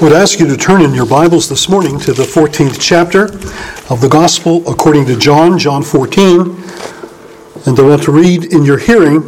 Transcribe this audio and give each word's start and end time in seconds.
would 0.00 0.12
ask 0.12 0.40
you 0.40 0.46
to 0.46 0.56
turn 0.56 0.82
in 0.82 0.92
your 0.92 1.06
Bibles 1.06 1.48
this 1.48 1.68
morning 1.68 1.98
to 2.00 2.12
the 2.12 2.24
14th 2.24 2.78
chapter 2.80 3.24
of 3.92 4.00
the 4.00 4.08
Gospel 4.08 4.68
according 4.68 5.06
to 5.06 5.16
John, 5.16 5.58
John 5.58 5.82
14. 5.82 6.40
And 7.66 7.78
I 7.78 7.82
want 7.82 8.02
to 8.02 8.12
read 8.12 8.52
in 8.52 8.64
your 8.64 8.78
hearing 8.78 9.20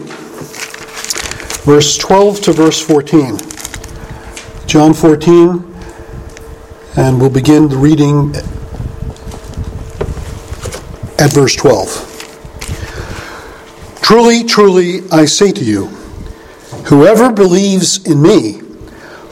verse 1.64 1.96
12 1.96 2.40
to 2.42 2.52
verse 2.52 2.84
14. 2.84 3.38
John 4.66 4.92
14, 4.92 5.74
and 6.96 7.20
we'll 7.20 7.30
begin 7.30 7.68
the 7.68 7.76
reading 7.76 8.34
at 11.18 11.32
verse 11.32 11.54
12. 11.54 12.12
Truly, 14.02 14.42
truly, 14.44 15.02
I 15.12 15.26
say 15.26 15.52
to 15.52 15.64
you, 15.64 15.86
whoever 16.86 17.32
believes 17.32 18.04
in 18.04 18.20
me, 18.20 18.65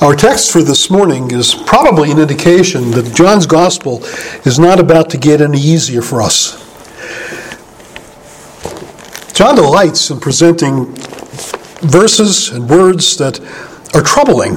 Our 0.00 0.16
text 0.16 0.50
for 0.50 0.62
this 0.62 0.88
morning 0.88 1.30
is 1.30 1.54
probably 1.54 2.10
an 2.10 2.18
indication 2.18 2.90
that 2.92 3.14
John's 3.14 3.44
gospel 3.44 4.02
is 4.46 4.58
not 4.58 4.80
about 4.80 5.10
to 5.10 5.18
get 5.18 5.42
any 5.42 5.60
easier 5.60 6.00
for 6.00 6.22
us. 6.22 6.56
John 9.34 9.56
delights 9.56 10.08
in 10.08 10.18
presenting 10.18 10.86
verses 11.82 12.48
and 12.48 12.70
words 12.70 13.18
that 13.18 13.40
are 13.94 14.00
troubling. 14.00 14.56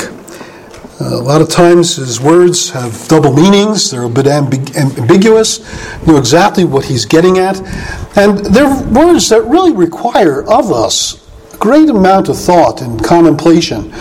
Uh, 1.01 1.19
a 1.19 1.23
lot 1.23 1.41
of 1.41 1.49
times 1.49 1.97
his 1.97 2.21
words 2.21 2.69
have 2.69 3.05
double 3.09 3.33
meanings, 3.33 3.91
they're 3.91 4.03
a 4.03 4.09
bit 4.09 4.27
ambi- 4.27 4.73
ambiguous, 4.77 5.59
know 6.07 6.15
exactly 6.15 6.63
what 6.63 6.85
he's 6.85 7.05
getting 7.05 7.37
at, 7.37 7.59
and 8.15 8.37
they're 8.45 8.81
words 8.93 9.27
that 9.27 9.41
really 9.41 9.73
require 9.73 10.41
of 10.43 10.71
us 10.71 11.19
a 11.53 11.57
great 11.57 11.89
amount 11.89 12.29
of 12.29 12.37
thought 12.37 12.81
and 12.81 13.03
contemplation 13.03 13.93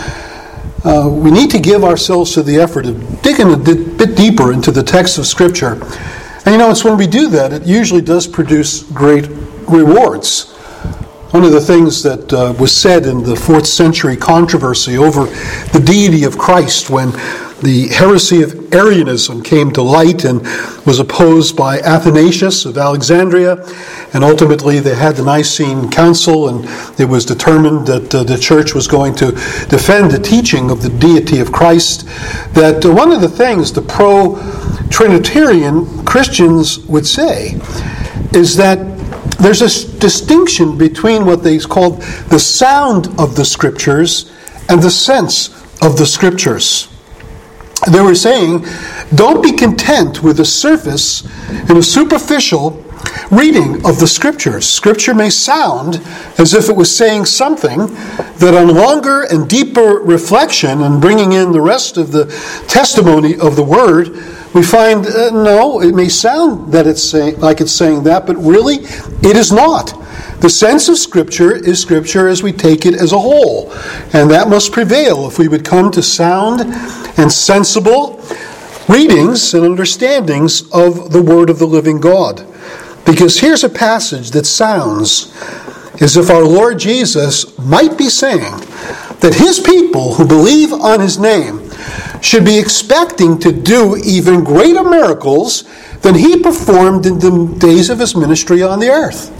uh, 0.84 1.08
we 1.08 1.30
need 1.30 1.50
to 1.50 1.61
give 1.61 1.84
ourselves 1.84 2.34
to 2.34 2.42
the 2.42 2.56
effort 2.56 2.86
of 2.86 3.22
digging 3.22 3.52
a 3.52 3.56
bit 3.56 4.16
deeper 4.16 4.52
into 4.52 4.70
the 4.70 4.83
text 4.83 5.19
of 5.19 5.27
Scripture. 5.27 5.74
And 6.44 6.55
you 6.55 6.58
know, 6.58 6.70
it's 6.70 6.84
when 6.84 6.97
we 6.97 7.06
do 7.06 7.28
that, 7.28 7.52
it 7.52 7.64
usually 7.64 8.02
does 8.02 8.27
produce 8.27 8.83
great 8.83 9.28
rewards. 9.69 10.50
One 11.30 11.44
of 11.44 11.52
the 11.52 11.61
things 11.61 12.02
that 12.02 12.33
uh, 12.33 12.52
was 12.58 12.77
said 12.77 13.06
in 13.06 13.22
the 13.22 13.36
fourth 13.36 13.66
century 13.66 14.16
controversy 14.16 14.98
over 14.98 15.27
the 15.72 15.83
deity 15.84 16.24
of 16.24 16.36
Christ 16.36 16.91
when 16.91 17.12
the 17.62 17.88
heresy 17.88 18.42
of 18.42 18.74
Arianism 18.74 19.42
came 19.42 19.70
to 19.72 19.82
light 19.82 20.24
and 20.24 20.42
was 20.84 20.98
opposed 20.98 21.56
by 21.56 21.78
Athanasius 21.78 22.64
of 22.64 22.77
Alexandria. 22.77 23.64
And 24.12 24.24
ultimately, 24.24 24.80
they 24.80 24.96
had 24.96 25.16
the 25.16 25.24
Nicene 25.24 25.90
Council, 25.90 26.48
and 26.48 26.64
it 27.00 27.08
was 27.08 27.24
determined 27.24 27.86
that 27.86 28.14
uh, 28.14 28.24
the 28.24 28.36
church 28.36 28.74
was 28.74 28.88
going 28.88 29.14
to 29.16 29.30
defend 29.68 30.10
the 30.10 30.20
teaching 30.22 30.70
of 30.70 30.83
the 30.83 30.88
deity 30.88 31.38
of 31.38 31.52
Christ. 31.52 32.05
That 32.55 32.84
uh, 32.84 32.92
one 32.92 33.12
of 33.12 33.20
the 33.20 33.28
things 33.28 33.72
the 33.72 33.83
pro 33.83 34.36
Trinitarian 34.90 36.05
Christians 36.05 36.80
would 36.80 37.06
say 37.06 37.60
is 38.34 38.56
that 38.56 38.92
there's 39.38 39.62
a 39.62 39.98
distinction 39.98 40.77
between 40.77 41.24
what 41.24 41.42
they 41.42 41.58
called 41.58 42.02
the 42.28 42.39
sound 42.39 43.08
of 43.18 43.36
the 43.36 43.45
Scriptures 43.45 44.30
and 44.68 44.83
the 44.83 44.90
sense 44.90 45.48
of 45.80 45.96
the 45.96 46.06
Scriptures. 46.06 46.92
They 47.91 48.01
were 48.01 48.15
saying, 48.15 48.65
don't 49.15 49.43
be 49.43 49.53
content 49.53 50.23
with 50.23 50.39
a 50.41 50.45
surface 50.45 51.25
and 51.69 51.77
a 51.77 51.83
superficial 51.83 52.83
reading 53.31 53.85
of 53.85 53.98
the 53.98 54.07
scriptures. 54.07 54.69
Scripture 54.69 55.15
may 55.15 55.31
sound 55.31 55.97
as 56.39 56.55
if 56.55 56.69
it 56.69 56.77
was 56.77 56.95
saying 56.95 57.25
something 57.25 57.87
that, 58.39 58.55
on 58.55 58.69
longer 58.69 59.23
and 59.23 59.48
deeper 59.48 59.98
reflection 59.98 60.83
and 60.83 61.01
bringing 61.01 61.33
in 61.33 61.53
the 61.53 61.61
rest 61.61 61.97
of 61.97 62.13
the 62.13 62.27
testimony 62.69 63.37
of 63.39 63.57
the 63.57 63.65
word, 63.65 64.11
we 64.55 64.63
find 64.63 65.07
uh, 65.07 65.31
no, 65.31 65.81
it 65.81 65.95
may 65.95 66.09
sound 66.09 66.73
that 66.73 66.87
it's 66.87 67.03
saying, 67.03 67.41
like 67.41 67.61
it's 67.61 67.73
saying 67.73 68.05
that, 68.05 68.27
but 68.27 68.37
really 68.37 68.77
it 68.77 69.37
is 69.37 69.51
not. 69.51 69.93
The 70.42 70.51
sense 70.51 70.89
of 70.89 70.98
Scripture 70.98 71.55
is 71.55 71.80
Scripture 71.80 72.27
as 72.27 72.42
we 72.42 72.51
take 72.51 72.85
it 72.85 72.95
as 72.95 73.13
a 73.13 73.20
whole. 73.20 73.70
And 74.13 74.29
that 74.33 74.48
must 74.48 74.73
prevail 74.73 75.29
if 75.29 75.39
we 75.39 75.47
would 75.47 75.64
come 75.64 75.92
to 75.92 76.03
sound 76.03 76.63
and 77.17 77.30
sensible 77.30 78.20
readings 78.89 79.55
and 79.55 79.64
understandings 79.64 80.69
of 80.73 81.13
the 81.13 81.23
Word 81.23 81.48
of 81.48 81.61
the 81.61 81.67
living 81.67 82.01
God. 82.01 82.45
Because 83.07 83.39
here's 83.39 83.63
a 83.63 83.69
passage 83.69 84.33
that 84.33 84.45
sounds 84.45 85.33
as 86.01 86.17
if 86.17 86.29
our 86.29 86.42
Lord 86.42 86.81
Jesus 86.81 87.57
might 87.61 87.97
be 87.97 88.08
saying 88.08 88.58
that 89.20 89.36
his 89.36 89.61
people 89.61 90.14
who 90.14 90.27
believe 90.27 90.73
on 90.73 90.98
his 90.98 91.20
name 91.20 91.70
should 92.20 92.45
be 92.45 92.58
expecting 92.58 93.39
to 93.39 93.52
do 93.52 93.97
even 94.05 94.42
greater 94.42 94.83
miracles 94.83 95.63
than 96.01 96.17
he 96.17 96.42
performed 96.42 97.07
in 97.07 97.20
the 97.20 97.55
days 97.61 97.91
of 97.91 98.01
his 98.01 98.17
ministry 98.17 98.61
on 98.61 98.81
the 98.81 98.89
earth. 98.89 99.31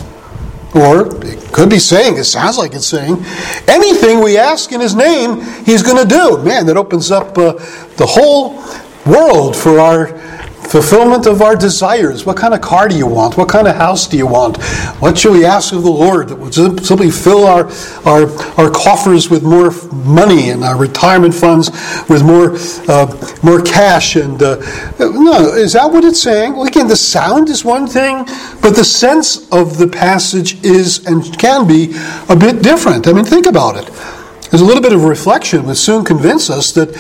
Or 0.75 1.06
it 1.25 1.53
could 1.53 1.69
be 1.69 1.78
saying, 1.78 2.16
it 2.16 2.25
sounds 2.25 2.56
like 2.56 2.75
it's 2.75 2.87
saying, 2.87 3.22
anything 3.69 4.21
we 4.21 4.38
ask 4.38 4.72
in 4.72 4.81
His 4.81 4.94
name, 4.94 5.43
He's 5.65 5.83
going 5.83 6.03
to 6.03 6.09
do. 6.09 6.38
Man, 6.43 6.66
that 6.66 6.77
opens 6.77 7.10
up 7.10 7.37
uh, 7.37 7.53
the 7.97 8.06
whole 8.06 8.62
world 9.05 9.56
for 9.56 9.78
our 9.78 10.19
fulfillment 10.62 11.27
of 11.27 11.43
our 11.43 11.56
desires. 11.56 12.25
What 12.25 12.37
kind 12.37 12.55
of 12.55 12.61
car 12.61 12.89
do 12.89 12.97
you 12.97 13.06
want? 13.06 13.37
What 13.37 13.49
kind 13.49 13.69
of 13.69 13.77
house 13.77 14.06
do 14.06 14.17
you 14.17 14.27
want? 14.27 14.62
What 15.00 15.19
should 15.19 15.33
we 15.33 15.45
ask 15.45 15.73
of 15.73 15.83
the 15.83 15.91
Lord 15.91 16.28
that 16.28 16.37
would 16.37 16.55
simply 16.55 17.11
fill 17.11 17.47
our, 17.47 17.71
our, 18.05 18.31
our 18.59 18.71
coffers 18.71 19.28
with 19.28 19.43
more 19.43 19.71
money 19.93 20.50
and 20.50 20.65
our 20.65 20.78
retirement 20.78 21.34
funds 21.34 21.71
with 22.09 22.25
more, 22.25 22.56
uh, 22.89 23.39
more 23.43 23.61
cash? 23.61 24.17
And 24.17 24.43
uh, 24.43 24.56
no, 24.99 25.53
is 25.55 25.75
that 25.75 25.91
what 25.91 26.05
it's 26.05 26.23
saying? 26.23 26.55
Well, 26.55 26.67
again, 26.67 26.89
the 26.89 26.97
sound 26.97 27.49
is 27.49 27.65
one 27.65 27.87
thing, 27.87 28.25
but 28.62 28.71
the 28.71 28.84
sense 28.84 29.50
of 29.53 29.79
the 29.79 29.89
passage 29.89 30.62
is 30.65 31.05
and 31.06 31.23
can 31.39 31.67
be 31.67 31.94
a 32.29 32.37
bit 32.37 32.62
different. 32.62 33.06
I 33.06 33.12
mean, 33.12 33.25
think 33.25 33.47
about 33.47 33.77
it. 33.77 34.22
A 34.53 34.57
little 34.59 34.83
bit 34.83 34.93
of 34.93 35.05
reflection 35.05 35.65
would 35.65 35.79
soon 35.79 36.05
convince 36.05 36.51
us 36.51 36.73
that 36.73 36.93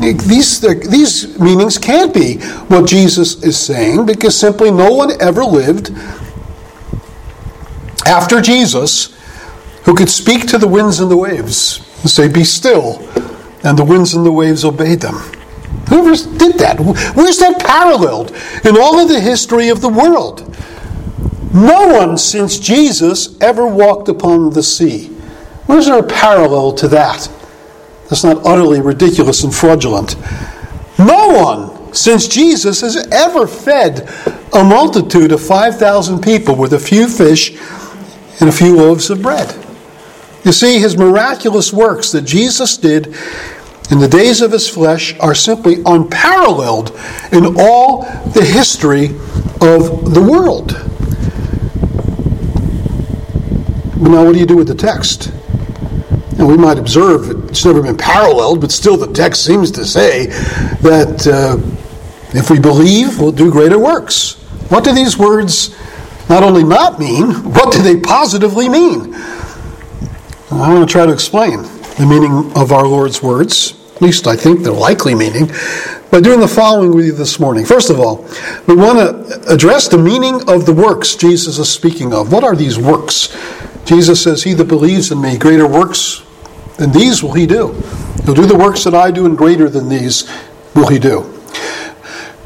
these, 0.00 0.60
these 0.60 1.38
meanings 1.38 1.78
can't 1.78 2.12
be 2.12 2.38
what 2.66 2.88
Jesus 2.88 3.42
is 3.44 3.56
saying 3.56 4.06
because 4.06 4.38
simply 4.38 4.72
no 4.72 4.92
one 4.92 5.12
ever 5.20 5.44
lived 5.44 5.92
after 8.06 8.40
Jesus 8.40 9.16
who 9.84 9.94
could 9.94 10.10
speak 10.10 10.48
to 10.48 10.58
the 10.58 10.66
winds 10.66 10.98
and 10.98 11.08
the 11.08 11.16
waves 11.16 11.78
and 12.00 12.10
say, 12.10 12.26
Be 12.26 12.42
still, 12.42 13.08
and 13.62 13.78
the 13.78 13.84
winds 13.84 14.14
and 14.14 14.26
the 14.26 14.32
waves 14.32 14.64
obeyed 14.64 15.00
them. 15.00 15.14
Whoever 15.88 16.16
did 16.38 16.58
that? 16.58 16.80
Where's 16.80 17.38
that 17.38 17.60
paralleled 17.60 18.32
in 18.64 18.76
all 18.76 18.98
of 18.98 19.08
the 19.08 19.20
history 19.20 19.68
of 19.68 19.80
the 19.80 19.88
world? 19.88 20.42
No 21.54 21.86
one 21.86 22.18
since 22.18 22.58
Jesus 22.58 23.40
ever 23.40 23.64
walked 23.64 24.08
upon 24.08 24.50
the 24.50 24.62
sea. 24.64 25.15
Where's 25.66 25.86
there 25.86 25.98
a 25.98 26.02
parallel 26.02 26.72
to 26.74 26.88
that? 26.88 27.30
That's 28.08 28.24
not 28.24 28.46
utterly 28.46 28.80
ridiculous 28.80 29.42
and 29.42 29.54
fraudulent. 29.54 30.16
No 30.98 31.28
one 31.28 31.92
since 31.92 32.28
Jesus 32.28 32.80
has 32.82 32.96
ever 33.10 33.46
fed 33.46 34.08
a 34.52 34.62
multitude 34.62 35.32
of 35.32 35.40
5,000 35.40 36.22
people 36.22 36.54
with 36.54 36.72
a 36.72 36.78
few 36.78 37.08
fish 37.08 37.50
and 38.40 38.48
a 38.48 38.52
few 38.52 38.76
loaves 38.76 39.10
of 39.10 39.22
bread. 39.22 39.54
You 40.44 40.52
see, 40.52 40.78
his 40.78 40.96
miraculous 40.96 41.72
works 41.72 42.12
that 42.12 42.22
Jesus 42.22 42.76
did 42.76 43.08
in 43.90 43.98
the 43.98 44.08
days 44.08 44.40
of 44.40 44.52
his 44.52 44.68
flesh 44.68 45.18
are 45.18 45.34
simply 45.34 45.82
unparalleled 45.84 46.90
in 47.32 47.56
all 47.58 48.02
the 48.30 48.44
history 48.44 49.06
of 49.60 50.14
the 50.14 50.22
world. 50.22 50.72
Now, 54.00 54.24
what 54.24 54.34
do 54.34 54.38
you 54.38 54.46
do 54.46 54.56
with 54.56 54.68
the 54.68 54.74
text? 54.74 55.32
And 56.38 56.46
we 56.46 56.56
might 56.56 56.78
observe 56.78 57.48
it's 57.48 57.64
never 57.64 57.82
been 57.82 57.96
paralleled, 57.96 58.60
but 58.60 58.70
still 58.70 58.98
the 58.98 59.12
text 59.12 59.44
seems 59.44 59.70
to 59.72 59.86
say 59.86 60.26
that 60.26 61.26
uh, 61.26 61.56
if 62.36 62.50
we 62.50 62.60
believe, 62.60 63.18
we'll 63.18 63.32
do 63.32 63.50
greater 63.50 63.78
works. 63.78 64.34
What 64.68 64.84
do 64.84 64.92
these 64.92 65.16
words 65.16 65.74
not 66.28 66.42
only 66.42 66.62
not 66.62 66.98
mean, 66.98 67.30
what 67.54 67.72
do 67.72 67.80
they 67.80 68.00
positively 68.00 68.68
mean? 68.68 69.14
I 69.14 70.74
want 70.74 70.86
to 70.86 70.92
try 70.92 71.06
to 71.06 71.12
explain 71.12 71.62
the 71.62 72.06
meaning 72.06 72.52
of 72.54 72.72
our 72.72 72.86
Lord's 72.86 73.22
words, 73.22 73.74
at 73.94 74.02
least 74.02 74.26
I 74.26 74.36
think 74.36 74.62
the 74.62 74.72
likely 74.72 75.14
meaning. 75.14 75.50
by 76.10 76.20
doing 76.20 76.40
the 76.40 76.48
following 76.48 76.94
with 76.94 77.06
you 77.06 77.12
this 77.12 77.40
morning. 77.40 77.64
First 77.64 77.90
of 77.90 77.98
all, 77.98 78.28
we 78.66 78.74
want 78.74 78.98
to 78.98 79.52
address 79.52 79.88
the 79.88 79.98
meaning 79.98 80.48
of 80.48 80.66
the 80.66 80.72
works 80.72 81.14
Jesus 81.14 81.58
is 81.58 81.70
speaking 81.70 82.12
of. 82.12 82.32
What 82.32 82.44
are 82.44 82.54
these 82.54 82.78
works? 82.78 83.34
Jesus 83.84 84.22
says, 84.22 84.42
He 84.42 84.52
that 84.54 84.68
believes 84.68 85.10
in 85.10 85.20
me, 85.20 85.38
greater 85.38 85.66
works 85.66 86.25
than 86.76 86.92
these 86.92 87.22
will 87.22 87.32
he 87.32 87.46
do. 87.46 87.72
He'll 88.24 88.34
do 88.34 88.46
the 88.46 88.56
works 88.56 88.84
that 88.84 88.94
I 88.94 89.10
do, 89.10 89.26
and 89.26 89.36
greater 89.36 89.68
than 89.68 89.88
these 89.88 90.30
will 90.74 90.88
he 90.88 90.98
do. 90.98 91.32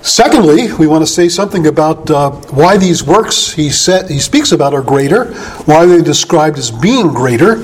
Secondly, 0.03 0.73
we 0.75 0.87
want 0.87 1.03
to 1.03 1.07
say 1.07 1.29
something 1.29 1.67
about 1.67 2.11
uh, 2.11 2.31
why 2.31 2.79
these 2.79 3.03
works 3.03 3.53
he, 3.53 3.65
he 3.65 4.19
speaks 4.19 4.53
about 4.53 4.73
are 4.73 4.83
greater, 4.83 5.33
why 5.65 5.85
they're 5.85 6.01
described 6.01 6.59
as 6.59 6.71
being 6.71 7.09
greater, 7.09 7.57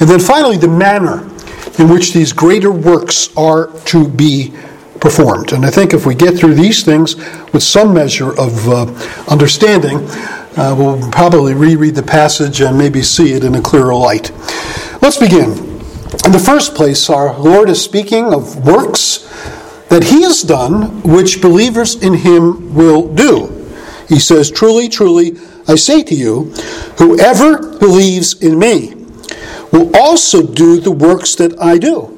and 0.00 0.08
then 0.08 0.20
finally, 0.20 0.56
the 0.56 0.68
manner 0.68 1.22
in 1.78 1.88
which 1.88 2.12
these 2.12 2.32
greater 2.32 2.70
works 2.70 3.34
are 3.36 3.70
to 3.84 4.06
be 4.08 4.52
performed. 5.00 5.52
And 5.52 5.64
I 5.64 5.70
think 5.70 5.94
if 5.94 6.04
we 6.04 6.14
get 6.14 6.36
through 6.36 6.54
these 6.54 6.84
things 6.84 7.16
with 7.52 7.62
some 7.62 7.94
measure 7.94 8.38
of 8.38 8.68
uh, 8.68 8.86
understanding, 9.28 9.98
uh, 10.56 10.74
we'll 10.76 11.10
probably 11.10 11.54
reread 11.54 11.94
the 11.94 12.02
passage 12.02 12.60
and 12.60 12.76
maybe 12.76 13.02
see 13.02 13.32
it 13.32 13.44
in 13.44 13.54
a 13.54 13.62
clearer 13.62 13.94
light. 13.94 14.30
Let's 15.00 15.16
begin. 15.16 15.69
In 16.24 16.32
the 16.32 16.42
first 16.44 16.74
place, 16.74 17.08
our 17.08 17.38
Lord 17.38 17.70
is 17.70 17.82
speaking 17.82 18.32
of 18.32 18.66
works 18.66 19.18
that 19.88 20.04
He 20.04 20.22
has 20.22 20.42
done, 20.42 21.02
which 21.02 21.40
believers 21.40 21.94
in 22.02 22.14
Him 22.14 22.74
will 22.74 23.12
do. 23.14 23.68
He 24.08 24.18
says, 24.18 24.50
Truly, 24.50 24.88
truly, 24.88 25.38
I 25.68 25.76
say 25.76 26.02
to 26.02 26.14
you, 26.14 26.52
whoever 26.98 27.78
believes 27.78 28.40
in 28.42 28.58
me 28.58 28.94
will 29.72 29.94
also 29.96 30.42
do 30.46 30.80
the 30.80 30.90
works 30.90 31.36
that 31.36 31.60
I 31.60 31.78
do 31.78 32.16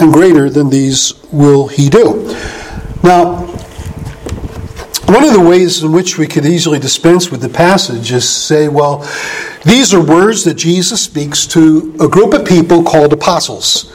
and 0.00 0.12
greater 0.12 0.48
than 0.48 0.70
these 0.70 1.14
will 1.30 1.68
he 1.68 1.88
do. 1.88 2.34
Now, 3.02 3.46
one 5.10 5.24
of 5.24 5.32
the 5.32 5.40
ways 5.40 5.82
in 5.82 5.92
which 5.92 6.18
we 6.18 6.26
could 6.26 6.46
easily 6.46 6.78
dispense 6.78 7.30
with 7.30 7.40
the 7.40 7.48
passage 7.48 8.12
is 8.12 8.28
say, 8.28 8.68
well, 8.68 8.98
these 9.64 9.92
are 9.92 10.04
words 10.04 10.44
that 10.44 10.54
Jesus 10.54 11.02
speaks 11.02 11.46
to 11.48 11.96
a 12.00 12.08
group 12.08 12.32
of 12.32 12.46
people 12.46 12.84
called 12.84 13.12
apostles. 13.12 13.92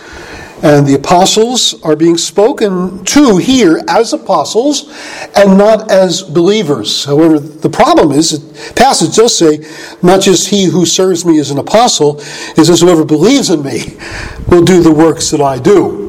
And 0.64 0.88
the 0.88 0.96
apostles 0.96 1.82
are 1.84 1.96
being 1.96 2.18
spoken 2.18 3.04
to 3.06 3.38
here 3.38 3.82
as 3.88 4.14
apostles 4.14 4.92
and 5.36 5.58
not 5.58 5.92
as 5.92 6.22
believers. 6.22 7.06
However, 7.06 7.40
the 7.40 7.70
problem 7.70 8.12
is, 8.12 8.32
the 8.32 8.74
passage 8.74 9.16
does 9.16 9.38
say, 9.38 9.60
not 10.02 10.22
just 10.22 10.50
he 10.50 10.66
who 10.66 10.86
serves 10.86 11.26
me 11.26 11.40
as 11.40 11.52
an 11.52 11.60
apostle, 11.60 12.18
it 12.20 12.66
says, 12.66 12.82
whoever 12.82 13.06
believes 13.06 13.50
in 13.50 13.64
me 13.64 13.98
will 14.48 14.64
do 14.64 14.82
the 14.82 14.94
works 14.94 15.30
that 15.32 15.42
I 15.42 15.60
do. 15.60 16.05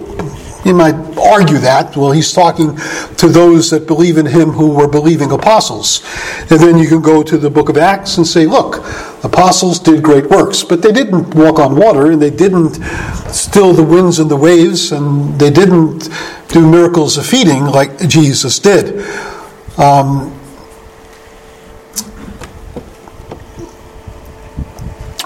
You 0.67 0.75
might 0.75 0.97
argue 1.17 1.59
that. 1.59 1.97
Well, 1.97 2.11
he's 2.11 2.33
talking 2.33 2.77
to 3.19 3.29
those 3.29 3.71
that 3.71 3.87
believe 3.87 4.19
in 4.19 4.27
him 4.27 4.51
who 4.51 4.75
were 4.75 4.89
believing 4.89 5.31
apostles. 5.31 6.03
And 6.51 6.59
then 6.59 6.77
you 6.77 6.89
can 6.89 7.01
go 7.03 7.23
to 7.23 7.39
the 7.39 7.49
book 7.49 7.69
of 7.69 7.77
Acts 7.77 8.17
and 8.17 8.27
say, 8.27 8.47
look, 8.47 8.79
apostles 9.23 9.79
did 9.79 10.03
great 10.03 10.27
works, 10.27 10.65
but 10.65 10.83
they 10.83 10.91
didn't 10.91 11.37
walk 11.37 11.61
on 11.61 11.77
water, 11.77 12.11
and 12.11 12.21
they 12.21 12.31
didn't 12.31 12.83
still 13.33 13.75
the 13.75 13.85
winds 13.85 14.19
and 14.19 14.29
the 14.29 14.37
waves, 14.37 14.91
and 14.91 15.39
they 15.39 15.51
didn't 15.51 16.09
do 16.49 16.69
miracles 16.69 17.17
of 17.17 17.25
feeding 17.25 17.67
like 17.67 18.09
Jesus 18.09 18.59
did. 18.59 19.07
Um, 19.79 20.37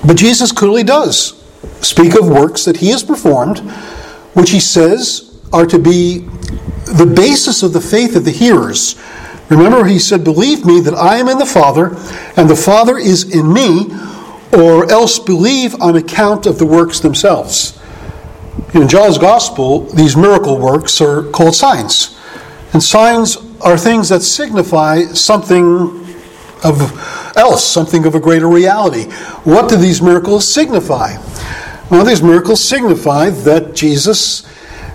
but 0.06 0.18
Jesus 0.18 0.52
clearly 0.52 0.82
does 0.82 1.42
speak 1.80 2.14
of 2.14 2.28
works 2.28 2.66
that 2.66 2.76
he 2.76 2.90
has 2.90 3.02
performed, 3.02 3.60
which 4.34 4.50
he 4.50 4.60
says 4.60 5.29
are 5.52 5.66
to 5.66 5.78
be 5.78 6.18
the 6.86 7.06
basis 7.06 7.62
of 7.62 7.72
the 7.72 7.80
faith 7.80 8.16
of 8.16 8.24
the 8.24 8.30
hearers. 8.30 9.00
Remember, 9.48 9.84
he 9.84 9.98
said, 9.98 10.24
Believe 10.24 10.64
me 10.64 10.80
that 10.80 10.94
I 10.94 11.16
am 11.16 11.28
in 11.28 11.38
the 11.38 11.46
Father, 11.46 11.96
and 12.36 12.48
the 12.48 12.56
Father 12.56 12.96
is 12.96 13.34
in 13.34 13.52
me, 13.52 13.88
or 14.52 14.90
else 14.90 15.18
believe 15.18 15.80
on 15.80 15.96
account 15.96 16.46
of 16.46 16.58
the 16.58 16.66
works 16.66 17.00
themselves. 17.00 17.78
In 18.74 18.88
John's 18.88 19.18
Gospel, 19.18 19.86
these 19.86 20.16
miracle 20.16 20.58
works 20.58 21.00
are 21.00 21.24
called 21.30 21.54
signs. 21.54 22.16
And 22.72 22.82
signs 22.82 23.36
are 23.60 23.76
things 23.76 24.08
that 24.10 24.22
signify 24.22 25.02
something 25.06 26.06
of 26.62 27.36
else, 27.36 27.64
something 27.64 28.06
of 28.06 28.14
a 28.14 28.20
greater 28.20 28.48
reality. 28.48 29.04
What 29.44 29.68
do 29.68 29.76
these 29.76 30.02
miracles 30.02 30.52
signify? 30.52 31.16
Well, 31.90 32.04
these 32.04 32.22
miracles 32.22 32.62
signify 32.62 33.30
that 33.30 33.74
Jesus 33.74 34.46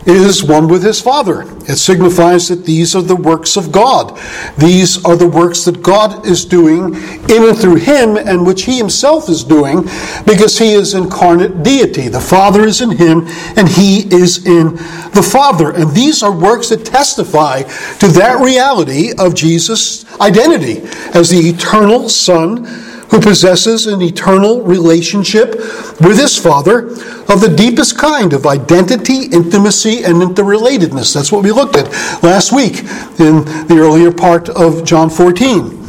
is 0.05 0.43
one 0.43 0.67
with 0.67 0.83
his 0.83 1.01
Father. 1.01 1.43
It 1.67 1.77
signifies 1.77 2.47
that 2.49 2.65
these 2.65 2.95
are 2.95 3.01
the 3.01 3.15
works 3.15 3.57
of 3.57 3.71
God. 3.71 4.19
These 4.57 5.03
are 5.03 5.15
the 5.15 5.27
works 5.27 5.65
that 5.65 5.81
God 5.81 6.25
is 6.27 6.45
doing 6.45 6.95
in 6.95 7.43
and 7.43 7.57
through 7.57 7.77
him 7.77 8.15
and 8.15 8.45
which 8.45 8.63
he 8.63 8.77
himself 8.77 9.29
is 9.29 9.43
doing 9.43 9.81
because 10.25 10.59
he 10.59 10.73
is 10.73 10.93
incarnate 10.93 11.63
deity. 11.63 12.07
The 12.07 12.19
Father 12.19 12.65
is 12.65 12.81
in 12.81 12.91
him 12.91 13.25
and 13.57 13.67
he 13.67 14.01
is 14.13 14.45
in 14.45 14.75
the 15.15 15.27
Father. 15.27 15.71
And 15.71 15.91
these 15.91 16.21
are 16.21 16.31
works 16.31 16.69
that 16.69 16.85
testify 16.85 17.63
to 17.63 18.07
that 18.07 18.39
reality 18.39 19.11
of 19.17 19.33
Jesus' 19.33 20.05
identity 20.21 20.81
as 21.13 21.29
the 21.29 21.39
eternal 21.39 22.09
Son 22.09 22.84
who 23.15 23.21
possesses 23.21 23.87
an 23.87 24.01
eternal 24.01 24.61
relationship 24.61 25.55
with 26.01 26.19
his 26.19 26.37
Father 26.37 26.89
of 27.31 27.39
the 27.39 27.53
deepest 27.55 27.97
kind 27.97 28.33
of 28.33 28.45
identity, 28.45 29.27
intimacy, 29.31 30.03
and 30.03 30.15
interrelatedness. 30.15 31.13
That's 31.13 31.31
what 31.31 31.43
we 31.43 31.51
looked 31.51 31.77
at 31.77 31.89
last 32.21 32.51
week 32.51 32.79
in 33.19 33.45
the 33.67 33.77
earlier 33.79 34.11
part 34.11 34.49
of 34.49 34.83
John 34.83 35.09
14. 35.09 35.87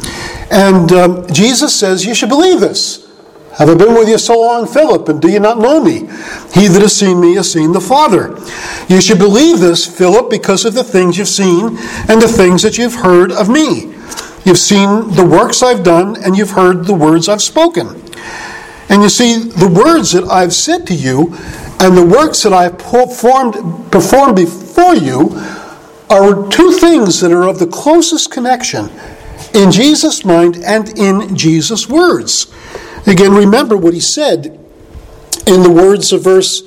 And 0.51 0.91
um, 0.93 1.27
Jesus 1.27 1.77
says, 1.77 2.05
You 2.05 2.15
should 2.15 2.29
believe 2.29 2.61
this. 2.61 3.05
Have 3.57 3.69
I 3.69 3.75
been 3.75 3.95
with 3.95 4.07
you 4.07 4.19
so 4.19 4.39
long, 4.39 4.65
Philip, 4.65 5.09
and 5.09 5.21
do 5.21 5.29
you 5.29 5.39
not 5.39 5.57
know 5.57 5.83
me? 5.83 6.01
He 6.53 6.67
that 6.67 6.79
has 6.81 6.95
seen 6.95 7.19
me 7.19 7.35
has 7.35 7.51
seen 7.51 7.73
the 7.73 7.81
Father. 7.81 8.37
You 8.87 9.01
should 9.01 9.17
believe 9.17 9.59
this, 9.59 9.85
Philip, 9.85 10.29
because 10.29 10.63
of 10.63 10.75
the 10.75 10.83
things 10.83 11.17
you've 11.17 11.27
seen 11.27 11.77
and 12.07 12.21
the 12.21 12.27
things 12.27 12.61
that 12.61 12.77
you've 12.77 12.95
heard 12.95 13.31
of 13.31 13.49
me. 13.49 13.96
You've 14.47 14.57
seen 14.57 15.11
the 15.11 15.25
works 15.25 15.61
I've 15.61 15.83
done, 15.83 16.15
and 16.23 16.37
you've 16.37 16.51
heard 16.51 16.85
the 16.85 16.93
words 16.93 17.27
I've 17.27 17.41
spoken. 17.41 18.01
And 18.87 19.03
you 19.03 19.09
see, 19.09 19.39
the 19.39 19.67
words 19.67 20.13
that 20.13 20.23
I've 20.23 20.53
said 20.53 20.87
to 20.87 20.93
you 20.93 21.35
and 21.81 21.97
the 21.97 22.05
works 22.05 22.43
that 22.43 22.53
I've 22.53 22.77
performed, 22.77 23.91
performed 23.91 24.37
before 24.37 24.95
you 24.95 25.31
are 26.09 26.49
two 26.49 26.71
things 26.71 27.19
that 27.19 27.33
are 27.33 27.45
of 27.45 27.59
the 27.59 27.67
closest 27.67 28.31
connection 28.31 28.89
in 29.53 29.69
Jesus' 29.69 30.23
mind 30.23 30.55
and 30.63 30.97
in 30.97 31.35
Jesus' 31.35 31.89
words. 31.89 32.47
Again, 33.05 33.33
remember 33.33 33.75
what 33.75 33.93
he 33.93 33.99
said 33.99 34.45
in 35.45 35.61
the 35.61 35.71
words 35.71 36.13
of 36.13 36.23
verse 36.23 36.63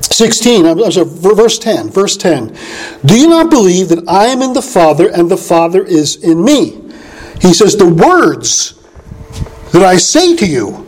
16, 0.00 0.66
I'm 0.66 0.92
sorry, 0.92 1.06
verse 1.08 1.58
10. 1.58 1.90
Verse 1.90 2.16
10. 2.16 2.56
Do 3.04 3.18
you 3.18 3.28
not 3.28 3.50
believe 3.50 3.88
that 3.88 4.08
I 4.08 4.26
am 4.26 4.42
in 4.42 4.52
the 4.52 4.62
Father 4.62 5.08
and 5.08 5.30
the 5.30 5.36
Father 5.36 5.84
is 5.84 6.16
in 6.22 6.44
me? 6.44 6.82
He 7.40 7.52
says, 7.52 7.76
The 7.76 7.88
words 7.88 8.80
that 9.72 9.82
I 9.82 9.96
say 9.96 10.36
to 10.36 10.46
you, 10.46 10.84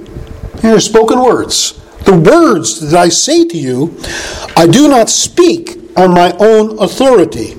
here 0.62 0.76
are 0.76 0.80
spoken 0.80 1.20
words. 1.20 1.74
The 2.04 2.16
words 2.16 2.80
that 2.80 2.98
I 2.98 3.08
say 3.08 3.46
to 3.46 3.58
you, 3.58 3.98
I 4.56 4.66
do 4.66 4.88
not 4.88 5.10
speak 5.10 5.76
on 5.96 6.14
my 6.14 6.32
own 6.38 6.78
authority, 6.78 7.54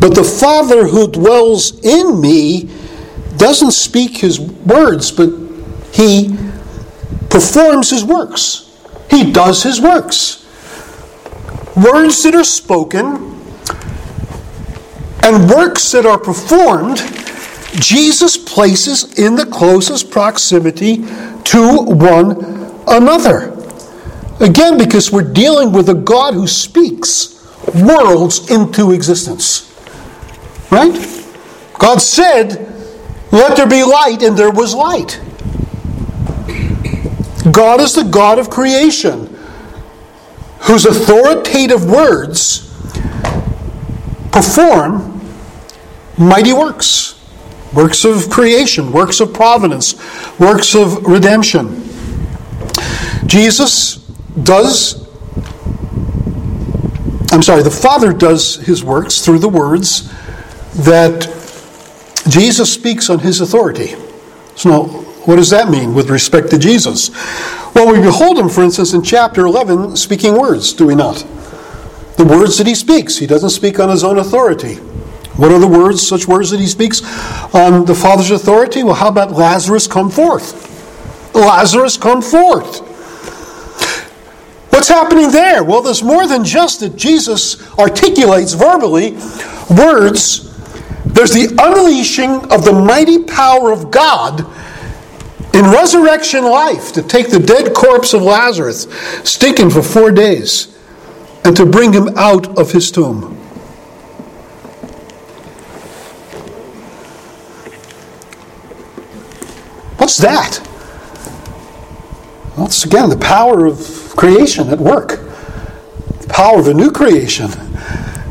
but 0.00 0.14
the 0.14 0.24
Father 0.24 0.86
who 0.86 1.10
dwells 1.10 1.78
in 1.84 2.20
me 2.20 2.68
doesn't 3.36 3.70
speak 3.70 4.18
his 4.18 4.38
words, 4.38 5.10
but 5.10 5.30
he 5.92 6.36
performs 7.30 7.90
his 7.90 8.04
works. 8.04 8.66
He 9.08 9.32
does 9.32 9.62
his 9.62 9.80
works 9.80 10.39
words 11.84 12.22
that 12.22 12.34
are 12.34 12.44
spoken 12.44 13.06
and 15.22 15.50
works 15.50 15.92
that 15.92 16.06
are 16.06 16.18
performed, 16.18 16.98
Jesus 17.80 18.36
places 18.36 19.18
in 19.18 19.36
the 19.36 19.46
closest 19.46 20.10
proximity 20.10 20.96
to 21.44 21.78
one 21.84 22.82
another. 22.88 23.56
Again, 24.40 24.78
because 24.78 25.12
we're 25.12 25.32
dealing 25.32 25.72
with 25.72 25.88
a 25.88 25.94
God 25.94 26.34
who 26.34 26.46
speaks 26.46 27.36
worlds 27.74 28.50
into 28.50 28.92
existence. 28.92 29.66
Right? 30.70 30.94
God 31.78 32.00
said, 32.00 32.72
Let 33.30 33.56
there 33.56 33.68
be 33.68 33.82
light, 33.82 34.22
and 34.22 34.36
there 34.36 34.50
was 34.50 34.74
light. 34.74 35.20
God 37.52 37.80
is 37.80 37.94
the 37.94 38.08
God 38.10 38.38
of 38.38 38.50
creation 38.50 39.36
whose 40.60 40.86
authoritative 40.86 41.84
words 41.90 42.68
perform 44.32 45.20
mighty 46.18 46.52
works 46.52 47.16
works 47.72 48.04
of 48.04 48.28
creation, 48.28 48.90
works 48.90 49.20
of 49.20 49.32
providence, 49.32 49.94
works 50.40 50.74
of 50.74 51.04
redemption. 51.06 51.82
Jesus 53.26 53.96
does 54.42 55.00
I'm 57.32 57.42
sorry, 57.42 57.62
the 57.62 57.70
Father 57.70 58.12
does 58.12 58.56
his 58.56 58.82
works 58.82 59.24
through 59.24 59.38
the 59.38 59.48
words 59.48 60.12
that 60.84 61.22
Jesus 62.28 62.72
speaks 62.72 63.08
on 63.08 63.20
his 63.20 63.40
authority. 63.40 63.94
So, 64.56 65.06
what 65.24 65.36
does 65.36 65.50
that 65.50 65.68
mean 65.68 65.94
with 65.94 66.10
respect 66.10 66.50
to 66.50 66.58
Jesus? 66.58 67.10
Well, 67.74 67.92
we 67.92 68.00
behold 68.00 68.38
him, 68.38 68.48
for 68.48 68.62
instance, 68.62 68.94
in 68.94 69.02
chapter 69.02 69.46
11, 69.46 69.96
speaking 69.96 70.38
words, 70.38 70.72
do 70.72 70.86
we 70.86 70.94
not? 70.94 71.26
The 72.16 72.24
words 72.24 72.58
that 72.58 72.66
he 72.66 72.74
speaks. 72.74 73.16
He 73.16 73.26
doesn't 73.26 73.50
speak 73.50 73.78
on 73.78 73.88
his 73.88 74.02
own 74.02 74.18
authority. 74.18 74.76
What 75.36 75.52
are 75.52 75.58
the 75.58 75.68
words, 75.68 76.06
such 76.06 76.26
words 76.26 76.50
that 76.50 76.60
he 76.60 76.66
speaks 76.66 77.02
on 77.54 77.84
the 77.84 77.94
Father's 77.94 78.30
authority? 78.30 78.82
Well, 78.82 78.94
how 78.94 79.08
about 79.08 79.32
Lazarus 79.32 79.86
come 79.86 80.10
forth? 80.10 80.68
Lazarus 81.34 81.96
come 81.96 82.20
forth. 82.20 82.80
What's 84.70 84.88
happening 84.88 85.30
there? 85.30 85.62
Well, 85.62 85.82
there's 85.82 86.02
more 86.02 86.26
than 86.26 86.44
just 86.44 86.80
that 86.80 86.96
Jesus 86.96 87.60
articulates 87.78 88.54
verbally 88.54 89.12
words. 89.70 90.50
There's 91.04 91.32
the 91.32 91.54
unleashing 91.58 92.50
of 92.50 92.64
the 92.64 92.72
mighty 92.72 93.24
power 93.24 93.72
of 93.72 93.90
God 93.90 94.46
in 95.52 95.64
resurrection 95.64 96.44
life 96.44 96.92
to 96.92 97.02
take 97.02 97.30
the 97.30 97.38
dead 97.38 97.74
corpse 97.74 98.14
of 98.14 98.22
Lazarus, 98.22 98.86
stinking 99.24 99.70
for 99.70 99.82
four 99.82 100.10
days, 100.10 100.76
and 101.44 101.56
to 101.56 101.66
bring 101.66 101.92
him 101.92 102.08
out 102.16 102.58
of 102.58 102.72
his 102.72 102.90
tomb. 102.90 103.36
What's 109.96 110.18
that? 110.18 110.66
It's 112.58 112.84
again 112.84 113.10
the 113.10 113.16
power 113.16 113.66
of 113.66 114.14
creation 114.16 114.68
at 114.68 114.78
work, 114.78 115.18
the 116.20 116.28
power 116.28 116.58
of 116.58 116.68
a 116.68 116.74
new 116.74 116.90
creation, 116.90 117.48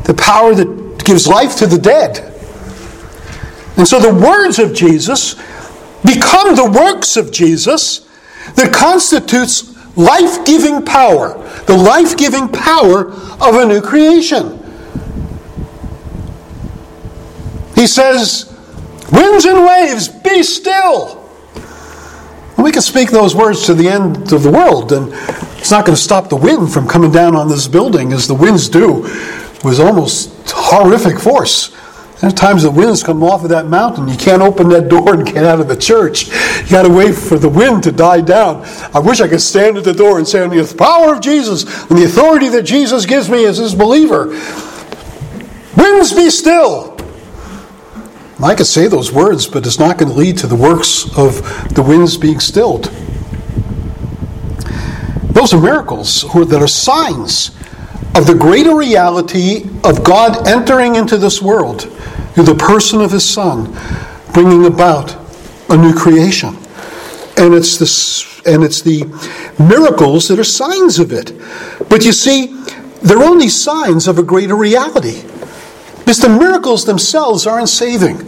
the 0.04 0.14
power 0.16 0.54
that 0.54 1.04
gives 1.04 1.26
life 1.26 1.56
to 1.56 1.66
the 1.66 1.78
dead. 1.78 2.18
And 3.76 3.88
so 3.88 3.98
the 3.98 4.14
words 4.14 4.58
of 4.58 4.74
Jesus 4.74 5.34
become 6.04 6.54
the 6.54 6.70
works 6.70 7.16
of 7.16 7.30
Jesus 7.32 8.08
that 8.54 8.72
constitutes 8.72 9.70
life 9.96 10.44
giving 10.46 10.84
power, 10.84 11.34
the 11.66 11.76
life 11.76 12.16
giving 12.16 12.48
power 12.48 13.12
of 13.12 13.54
a 13.54 13.66
new 13.66 13.80
creation. 13.80 14.56
He 17.74 17.86
says, 17.86 18.46
Winds 19.12 19.44
and 19.44 19.64
waves, 19.64 20.08
be 20.08 20.42
still. 20.42 21.16
We 22.56 22.72
can 22.72 22.82
speak 22.82 23.10
those 23.10 23.34
words 23.34 23.64
to 23.66 23.74
the 23.74 23.88
end 23.88 24.32
of 24.32 24.42
the 24.42 24.50
world, 24.50 24.92
and 24.92 25.12
it's 25.58 25.70
not 25.70 25.86
going 25.86 25.96
to 25.96 26.02
stop 26.02 26.28
the 26.28 26.36
wind 26.36 26.72
from 26.72 26.86
coming 26.86 27.10
down 27.10 27.34
on 27.34 27.48
this 27.48 27.66
building 27.66 28.12
as 28.12 28.28
the 28.28 28.34
winds 28.34 28.68
do 28.68 29.02
with 29.64 29.80
almost 29.80 30.30
horrific 30.50 31.18
force. 31.18 31.74
There's 32.20 32.34
times 32.34 32.64
the 32.64 32.70
winds 32.70 33.02
come 33.02 33.22
off 33.22 33.44
of 33.44 33.48
that 33.48 33.68
mountain. 33.68 34.06
You 34.06 34.16
can't 34.16 34.42
open 34.42 34.68
that 34.70 34.88
door 34.88 35.14
and 35.14 35.24
get 35.24 35.42
out 35.44 35.58
of 35.58 35.68
the 35.68 35.76
church. 35.76 36.28
You 36.28 36.70
got 36.70 36.82
to 36.82 36.90
wait 36.90 37.14
for 37.14 37.38
the 37.38 37.48
wind 37.48 37.82
to 37.84 37.92
die 37.92 38.20
down. 38.20 38.62
I 38.92 38.98
wish 38.98 39.22
I 39.22 39.28
could 39.28 39.40
stand 39.40 39.78
at 39.78 39.84
the 39.84 39.94
door 39.94 40.18
and 40.18 40.28
say, 40.28 40.42
"On 40.42 40.50
the 40.50 40.74
power 40.74 41.14
of 41.14 41.20
Jesus 41.20 41.64
and 41.88 41.98
the 41.98 42.04
authority 42.04 42.48
that 42.50 42.64
Jesus 42.64 43.06
gives 43.06 43.30
me 43.30 43.46
as 43.46 43.56
His 43.56 43.74
believer, 43.74 44.36
winds 45.76 46.12
be 46.12 46.28
still." 46.28 46.94
I 48.42 48.54
could 48.54 48.66
say 48.66 48.86
those 48.86 49.10
words, 49.12 49.46
but 49.46 49.66
it's 49.66 49.78
not 49.78 49.96
going 49.96 50.12
to 50.12 50.18
lead 50.18 50.36
to 50.38 50.46
the 50.46 50.56
works 50.56 51.06
of 51.16 51.42
the 51.74 51.82
winds 51.82 52.18
being 52.18 52.40
stilled. 52.40 52.90
Those 55.32 55.54
are 55.54 55.60
miracles 55.60 56.26
that 56.34 56.60
are 56.60 56.66
signs 56.66 57.50
of 58.14 58.26
the 58.26 58.34
greater 58.34 58.74
reality 58.74 59.68
of 59.84 60.04
God 60.04 60.46
entering 60.46 60.96
into 60.96 61.16
this 61.16 61.40
world 61.40 61.86
through 62.34 62.44
the 62.44 62.54
person 62.54 63.00
of 63.00 63.12
His 63.12 63.28
Son, 63.28 63.76
bringing 64.32 64.66
about 64.66 65.16
a 65.68 65.76
new 65.76 65.94
creation. 65.94 66.56
And 67.36 67.54
it's 67.54 67.78
this, 67.78 68.40
and 68.46 68.62
it's 68.62 68.82
the 68.82 69.04
miracles 69.58 70.28
that 70.28 70.38
are 70.38 70.44
signs 70.44 70.98
of 70.98 71.12
it. 71.12 71.32
But 71.88 72.04
you 72.04 72.12
see, 72.12 72.48
they're 73.02 73.22
only 73.22 73.48
signs 73.48 74.08
of 74.08 74.18
a 74.18 74.22
greater 74.22 74.56
reality. 74.56 75.22
Because 75.98 76.20
the 76.20 76.28
miracles 76.28 76.84
themselves 76.84 77.46
aren't 77.46 77.68
saving. 77.68 78.18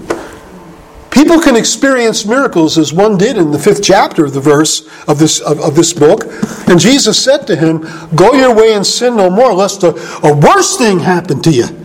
People 1.11 1.41
can 1.41 1.57
experience 1.57 2.25
miracles 2.25 2.79
as 2.79 2.93
one 2.93 3.19
did 3.19 3.37
in 3.37 3.51
the 3.51 3.59
fifth 3.59 3.83
chapter 3.83 4.25
of 4.25 4.33
the 4.33 4.41
verse 4.41 4.89
of 5.07 5.19
this, 5.19 5.41
of, 5.41 5.61
of, 5.61 5.75
this 5.75 5.93
book. 5.93 6.25
And 6.69 6.81
Jesus 6.81 7.23
said 7.23 7.47
to 7.49 7.57
him, 7.57 7.87
Go 8.15 8.33
your 8.33 8.55
way 8.55 8.73
and 8.73 8.87
sin 8.87 9.17
no 9.17 9.29
more, 9.29 9.53
lest 9.53 9.83
a, 9.83 9.89
a 10.27 10.35
worse 10.35 10.79
thing 10.79 11.01
happen 11.01 11.43
to 11.43 11.51
you. 11.51 11.82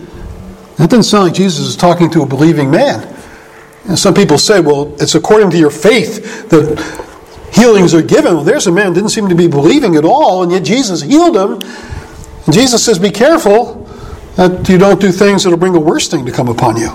That 0.77 0.91
doesn't 0.91 1.03
sound 1.03 1.25
like 1.25 1.33
Jesus 1.33 1.65
is 1.65 1.75
talking 1.75 2.09
to 2.11 2.21
a 2.21 2.25
believing 2.25 2.69
man. 2.69 3.15
And 3.85 3.97
some 3.97 4.13
people 4.13 4.37
say, 4.37 4.59
well, 4.59 4.93
it's 5.01 5.15
according 5.15 5.49
to 5.51 5.57
your 5.57 5.71
faith 5.71 6.49
that 6.49 6.79
healings 7.51 7.93
are 7.93 8.01
given. 8.01 8.35
Well, 8.35 8.43
there's 8.43 8.67
a 8.67 8.71
man 8.71 8.93
didn't 8.93 9.09
seem 9.09 9.27
to 9.29 9.35
be 9.35 9.47
believing 9.47 9.95
at 9.95 10.05
all, 10.05 10.43
and 10.43 10.51
yet 10.51 10.63
Jesus 10.63 11.01
healed 11.01 11.35
him. 11.35 11.53
And 12.45 12.53
Jesus 12.53 12.85
says, 12.85 12.99
be 12.99 13.09
careful 13.09 13.85
that 14.35 14.69
you 14.69 14.77
don't 14.77 15.01
do 15.01 15.11
things 15.11 15.43
that'll 15.43 15.57
bring 15.57 15.75
a 15.75 15.79
worse 15.79 16.07
thing 16.07 16.25
to 16.25 16.31
come 16.31 16.47
upon 16.47 16.77
you. 16.77 16.89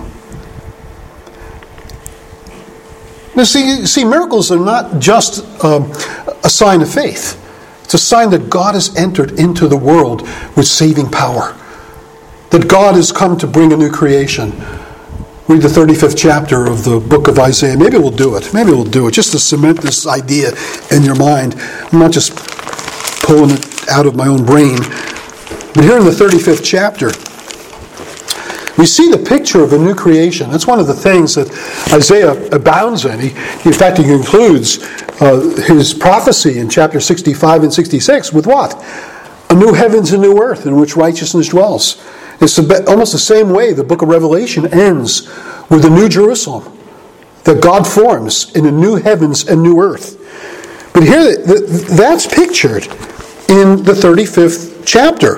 Now, 3.35 3.45
see, 3.45 3.87
see, 3.87 4.05
miracles 4.05 4.53
are 4.53 4.61
not 4.61 5.01
just 5.01 5.43
um, 5.65 5.91
a 6.45 6.51
sign 6.51 6.83
of 6.83 6.93
faith. 6.93 7.39
It's 7.83 7.95
a 7.95 7.99
sign 7.99 8.31
that 8.31 8.49
God 8.49 8.75
has 8.75 8.95
entered 8.95 9.41
into 9.41 9.67
the 9.67 9.77
world 9.77 10.23
with 10.55 10.67
saving 10.67 11.11
power 11.11 11.57
that 12.53 12.69
God 12.69 12.97
has 12.97 13.11
come 13.11 13.39
to 13.39 13.47
bring 13.47 13.73
a 13.73 13.77
new 13.77 13.91
creation. 13.91 14.51
Read 15.49 15.63
the 15.63 15.69
35th 15.69 16.17
chapter 16.17 16.67
of 16.67 16.85
the 16.85 17.01
book 17.01 17.27
of 17.27 17.39
Isaiah. 17.39 17.79
Maybe 17.79 17.97
we'll 17.97 18.11
do 18.11 18.37
it. 18.37 18.53
Maybe 18.53 18.71
we'll 18.71 18.85
do 18.85 19.09
it 19.09 19.13
just 19.13 19.33
to 19.33 19.39
cement 19.39 19.81
this 19.81 20.07
idea 20.07 20.53
in 20.91 21.03
your 21.03 21.17
mind. 21.17 21.55
I'm 21.91 21.99
not 21.99 22.13
just 22.13 22.37
pulling 23.25 23.51
it 23.51 23.89
out 23.89 24.07
of 24.07 24.15
my 24.17 24.29
own 24.29 24.45
brain. 24.45 24.77
But 25.75 25.85
here 25.85 25.97
in 25.97 26.05
the 26.05 26.11
35th 26.11 26.63
chapter, 26.63 27.07
we 28.77 28.85
see 28.85 29.11
the 29.11 29.25
picture 29.27 29.63
of 29.63 29.73
a 29.73 29.79
new 29.79 29.95
creation. 29.95 30.51
That's 30.51 30.67
one 30.67 30.79
of 30.79 30.87
the 30.87 30.95
things 30.95 31.35
that 31.37 31.49
Isaiah 31.91 32.33
abounds 32.55 33.07
in. 33.07 33.19
He, 33.19 33.29
in 33.65 33.73
fact, 33.73 33.97
he 33.97 34.05
concludes 34.05 34.79
uh, 35.23 35.41
his 35.67 35.95
prophecy 35.95 36.59
in 36.59 36.69
chapter 36.69 37.01
65 37.01 37.63
and 37.63 37.73
66 37.73 38.31
with 38.31 38.47
what? 38.47 38.75
A 39.49 39.55
new 39.55 39.73
heavens 39.73 40.13
and 40.13 40.21
new 40.21 40.39
earth 40.39 40.67
in 40.67 40.77
which 40.77 40.97
righteousness 40.97 41.49
dwells. 41.49 42.03
It's 42.43 42.59
almost 42.59 43.13
the 43.13 43.19
same 43.19 43.51
way 43.51 43.73
the 43.73 43.85
book 43.85 44.03
of 44.03 44.09
Revelation 44.09 44.67
ends 44.75 45.29
with 45.71 45.83
the 45.83 45.91
New 45.91 46.09
Jerusalem 46.09 46.77
that 47.45 47.63
God 47.63 47.87
forms 47.87 48.55
in 48.57 48.67
a 48.67 48.71
new 48.71 48.97
heavens 48.97 49.49
and 49.49 49.63
new 49.63 49.81
earth. 49.81 50.19
But 50.93 51.05
here, 51.05 51.37
that's 51.37 52.27
pictured 52.27 52.85
in 53.49 53.83
the 53.85 53.93
35th 53.93 54.83
chapter, 54.85 55.37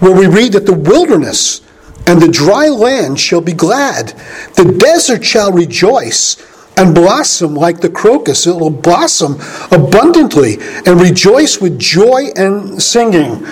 where 0.00 0.14
we 0.14 0.26
read 0.26 0.52
that 0.52 0.66
the 0.66 0.74
wilderness 0.74 1.60
and 2.06 2.20
the 2.20 2.28
dry 2.28 2.68
land 2.68 3.20
shall 3.20 3.40
be 3.40 3.52
glad, 3.52 4.08
the 4.56 4.76
desert 4.78 5.24
shall 5.24 5.52
rejoice 5.52 6.44
and 6.76 6.94
blossom 6.94 7.54
like 7.54 7.80
the 7.80 7.90
crocus. 7.90 8.46
It 8.46 8.56
will 8.56 8.70
blossom 8.70 9.38
abundantly 9.70 10.56
and 10.86 11.00
rejoice 11.00 11.60
with 11.60 11.78
joy 11.78 12.30
and 12.34 12.82
singing. 12.82 13.46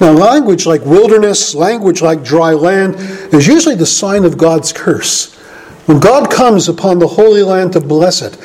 Now, 0.00 0.12
language 0.12 0.64
like 0.64 0.84
wilderness, 0.86 1.54
language 1.54 2.00
like 2.00 2.24
dry 2.24 2.52
land, 2.52 2.96
is 3.34 3.46
usually 3.46 3.74
the 3.74 3.86
sign 3.86 4.24
of 4.24 4.38
God's 4.38 4.72
curse. 4.72 5.34
When 5.84 6.00
God 6.00 6.30
comes 6.30 6.68
upon 6.68 6.98
the 6.98 7.06
Holy 7.06 7.42
Land 7.42 7.74
to 7.74 7.80
bless 7.80 8.22
it, 8.22 8.38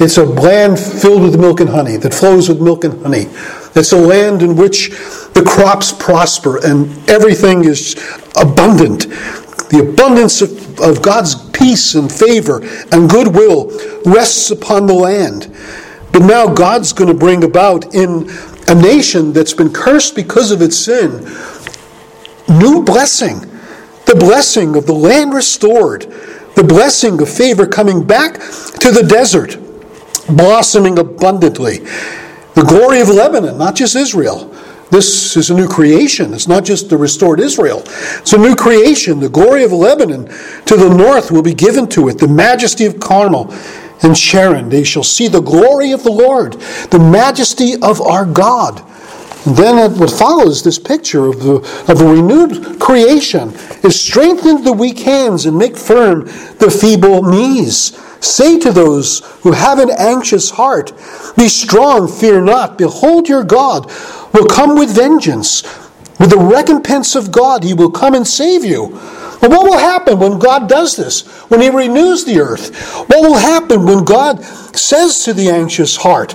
it's 0.00 0.18
a 0.18 0.24
land 0.24 0.78
filled 0.78 1.22
with 1.22 1.40
milk 1.40 1.60
and 1.60 1.70
honey, 1.70 1.96
that 1.96 2.12
flows 2.12 2.48
with 2.48 2.60
milk 2.60 2.84
and 2.84 3.02
honey. 3.02 3.26
It's 3.74 3.92
a 3.92 3.98
land 3.98 4.42
in 4.42 4.54
which 4.54 4.90
the 5.34 5.44
crops 5.46 5.92
prosper 5.92 6.64
and 6.64 6.90
everything 7.08 7.64
is 7.64 7.94
abundant. 8.40 9.08
The 9.70 9.88
abundance 9.90 10.42
of, 10.42 10.80
of 10.80 11.02
God's 11.02 11.34
peace 11.50 11.94
and 11.94 12.10
favor 12.12 12.60
and 12.92 13.08
goodwill 13.08 13.70
rests 14.04 14.50
upon 14.50 14.86
the 14.86 14.94
land. 14.94 15.54
But 16.12 16.22
now 16.22 16.52
God's 16.52 16.92
going 16.92 17.08
to 17.08 17.18
bring 17.18 17.44
about 17.44 17.94
in 17.94 18.28
a 18.68 18.74
nation 18.74 19.32
that's 19.32 19.52
been 19.52 19.72
cursed 19.72 20.14
because 20.14 20.50
of 20.50 20.62
its 20.62 20.76
sin, 20.76 21.24
new 22.48 22.82
blessing, 22.82 23.40
the 24.06 24.16
blessing 24.18 24.76
of 24.76 24.86
the 24.86 24.94
land 24.94 25.34
restored, 25.34 26.02
the 26.54 26.64
blessing 26.64 27.20
of 27.20 27.28
favor 27.28 27.66
coming 27.66 28.04
back 28.04 28.34
to 28.34 28.90
the 28.90 29.06
desert, 29.08 29.58
blossoming 30.28 30.98
abundantly. 30.98 31.78
The 32.54 32.64
glory 32.66 33.00
of 33.00 33.08
Lebanon, 33.08 33.56
not 33.56 33.76
just 33.76 33.94
Israel. 33.94 34.54
This 34.90 35.36
is 35.36 35.50
a 35.50 35.54
new 35.54 35.68
creation. 35.68 36.32
It's 36.32 36.48
not 36.48 36.64
just 36.64 36.88
the 36.88 36.96
restored 36.96 37.40
Israel. 37.40 37.82
It's 37.86 38.32
a 38.32 38.38
new 38.38 38.56
creation. 38.56 39.20
The 39.20 39.28
glory 39.28 39.62
of 39.62 39.72
Lebanon 39.72 40.26
to 40.64 40.76
the 40.76 40.88
north 40.88 41.30
will 41.30 41.42
be 41.42 41.54
given 41.54 41.86
to 41.90 42.08
it, 42.08 42.18
the 42.18 42.28
majesty 42.28 42.86
of 42.86 42.98
Carmel 42.98 43.54
and 44.02 44.16
Sharon. 44.16 44.68
They 44.68 44.84
shall 44.84 45.04
see 45.04 45.28
the 45.28 45.40
glory 45.40 45.92
of 45.92 46.04
the 46.04 46.12
Lord, 46.12 46.54
the 46.90 46.98
majesty 46.98 47.74
of 47.80 48.00
our 48.00 48.24
God. 48.24 48.82
And 49.46 49.56
then 49.56 49.98
what 49.98 50.10
follows 50.10 50.62
this 50.62 50.78
picture 50.78 51.26
of 51.26 51.40
the 51.40 51.56
of 51.88 52.00
a 52.00 52.04
renewed 52.04 52.78
creation 52.80 53.52
is 53.82 54.00
strengthen 54.00 54.64
the 54.64 54.72
weak 54.72 55.00
hands 55.00 55.46
and 55.46 55.56
make 55.56 55.76
firm 55.76 56.24
the 56.58 56.70
feeble 56.70 57.22
knees. 57.22 57.98
Say 58.20 58.58
to 58.58 58.72
those 58.72 59.20
who 59.42 59.52
have 59.52 59.78
an 59.78 59.90
anxious 59.96 60.50
heart, 60.50 60.92
Be 61.36 61.48
strong, 61.48 62.08
fear 62.08 62.40
not. 62.40 62.76
Behold, 62.76 63.28
your 63.28 63.44
God 63.44 63.86
will 64.32 64.46
come 64.46 64.76
with 64.76 64.94
vengeance. 64.94 65.62
With 66.18 66.30
the 66.30 66.38
recompense 66.38 67.14
of 67.14 67.30
God, 67.30 67.62
he 67.62 67.74
will 67.74 67.92
come 67.92 68.14
and 68.14 68.26
save 68.26 68.64
you. 68.64 68.98
But 69.40 69.50
what 69.50 69.64
will 69.64 69.78
happen 69.78 70.18
when 70.18 70.38
God 70.38 70.68
does 70.68 70.96
this? 70.96 71.26
When 71.48 71.60
he 71.60 71.70
renews 71.70 72.24
the 72.24 72.40
earth? 72.40 72.74
What 73.08 73.22
will 73.22 73.38
happen 73.38 73.84
when 73.84 74.04
God 74.04 74.42
says 74.76 75.24
to 75.24 75.32
the 75.32 75.48
anxious 75.48 75.96
heart, 75.96 76.34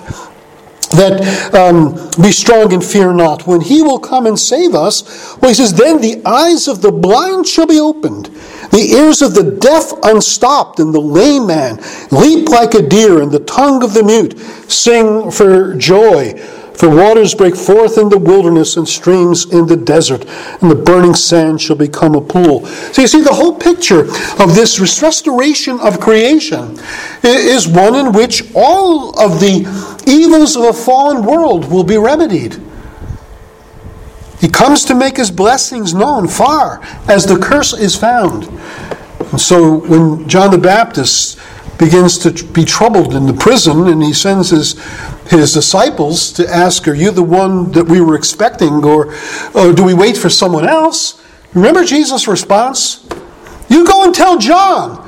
that 0.94 1.54
um, 1.54 1.94
be 2.22 2.30
strong 2.30 2.72
and 2.72 2.84
fear 2.84 3.12
not. 3.12 3.46
When 3.46 3.60
he 3.60 3.82
will 3.82 3.98
come 3.98 4.26
and 4.26 4.38
save 4.38 4.74
us, 4.74 5.36
well, 5.38 5.50
he 5.50 5.54
says, 5.54 5.74
then 5.74 6.00
the 6.00 6.22
eyes 6.24 6.68
of 6.68 6.82
the 6.82 6.92
blind 6.92 7.46
shall 7.46 7.66
be 7.66 7.80
opened, 7.80 8.26
the 8.70 8.92
ears 8.96 9.22
of 9.22 9.34
the 9.34 9.58
deaf 9.60 9.92
unstopped, 10.02 10.78
and 10.78 10.94
the 10.94 11.00
lame 11.00 11.46
man 11.46 11.82
leap 12.10 12.48
like 12.48 12.74
a 12.74 12.82
deer, 12.82 13.22
and 13.22 13.32
the 13.32 13.40
tongue 13.40 13.82
of 13.82 13.94
the 13.94 14.02
mute 14.02 14.38
sing 14.70 15.30
for 15.30 15.74
joy. 15.74 16.34
For 16.74 16.88
waters 16.88 17.34
break 17.34 17.54
forth 17.54 17.98
in 17.98 18.08
the 18.08 18.18
wilderness 18.18 18.76
and 18.76 18.88
streams 18.88 19.44
in 19.52 19.66
the 19.66 19.76
desert, 19.76 20.26
and 20.60 20.70
the 20.70 20.74
burning 20.74 21.14
sand 21.14 21.60
shall 21.60 21.76
become 21.76 22.14
a 22.14 22.20
pool. 22.20 22.66
So 22.66 23.02
you 23.02 23.08
see, 23.08 23.22
the 23.22 23.32
whole 23.32 23.54
picture 23.54 24.00
of 24.42 24.54
this 24.54 24.80
restoration 24.80 25.78
of 25.80 26.00
creation 26.00 26.78
is 27.22 27.68
one 27.68 27.94
in 27.94 28.12
which 28.12 28.42
all 28.54 29.18
of 29.18 29.40
the 29.40 29.66
evils 30.06 30.56
of 30.56 30.64
a 30.64 30.72
fallen 30.72 31.24
world 31.24 31.70
will 31.70 31.84
be 31.84 31.96
remedied. 31.96 32.60
He 34.40 34.48
comes 34.48 34.84
to 34.86 34.94
make 34.94 35.16
his 35.16 35.30
blessings 35.30 35.94
known 35.94 36.28
far 36.28 36.82
as 37.08 37.24
the 37.24 37.38
curse 37.38 37.72
is 37.72 37.96
found. 37.96 38.48
And 39.30 39.40
so 39.40 39.78
when 39.78 40.28
John 40.28 40.50
the 40.50 40.58
Baptist 40.58 41.38
begins 41.78 42.18
to 42.18 42.44
be 42.52 42.64
troubled 42.64 43.14
in 43.14 43.26
the 43.26 43.32
prison 43.32 43.88
and 43.88 44.02
he 44.02 44.12
sends 44.12 44.50
his, 44.50 44.74
his 45.28 45.52
disciples 45.52 46.32
to 46.32 46.48
ask, 46.48 46.86
Are 46.86 46.94
you 46.94 47.10
the 47.10 47.22
one 47.22 47.72
that 47.72 47.86
we 47.86 48.00
were 48.00 48.14
expecting, 48.14 48.84
or, 48.84 49.14
or 49.54 49.72
do 49.72 49.84
we 49.84 49.94
wait 49.94 50.16
for 50.16 50.28
someone 50.28 50.68
else? 50.68 51.22
Remember 51.54 51.84
Jesus' 51.84 52.28
response? 52.28 53.06
You 53.68 53.86
go 53.86 54.04
and 54.04 54.14
tell 54.14 54.38
John. 54.38 55.02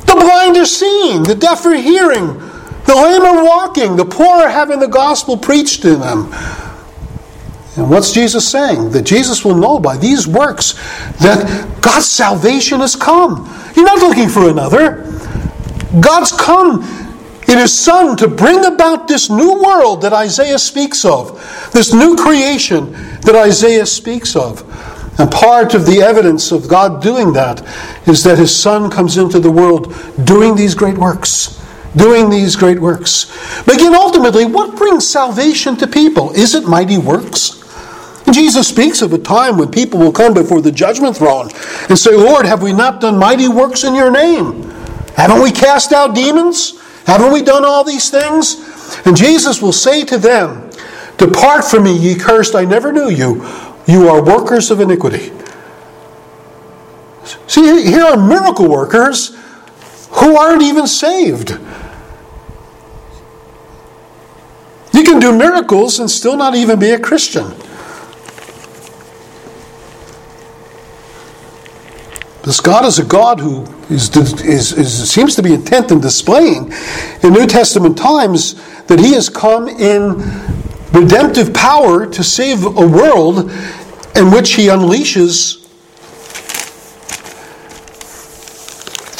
The 0.00 0.14
blind 0.14 0.56
are 0.56 0.66
seeing, 0.66 1.22
the 1.22 1.34
deaf 1.34 1.64
are 1.66 1.74
hearing, 1.74 2.38
the 2.86 2.94
lame 2.94 3.22
are 3.22 3.44
walking, 3.44 3.96
the 3.96 4.04
poor 4.04 4.26
are 4.26 4.48
having 4.48 4.80
the 4.80 4.88
gospel 4.88 5.36
preached 5.36 5.82
to 5.82 5.96
them. 5.96 6.32
And 7.76 7.88
what's 7.88 8.12
Jesus 8.12 8.48
saying? 8.48 8.90
That 8.90 9.02
Jesus 9.02 9.44
will 9.44 9.54
know 9.54 9.78
by 9.78 9.96
these 9.96 10.26
works 10.26 10.72
that 11.18 11.78
God's 11.80 12.08
salvation 12.08 12.80
has 12.80 12.96
come. 12.96 13.48
You're 13.76 13.84
not 13.84 13.98
looking 13.98 14.28
for 14.28 14.50
another. 14.50 15.04
God's 16.00 16.32
come 16.32 16.82
in 17.50 17.58
His 17.58 17.76
Son 17.76 18.16
to 18.16 18.28
bring 18.28 18.64
about 18.64 19.08
this 19.08 19.28
new 19.28 19.60
world 19.60 20.02
that 20.02 20.12
Isaiah 20.12 20.58
speaks 20.58 21.04
of, 21.04 21.32
this 21.72 21.92
new 21.92 22.16
creation 22.16 22.92
that 23.22 23.34
Isaiah 23.34 23.86
speaks 23.86 24.36
of. 24.36 24.62
And 25.18 25.30
part 25.30 25.74
of 25.74 25.84
the 25.84 26.00
evidence 26.00 26.52
of 26.52 26.68
God 26.68 27.02
doing 27.02 27.32
that 27.32 27.60
is 28.06 28.22
that 28.24 28.38
His 28.38 28.56
Son 28.56 28.90
comes 28.90 29.18
into 29.18 29.40
the 29.40 29.50
world 29.50 29.94
doing 30.24 30.54
these 30.54 30.74
great 30.74 30.96
works 30.96 31.58
doing 31.96 32.30
these 32.30 32.54
great 32.54 32.78
works. 32.78 33.26
But 33.64 33.74
again, 33.74 33.96
ultimately, 33.96 34.44
what 34.44 34.76
brings 34.76 35.08
salvation 35.08 35.76
to 35.78 35.88
people? 35.88 36.30
Is 36.30 36.54
it 36.54 36.64
mighty 36.64 36.98
works? 36.98 37.60
Jesus 38.30 38.68
speaks 38.68 39.02
of 39.02 39.12
a 39.12 39.18
time 39.18 39.58
when 39.58 39.72
people 39.72 39.98
will 39.98 40.12
come 40.12 40.32
before 40.32 40.60
the 40.60 40.70
judgment 40.70 41.16
throne 41.16 41.50
and 41.88 41.98
say, 41.98 42.14
Lord, 42.14 42.46
have 42.46 42.62
we 42.62 42.72
not 42.72 43.00
done 43.00 43.18
mighty 43.18 43.48
works 43.48 43.82
in 43.82 43.94
your 43.94 44.10
name? 44.10 44.70
Haven't 45.16 45.42
we 45.42 45.50
cast 45.50 45.92
out 45.92 46.14
demons? 46.14 46.79
Haven't 47.06 47.32
we 47.32 47.42
done 47.42 47.64
all 47.64 47.84
these 47.84 48.10
things? 48.10 48.56
And 49.04 49.16
Jesus 49.16 49.60
will 49.62 49.72
say 49.72 50.04
to 50.04 50.18
them, 50.18 50.70
Depart 51.16 51.64
from 51.64 51.84
me, 51.84 51.96
ye 51.96 52.14
cursed, 52.14 52.54
I 52.54 52.64
never 52.64 52.92
knew 52.92 53.10
you. 53.10 53.46
You 53.86 54.08
are 54.08 54.22
workers 54.22 54.70
of 54.70 54.80
iniquity. 54.80 55.32
See, 57.46 57.84
here 57.84 58.04
are 58.04 58.16
miracle 58.16 58.68
workers 58.68 59.36
who 60.12 60.36
aren't 60.36 60.62
even 60.62 60.86
saved. 60.86 61.50
You 64.92 65.04
can 65.04 65.20
do 65.20 65.36
miracles 65.36 65.98
and 65.98 66.10
still 66.10 66.36
not 66.36 66.54
even 66.54 66.78
be 66.78 66.90
a 66.90 66.98
Christian. 66.98 67.54
This 72.42 72.60
God 72.60 72.86
is 72.86 72.98
a 72.98 73.04
God 73.04 73.38
who 73.38 73.64
is, 73.90 74.14
is, 74.16 74.72
is, 74.72 75.10
seems 75.10 75.36
to 75.36 75.42
be 75.42 75.52
intent 75.52 75.90
in 75.90 76.00
displaying 76.00 76.72
in 77.22 77.32
New 77.32 77.46
Testament 77.46 77.98
times 77.98 78.54
that 78.86 78.98
He 78.98 79.12
has 79.12 79.28
come 79.28 79.68
in 79.68 80.18
redemptive 80.92 81.52
power 81.52 82.06
to 82.06 82.24
save 82.24 82.64
a 82.64 82.86
world 82.86 83.50
in 84.16 84.30
which 84.30 84.54
He 84.54 84.68
unleashes 84.68 85.60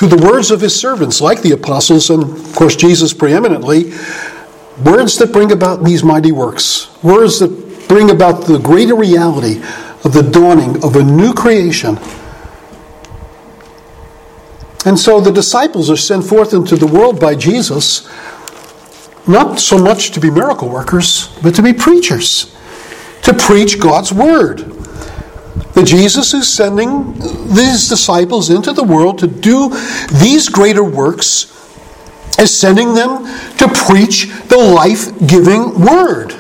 through 0.01 0.09
the 0.09 0.27
words 0.27 0.51
of 0.51 0.63
his 0.63 0.75
servants, 0.75 1.21
like 1.21 1.43
the 1.43 1.53
apostles, 1.53 2.09
and 2.09 2.23
of 2.23 2.55
course 2.55 2.75
Jesus 2.75 3.13
preeminently, 3.13 3.93
words 4.83 5.19
that 5.19 5.29
bring 5.31 5.53
about 5.53 5.85
these 5.85 6.03
mighty 6.03 6.33
works, 6.33 6.89
words 7.03 7.39
that 7.41 7.51
bring 7.87 8.11
about 8.11 8.47
the 8.47 8.59
greater 8.59 8.95
reality 8.95 9.61
of 10.03 10.15
the 10.15 10.23
dawning 10.23 10.83
of 10.83 10.97
a 10.97 11.03
new 11.03 11.35
creation. 11.35 11.99
And 14.87 14.99
so 14.99 15.21
the 15.21 15.31
disciples 15.33 15.91
are 15.91 15.97
sent 15.97 16.25
forth 16.25 16.55
into 16.55 16.77
the 16.77 16.87
world 16.87 17.21
by 17.21 17.35
Jesus, 17.35 18.09
not 19.27 19.61
so 19.61 19.77
much 19.77 20.11
to 20.13 20.21
be 20.21 20.31
miracle 20.31 20.69
workers, 20.69 21.29
but 21.43 21.55
to 21.57 21.63
be 21.63 21.73
preachers, 21.73 22.57
to 23.23 23.35
preach 23.35 23.79
God's 23.79 24.13
word 24.13 24.81
that 25.75 25.87
Jesus 25.87 26.35
is 26.35 26.53
sending 26.53 27.15
these 27.55 27.89
disciples 27.89 28.51
into 28.51 28.73
the 28.73 28.83
world 28.83 29.19
to 29.21 29.27
do 29.27 29.71
these 30.21 30.49
greater 30.49 30.85
works, 30.85 31.47
is 32.39 32.57
sending 32.57 32.95
them 32.95 33.25
to 33.57 33.69
preach 33.69 34.27
the 34.49 34.59
life 34.59 35.11
giving 35.27 35.81
word. 35.81 36.31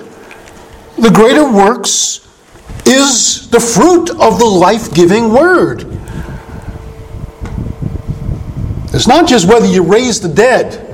The 0.98 1.10
greater 1.10 1.50
works 1.50 2.26
is 2.86 3.48
the 3.50 3.60
fruit 3.60 4.10
of 4.10 4.38
the 4.38 4.44
life 4.44 4.92
giving 4.92 5.32
word. 5.32 5.99
It's 8.92 9.06
not 9.06 9.28
just 9.28 9.46
whether 9.48 9.66
you 9.66 9.82
raise 9.82 10.20
the 10.20 10.28
dead. 10.28 10.86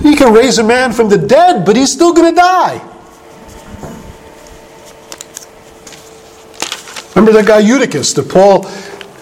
You 0.00 0.14
can 0.14 0.32
raise 0.32 0.58
a 0.58 0.64
man 0.64 0.92
from 0.92 1.08
the 1.08 1.18
dead, 1.18 1.64
but 1.64 1.74
he's 1.74 1.90
still 1.90 2.12
going 2.12 2.34
to 2.34 2.40
die. 2.40 2.84
Remember 7.14 7.32
that 7.32 7.46
guy 7.46 7.58
Eutychus 7.58 8.12
that 8.14 8.28
Paul, 8.28 8.64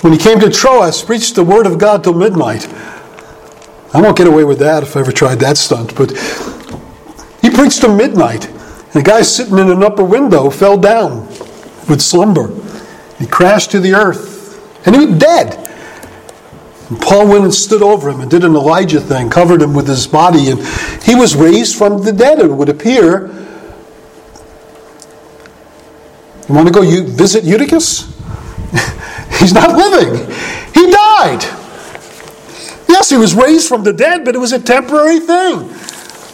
when 0.02 0.12
he 0.12 0.18
came 0.18 0.38
to 0.40 0.50
Troas, 0.50 1.02
preached 1.02 1.34
the 1.34 1.44
word 1.44 1.66
of 1.66 1.78
God 1.78 2.04
till 2.04 2.14
midnight. 2.14 2.68
I 3.94 4.00
won't 4.02 4.18
get 4.18 4.26
away 4.26 4.44
with 4.44 4.58
that 4.58 4.82
if 4.82 4.96
I 4.96 5.00
ever 5.00 5.12
tried 5.12 5.36
that 5.36 5.56
stunt, 5.56 5.94
but 5.96 6.10
he 7.40 7.50
preached 7.50 7.80
till 7.80 7.96
midnight. 7.96 8.46
And 8.46 8.92
the 8.92 9.02
guy 9.02 9.22
sitting 9.22 9.58
in 9.58 9.70
an 9.70 9.82
upper 9.82 10.04
window 10.04 10.50
fell 10.50 10.76
down 10.76 11.26
with 11.88 12.02
slumber. 12.02 12.52
He 13.18 13.26
crashed 13.26 13.70
to 13.70 13.80
the 13.80 13.94
earth, 13.94 14.86
and 14.86 14.94
he 14.94 15.06
was 15.06 15.18
dead. 15.18 15.65
And 16.88 17.00
Paul 17.00 17.28
went 17.28 17.44
and 17.44 17.54
stood 17.54 17.82
over 17.82 18.08
him 18.08 18.20
and 18.20 18.30
did 18.30 18.44
an 18.44 18.54
Elijah 18.54 19.00
thing, 19.00 19.28
covered 19.28 19.60
him 19.60 19.74
with 19.74 19.88
his 19.88 20.06
body, 20.06 20.50
and 20.50 20.60
he 21.02 21.14
was 21.14 21.34
raised 21.34 21.76
from 21.76 22.02
the 22.02 22.12
dead, 22.12 22.38
it 22.38 22.46
would 22.46 22.68
appear. 22.68 23.26
You 26.48 26.54
want 26.54 26.68
to 26.68 26.72
go 26.72 26.82
visit 26.82 27.42
Eutychus? 27.42 28.04
He's 29.40 29.52
not 29.52 29.76
living. 29.76 30.32
He 30.74 30.90
died. 30.90 31.42
Yes, 32.88 33.10
he 33.10 33.16
was 33.16 33.34
raised 33.34 33.68
from 33.68 33.82
the 33.82 33.92
dead, 33.92 34.24
but 34.24 34.36
it 34.36 34.38
was 34.38 34.52
a 34.52 34.60
temporary 34.60 35.18
thing. 35.18 35.68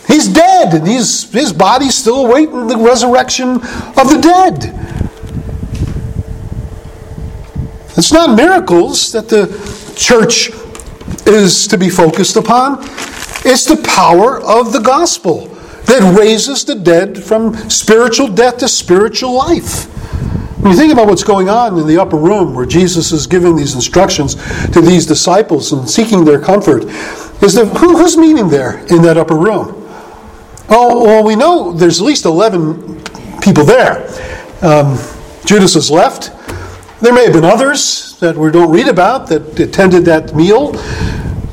He's 0.06 0.28
dead, 0.28 0.74
and 0.74 0.86
he's, 0.86 1.30
his 1.32 1.52
body's 1.52 1.94
still 1.94 2.26
awaiting 2.26 2.66
the 2.66 2.76
resurrection 2.76 3.54
of 3.54 4.10
the 4.10 4.18
dead. 4.20 4.82
It's 7.96 8.12
not 8.12 8.36
miracles 8.36 9.12
that 9.12 9.28
the 9.28 9.46
church 10.02 10.50
is 11.26 11.66
to 11.68 11.78
be 11.78 11.88
focused 11.88 12.36
upon, 12.36 12.78
it's 13.44 13.64
the 13.64 13.80
power 13.84 14.40
of 14.40 14.72
the 14.72 14.80
gospel 14.80 15.46
that 15.86 16.16
raises 16.18 16.64
the 16.64 16.74
dead 16.74 17.18
from 17.22 17.54
spiritual 17.70 18.28
death 18.28 18.58
to 18.58 18.68
spiritual 18.68 19.32
life. 19.32 19.84
When 20.60 20.72
you 20.72 20.78
think 20.78 20.92
about 20.92 21.08
what's 21.08 21.24
going 21.24 21.48
on 21.48 21.78
in 21.78 21.86
the 21.86 22.00
upper 22.00 22.16
room 22.16 22.54
where 22.54 22.66
Jesus 22.66 23.10
is 23.10 23.26
giving 23.26 23.56
these 23.56 23.74
instructions 23.74 24.34
to 24.70 24.80
these 24.80 25.06
disciples 25.06 25.72
and 25.72 25.88
seeking 25.88 26.24
their 26.24 26.40
comfort, 26.40 26.84
is 27.42 27.54
there, 27.54 27.66
who, 27.66 27.96
who's 27.96 28.16
meeting 28.16 28.48
there 28.48 28.78
in 28.86 29.02
that 29.02 29.16
upper 29.16 29.36
room? 29.36 29.74
Oh, 30.68 31.04
well, 31.04 31.24
we 31.24 31.34
know 31.34 31.72
there's 31.72 32.00
at 32.00 32.06
least 32.06 32.24
11 32.24 33.02
people 33.40 33.64
there. 33.64 34.06
Um, 34.62 34.96
Judas 35.44 35.74
has 35.74 35.90
left. 35.90 36.30
There 37.00 37.12
may 37.12 37.24
have 37.24 37.32
been 37.32 37.44
others 37.44 38.11
that 38.22 38.36
we 38.36 38.50
don't 38.50 38.70
read 38.70 38.88
about 38.88 39.26
that 39.26 39.60
attended 39.60 40.06
that 40.06 40.34
meal. 40.34 40.74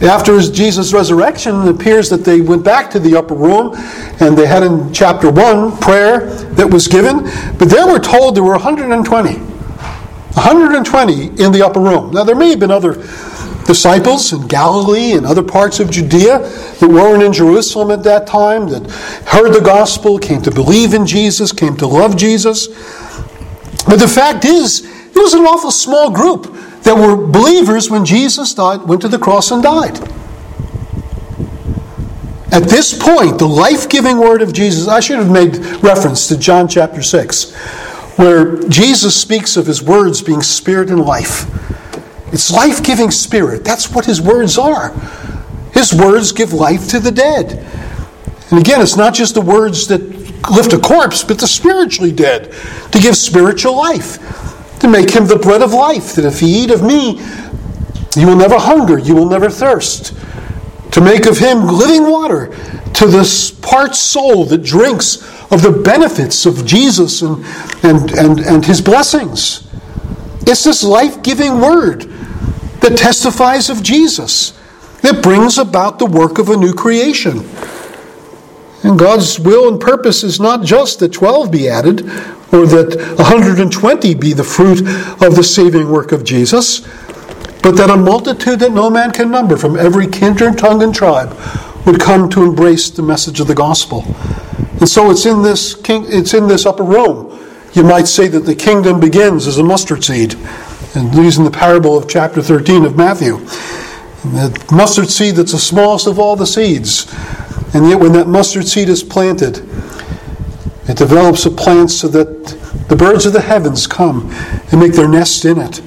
After 0.02 0.40
Jesus' 0.40 0.94
resurrection, 0.94 1.68
it 1.68 1.76
appears 1.76 2.10
that 2.10 2.24
they 2.24 2.40
went 2.40 2.64
back 2.64 2.90
to 2.92 3.00
the 3.00 3.18
upper 3.18 3.36
room 3.36 3.74
and 4.22 4.38
they 4.38 4.46
had 4.46 4.64
in 4.64 4.94
chapter 4.94 5.30
1 5.30 5.78
prayer 5.80 6.28
that 6.54 6.72
was 6.72 6.88
given. 6.88 7.24
But 7.58 7.70
there 7.70 7.86
we're 7.86 8.00
told 8.00 8.36
there 8.36 8.44
were 8.44 8.52
120. 8.52 9.34
120 9.34 11.44
in 11.44 11.52
the 11.52 11.66
upper 11.66 11.82
room. 11.82 12.12
Now, 12.12 12.24
there 12.24 12.36
may 12.36 12.52
have 12.52 12.60
been 12.60 12.72
other 12.72 12.94
disciples 13.66 14.32
in 14.32 14.48
Galilee 14.48 15.14
and 15.14 15.26
other 15.26 15.44
parts 15.44 15.80
of 15.80 15.92
Judea 15.92 16.40
that 16.40 16.88
weren't 16.88 17.22
in 17.22 17.34
Jerusalem 17.34 17.92
at 17.92 18.04
that 18.04 18.26
time, 18.26 18.70
that 18.70 18.90
heard 19.28 19.54
the 19.54 19.60
gospel, 19.60 20.18
came 20.18 20.42
to 20.44 20.52
believe 20.52 20.94
in 20.94 21.06
Jesus, 21.06 21.52
came 21.52 21.76
to 21.78 21.88
love 21.88 22.16
Jesus. 22.16 22.68
But 23.90 23.98
the 23.98 24.08
fact 24.08 24.46
is, 24.46 24.86
it 24.86 25.16
was 25.16 25.34
an 25.34 25.42
awful 25.42 25.72
small 25.72 26.12
group 26.12 26.54
that 26.84 26.96
were 26.96 27.16
believers 27.18 27.90
when 27.90 28.06
Jesus 28.06 28.54
died, 28.54 28.84
went 28.84 29.02
to 29.02 29.08
the 29.08 29.18
cross 29.18 29.50
and 29.50 29.64
died. 29.64 29.98
At 32.52 32.64
this 32.64 32.98
point, 32.98 33.40
the 33.40 33.48
life 33.48 33.90
giving 33.90 34.18
word 34.18 34.42
of 34.42 34.54
Jesus, 34.54 34.88
I 34.88 35.00
should 35.00 35.18
have 35.18 35.32
made 35.32 35.58
reference 35.84 36.28
to 36.28 36.38
John 36.38 36.68
chapter 36.68 37.02
6, 37.02 37.54
where 38.18 38.62
Jesus 38.70 39.20
speaks 39.20 39.58
of 39.58 39.66
his 39.66 39.82
words 39.82 40.22
being 40.22 40.42
spirit 40.42 40.90
and 40.90 41.00
life. 41.00 41.48
It's 42.32 42.52
life 42.52 42.84
giving 42.84 43.12
spirit. 43.12 43.64
That's 43.64 43.92
what 43.92 44.06
his 44.06 44.22
words 44.22 44.58
are. 44.58 44.90
His 45.74 45.94
words 45.94 46.32
give 46.32 46.54
life 46.54 46.88
to 46.90 47.00
the 47.00 47.12
dead. 47.12 47.66
And 48.52 48.60
again, 48.60 48.82
it's 48.82 48.98
not 48.98 49.14
just 49.14 49.36
the 49.36 49.42
words 49.42 49.88
that 49.88 50.19
lift 50.50 50.74
a 50.74 50.80
corpse, 50.80 51.24
but 51.24 51.40
the 51.40 51.48
spiritually 51.48 52.12
dead 52.12 52.54
to 52.92 53.00
give 53.00 53.16
spiritual 53.16 53.76
life 53.76 54.18
to 54.80 54.88
make 54.88 55.12
him 55.12 55.28
the 55.28 55.36
bread 55.36 55.62
of 55.62 55.74
life, 55.74 56.16
that 56.16 56.26
if 56.26 56.42
ye 56.42 56.64
eat 56.64 56.72
of 56.72 56.82
me, 56.82 57.20
you 58.16 58.28
will 58.28 58.36
never 58.36 58.58
hunger, 58.58 58.98
you 58.98 59.16
will 59.16 59.28
never 59.28 59.50
thirst. 59.50 60.16
To 60.94 61.02
make 61.02 61.26
of 61.26 61.38
him 61.38 61.68
living 61.68 62.10
water 62.10 62.56
to 62.94 63.08
this 63.08 63.52
part 63.52 63.96
soul 63.96 64.46
that 64.46 64.64
drinks 64.64 65.18
of 65.52 65.62
the 65.62 65.72
benefits 65.72 66.46
of 66.46 66.66
Jesus 66.66 67.22
and, 67.22 67.46
and, 67.84 68.12
and, 68.12 68.40
and 68.40 68.66
his 68.66 68.82
blessings. 68.82 69.68
It's 70.42 70.64
this 70.64 70.84
life 70.84 71.22
giving 71.22 71.60
word 71.60 72.04
that 72.82 72.98
testifies 72.98 73.70
of 73.70 73.84
Jesus, 73.84 74.58
that 75.02 75.22
brings 75.22 75.58
about 75.58 76.00
the 76.00 76.06
work 76.06 76.40
of 76.40 76.50
a 76.50 76.58
new 76.58 76.74
creation. 76.74 77.48
And 78.84 78.98
God's 78.98 79.40
will 79.40 79.68
and 79.68 79.80
purpose 79.80 80.24
is 80.24 80.40
not 80.40 80.64
just 80.64 81.00
that 81.00 81.12
12 81.12 81.52
be 81.52 81.68
added, 81.68 82.02
or 82.52 82.66
that 82.66 82.96
120 83.18 84.14
be 84.16 84.34
the 84.34 84.44
fruit 84.44 84.80
of 85.22 85.36
the 85.36 85.44
saving 85.44 85.90
work 85.90 86.12
of 86.12 86.24
Jesus, 86.24 86.80
but 87.62 87.76
that 87.76 87.90
a 87.90 87.98
multitude 87.98 88.60
that 88.60 88.72
no 88.72 88.90
man 88.90 89.12
can 89.12 89.30
number 89.30 89.58
from 89.58 89.78
every 89.78 90.08
kindred, 90.08 90.58
tongue, 90.58 90.82
and 90.82 90.96
tribe 90.96 91.38
would 91.86 92.00
come 92.00 92.30
to 92.30 92.44
embrace 92.44 92.90
the 92.90 93.02
message 93.02 93.40
of 93.40 93.48
the 93.48 93.56
gospel. 93.56 94.04
And 94.80 94.88
so 94.88 95.12
it's 95.12 95.26
in 95.26 95.42
this 95.42 95.76
king, 95.76 96.06
it's 96.08 96.34
in 96.34 96.48
this 96.48 96.66
upper 96.66 96.84
room. 96.84 97.38
You 97.74 97.84
might 97.84 98.08
say 98.08 98.28
that 98.30 98.42
the 98.42 98.56
kingdom 98.56 99.00
begins 99.00 99.46
as 99.46 99.58
a 99.58 99.64
mustard 99.64 100.04
seed, 100.04 100.36
and 100.96 101.14
using 101.14 101.44
the 101.44 101.52
parable 101.52 101.98
of 101.98 102.08
chapter 102.08 102.42
13 102.42 102.86
of 102.86 102.96
Matthew. 102.96 103.38
The 104.24 104.66
mustard 104.72 105.10
seed 105.10 105.36
that's 105.36 105.52
the 105.52 105.60
smallest 105.60 106.08
of 106.08 106.18
all 106.18 106.36
the 106.36 106.48
seeds. 106.48 107.06
And 107.74 107.88
yet 107.88 108.00
when 108.00 108.14
that 108.14 108.28
mustard 108.28 108.68
seed 108.68 108.90
is 108.90 109.04
planted, 109.04 109.58
it 110.88 110.98
develops 110.98 111.46
a 111.46 111.52
plant 111.52 111.92
so 111.92 112.08
that 112.08 112.48
the 112.90 112.96
birds 112.96 113.28
of 113.28 113.34
the 113.34 113.42
heavens 113.42 113.86
come 113.86 114.32
and 114.72 114.80
make 114.80 114.94
their 114.94 115.08
nest 115.08 115.46
in 115.46 115.60
it. 115.60 115.80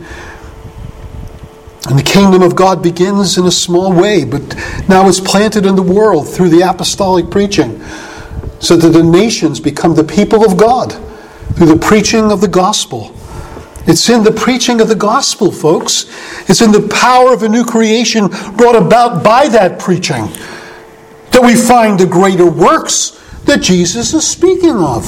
And 1.89 1.99
the 1.99 2.05
kingdom 2.05 2.43
of 2.43 2.55
God 2.55 2.81
begins 2.81 3.37
in 3.37 3.45
a 3.45 3.51
small 3.51 3.93
way, 3.93 4.25
but 4.25 4.55
now 4.89 5.09
it's 5.09 5.19
planted 5.19 5.67
in 5.67 5.75
the 5.75 5.83
world 5.83 6.29
through 6.29 6.51
the 6.51 6.61
apostolic 6.61 7.29
preaching, 7.31 7.83
so 8.61 8.77
that 8.77 8.91
the 8.91 9.03
nations 9.03 9.59
become 9.59 9.97
the 9.97 10.05
people 10.05 10.45
of 10.45 10.57
God 10.57 10.93
through 11.57 11.67
the 11.67 11.77
preaching 11.77 12.31
of 12.31 12.41
the 12.41 12.47
gospel. 12.47 13.13
It's 13.89 14.09
in 14.09 14.23
the 14.23 14.31
preaching 14.31 14.81
of 14.81 14.87
the 14.87 14.95
gospel, 14.95 15.51
folks. 15.51 16.07
It's 16.49 16.63
in 16.63 16.71
the 16.71 16.89
power 16.89 17.35
of 17.35 17.43
a 17.43 17.49
new 17.49 17.65
creation 17.65 18.29
brought 18.57 18.77
about 18.77 19.25
by 19.25 19.49
that 19.49 19.81
preaching 19.81 20.29
that 21.33 21.43
we 21.43 21.57
find 21.57 21.99
the 21.99 22.07
greater 22.07 22.51
works 22.51 23.19
that 23.45 23.61
Jesus 23.61 24.15
is 24.15 24.27
speaking 24.27 24.77
of. 24.77 25.05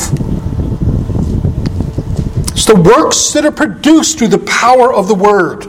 It's 2.52 2.64
the 2.64 2.76
works 2.76 3.32
that 3.32 3.44
are 3.44 3.52
produced 3.52 4.18
through 4.18 4.28
the 4.28 4.38
power 4.38 4.92
of 4.92 5.08
the 5.08 5.14
Word. 5.14 5.66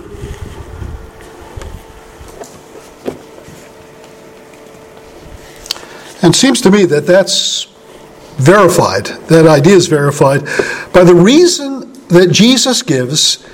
And 6.21 6.33
it 6.33 6.37
seems 6.37 6.61
to 6.61 6.71
me 6.71 6.85
that 6.85 7.05
that's 7.05 7.65
verified, 8.37 9.05
that 9.27 9.45
idea 9.45 9.75
is 9.75 9.87
verified 9.87 10.41
by 10.93 11.03
the 11.03 11.13
reason 11.13 11.93
that 12.07 12.31
Jesus 12.31 12.81
gives 12.81 13.45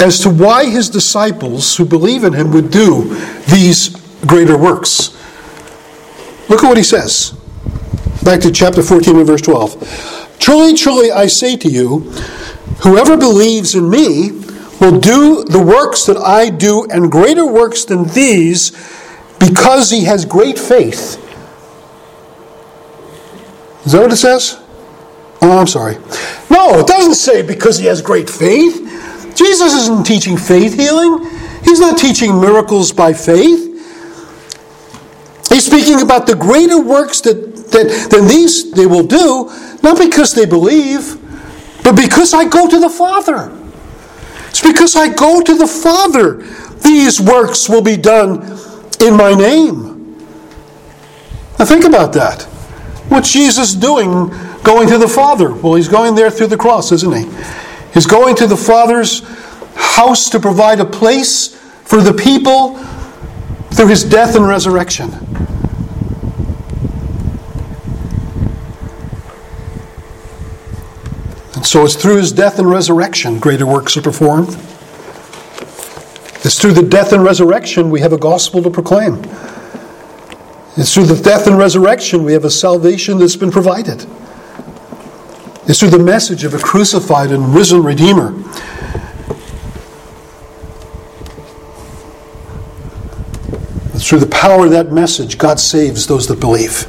as 0.00 0.20
to 0.20 0.30
why 0.30 0.68
his 0.68 0.90
disciples 0.90 1.76
who 1.76 1.84
believe 1.84 2.24
in 2.24 2.32
him 2.32 2.52
would 2.52 2.70
do 2.70 3.14
these 3.48 3.88
greater 4.26 4.58
works. 4.58 5.16
Look 6.52 6.64
at 6.64 6.68
what 6.68 6.76
he 6.76 6.82
says. 6.82 7.30
Back 8.22 8.42
to 8.42 8.52
chapter 8.52 8.82
14 8.82 9.16
and 9.16 9.26
verse 9.26 9.40
12. 9.40 10.36
Truly, 10.38 10.74
truly, 10.74 11.10
I 11.10 11.26
say 11.26 11.56
to 11.56 11.66
you, 11.66 12.00
whoever 12.82 13.16
believes 13.16 13.74
in 13.74 13.88
me 13.88 14.32
will 14.78 15.00
do 15.00 15.44
the 15.44 15.64
works 15.66 16.04
that 16.04 16.18
I 16.18 16.50
do 16.50 16.86
and 16.90 17.10
greater 17.10 17.46
works 17.46 17.86
than 17.86 18.04
these 18.08 18.70
because 19.40 19.90
he 19.90 20.04
has 20.04 20.26
great 20.26 20.58
faith. 20.58 21.16
Is 23.86 23.92
that 23.92 24.02
what 24.02 24.12
it 24.12 24.16
says? 24.16 24.60
Oh, 25.40 25.58
I'm 25.58 25.66
sorry. 25.66 25.94
No, 26.50 26.80
it 26.80 26.86
doesn't 26.86 27.14
say 27.14 27.40
because 27.40 27.78
he 27.78 27.86
has 27.86 28.02
great 28.02 28.28
faith. 28.28 28.76
Jesus 29.34 29.72
isn't 29.72 30.04
teaching 30.04 30.36
faith 30.36 30.74
healing. 30.74 31.24
He's 31.64 31.80
not 31.80 31.96
teaching 31.96 32.38
miracles 32.38 32.92
by 32.92 33.14
faith. 33.14 33.71
He's 35.52 35.66
speaking 35.66 36.00
about 36.00 36.26
the 36.26 36.34
greater 36.34 36.80
works 36.80 37.20
that 37.22 37.52
that, 37.72 38.08
then 38.10 38.28
these 38.28 38.70
they 38.72 38.86
will 38.86 39.06
do, 39.06 39.50
not 39.82 39.98
because 39.98 40.34
they 40.34 40.46
believe, 40.46 41.18
but 41.82 41.96
because 41.96 42.32
I 42.32 42.48
go 42.48 42.68
to 42.68 42.78
the 42.78 42.88
Father. 42.88 43.58
It's 44.48 44.62
because 44.62 44.94
I 44.94 45.08
go 45.12 45.42
to 45.42 45.54
the 45.54 45.66
Father. 45.66 46.36
These 46.82 47.20
works 47.20 47.68
will 47.68 47.82
be 47.82 47.96
done 47.96 48.42
in 49.00 49.16
my 49.16 49.34
name. 49.34 50.16
Now 51.58 51.64
think 51.64 51.84
about 51.84 52.12
that. 52.14 52.42
What's 53.08 53.32
Jesus 53.32 53.74
doing 53.74 54.28
going 54.62 54.88
to 54.88 54.98
the 54.98 55.08
Father? 55.08 55.52
Well, 55.52 55.74
he's 55.74 55.88
going 55.88 56.14
there 56.14 56.30
through 56.30 56.48
the 56.48 56.56
cross, 56.56 56.92
isn't 56.92 57.12
he? 57.12 57.28
He's 57.94 58.06
going 58.06 58.36
to 58.36 58.46
the 58.46 58.56
Father's 58.56 59.22
house 59.74 60.30
to 60.30 60.40
provide 60.40 60.80
a 60.80 60.84
place 60.84 61.54
for 61.84 62.00
the 62.00 62.12
people 62.12 62.78
through 63.74 63.88
his 63.88 64.04
death 64.04 64.36
and 64.36 64.46
resurrection. 64.46 65.10
And 71.54 71.66
so 71.66 71.84
it's 71.84 71.94
through 71.94 72.16
his 72.16 72.32
death 72.32 72.58
and 72.58 72.68
resurrection 72.68 73.38
greater 73.38 73.66
works 73.66 73.96
are 73.96 74.02
performed. 74.02 74.48
It's 76.44 76.60
through 76.60 76.72
the 76.72 76.82
death 76.82 77.12
and 77.12 77.22
resurrection 77.22 77.90
we 77.90 78.00
have 78.00 78.12
a 78.12 78.18
gospel 78.18 78.62
to 78.62 78.70
proclaim. 78.70 79.22
It's 80.76 80.92
through 80.92 81.06
the 81.06 81.20
death 81.22 81.46
and 81.46 81.56
resurrection 81.56 82.24
we 82.24 82.32
have 82.32 82.44
a 82.44 82.50
salvation 82.50 83.18
that's 83.18 83.36
been 83.36 83.50
provided. 83.50 84.06
It's 85.68 85.78
through 85.78 85.90
the 85.90 85.98
message 86.00 86.42
of 86.42 86.54
a 86.54 86.58
crucified 86.58 87.30
and 87.30 87.54
risen 87.54 87.84
Redeemer. 87.84 88.34
Through 94.12 94.20
the 94.20 94.26
power 94.26 94.66
of 94.66 94.72
that 94.72 94.92
message 94.92 95.38
God 95.38 95.58
saves 95.58 96.06
those 96.06 96.28
that 96.28 96.38
believe. 96.38 96.86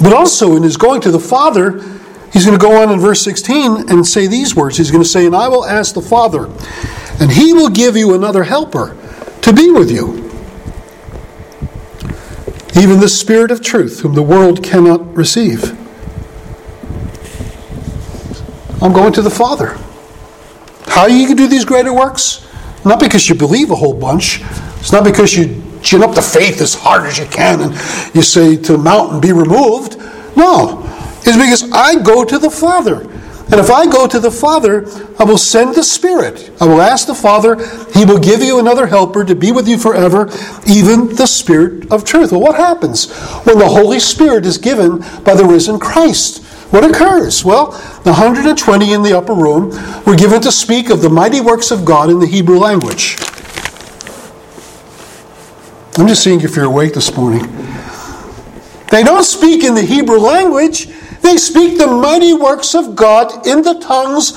But 0.00 0.14
also 0.14 0.56
in 0.56 0.62
his 0.62 0.78
going 0.78 1.02
to 1.02 1.10
the 1.10 1.20
Father, 1.20 1.82
He's 2.32 2.46
going 2.46 2.58
to 2.58 2.62
go 2.62 2.82
on 2.82 2.90
in 2.90 2.98
verse 2.98 3.20
16 3.20 3.90
and 3.90 4.06
say 4.06 4.26
these 4.26 4.56
words. 4.56 4.78
He's 4.78 4.90
going 4.90 5.02
to 5.02 5.08
say, 5.08 5.26
And 5.26 5.36
I 5.36 5.48
will 5.48 5.66
ask 5.66 5.92
the 5.92 6.00
Father, 6.00 6.46
and 7.20 7.30
he 7.30 7.52
will 7.52 7.68
give 7.68 7.98
you 7.98 8.14
another 8.14 8.44
helper 8.44 8.96
to 9.42 9.52
be 9.52 9.70
with 9.70 9.90
you. 9.90 10.16
Even 12.80 13.00
the 13.00 13.10
Spirit 13.10 13.50
of 13.50 13.60
truth, 13.60 14.00
whom 14.00 14.14
the 14.14 14.22
world 14.22 14.62
cannot 14.62 15.14
receive. 15.14 15.70
I'm 18.82 18.94
going 18.94 19.12
to 19.12 19.22
the 19.22 19.30
Father. 19.30 19.78
How 20.86 21.06
you 21.06 21.26
can 21.26 21.36
do 21.36 21.46
these 21.46 21.66
greater 21.66 21.92
works? 21.92 22.45
Not 22.86 23.00
because 23.00 23.28
you 23.28 23.34
believe 23.34 23.70
a 23.70 23.74
whole 23.74 23.94
bunch. 23.94 24.40
It's 24.78 24.92
not 24.92 25.02
because 25.02 25.34
you 25.34 25.60
chin 25.82 26.02
up 26.02 26.14
the 26.14 26.22
faith 26.22 26.60
as 26.60 26.74
hard 26.74 27.04
as 27.06 27.18
you 27.18 27.26
can 27.26 27.60
and 27.60 27.72
you 28.14 28.22
say 28.22 28.56
to 28.56 28.72
the 28.72 28.78
mountain, 28.78 29.20
be 29.20 29.32
removed. 29.32 29.98
No. 30.36 30.82
is 31.26 31.36
because 31.36 31.70
I 31.72 32.00
go 32.00 32.24
to 32.24 32.38
the 32.38 32.50
Father. 32.50 33.00
And 33.48 33.54
if 33.60 33.70
I 33.70 33.86
go 33.86 34.06
to 34.06 34.18
the 34.18 34.30
Father, 34.30 34.86
I 35.20 35.24
will 35.24 35.38
send 35.38 35.74
the 35.74 35.82
Spirit. 35.84 36.50
I 36.60 36.66
will 36.66 36.80
ask 36.80 37.06
the 37.06 37.14
Father, 37.14 37.56
He 37.92 38.04
will 38.04 38.18
give 38.18 38.42
you 38.42 38.58
another 38.58 38.86
helper 38.86 39.24
to 39.24 39.34
be 39.34 39.52
with 39.52 39.68
you 39.68 39.78
forever, 39.78 40.28
even 40.66 41.14
the 41.14 41.26
Spirit 41.26 41.90
of 41.92 42.04
truth. 42.04 42.32
Well, 42.32 42.40
what 42.40 42.56
happens 42.56 43.12
when 43.44 43.58
the 43.58 43.68
Holy 43.68 44.00
Spirit 44.00 44.46
is 44.46 44.58
given 44.58 44.98
by 45.24 45.34
the 45.34 45.44
risen 45.44 45.78
Christ? 45.78 46.42
What 46.70 46.84
occurs? 46.84 47.44
Well, 47.44 47.70
the 48.02 48.10
120 48.10 48.92
in 48.92 49.02
the 49.02 49.16
upper 49.16 49.34
room 49.34 49.70
were 50.04 50.16
given 50.16 50.42
to 50.42 50.50
speak 50.50 50.90
of 50.90 51.00
the 51.00 51.08
mighty 51.08 51.40
works 51.40 51.70
of 51.70 51.84
God 51.84 52.10
in 52.10 52.18
the 52.18 52.26
Hebrew 52.26 52.58
language. 52.58 53.16
I'm 55.98 56.06
just 56.06 56.22
seeing 56.22 56.40
if 56.40 56.56
you're 56.56 56.66
awake 56.66 56.94
this 56.94 57.16
morning. 57.16 57.42
They 58.90 59.02
don't 59.02 59.24
speak 59.24 59.64
in 59.64 59.74
the 59.74 59.82
Hebrew 59.82 60.18
language, 60.18 60.88
they 61.22 61.36
speak 61.36 61.78
the 61.78 61.86
mighty 61.86 62.34
works 62.34 62.74
of 62.74 62.94
God 62.94 63.46
in 63.46 63.62
the 63.62 63.80
tongues 63.80 64.32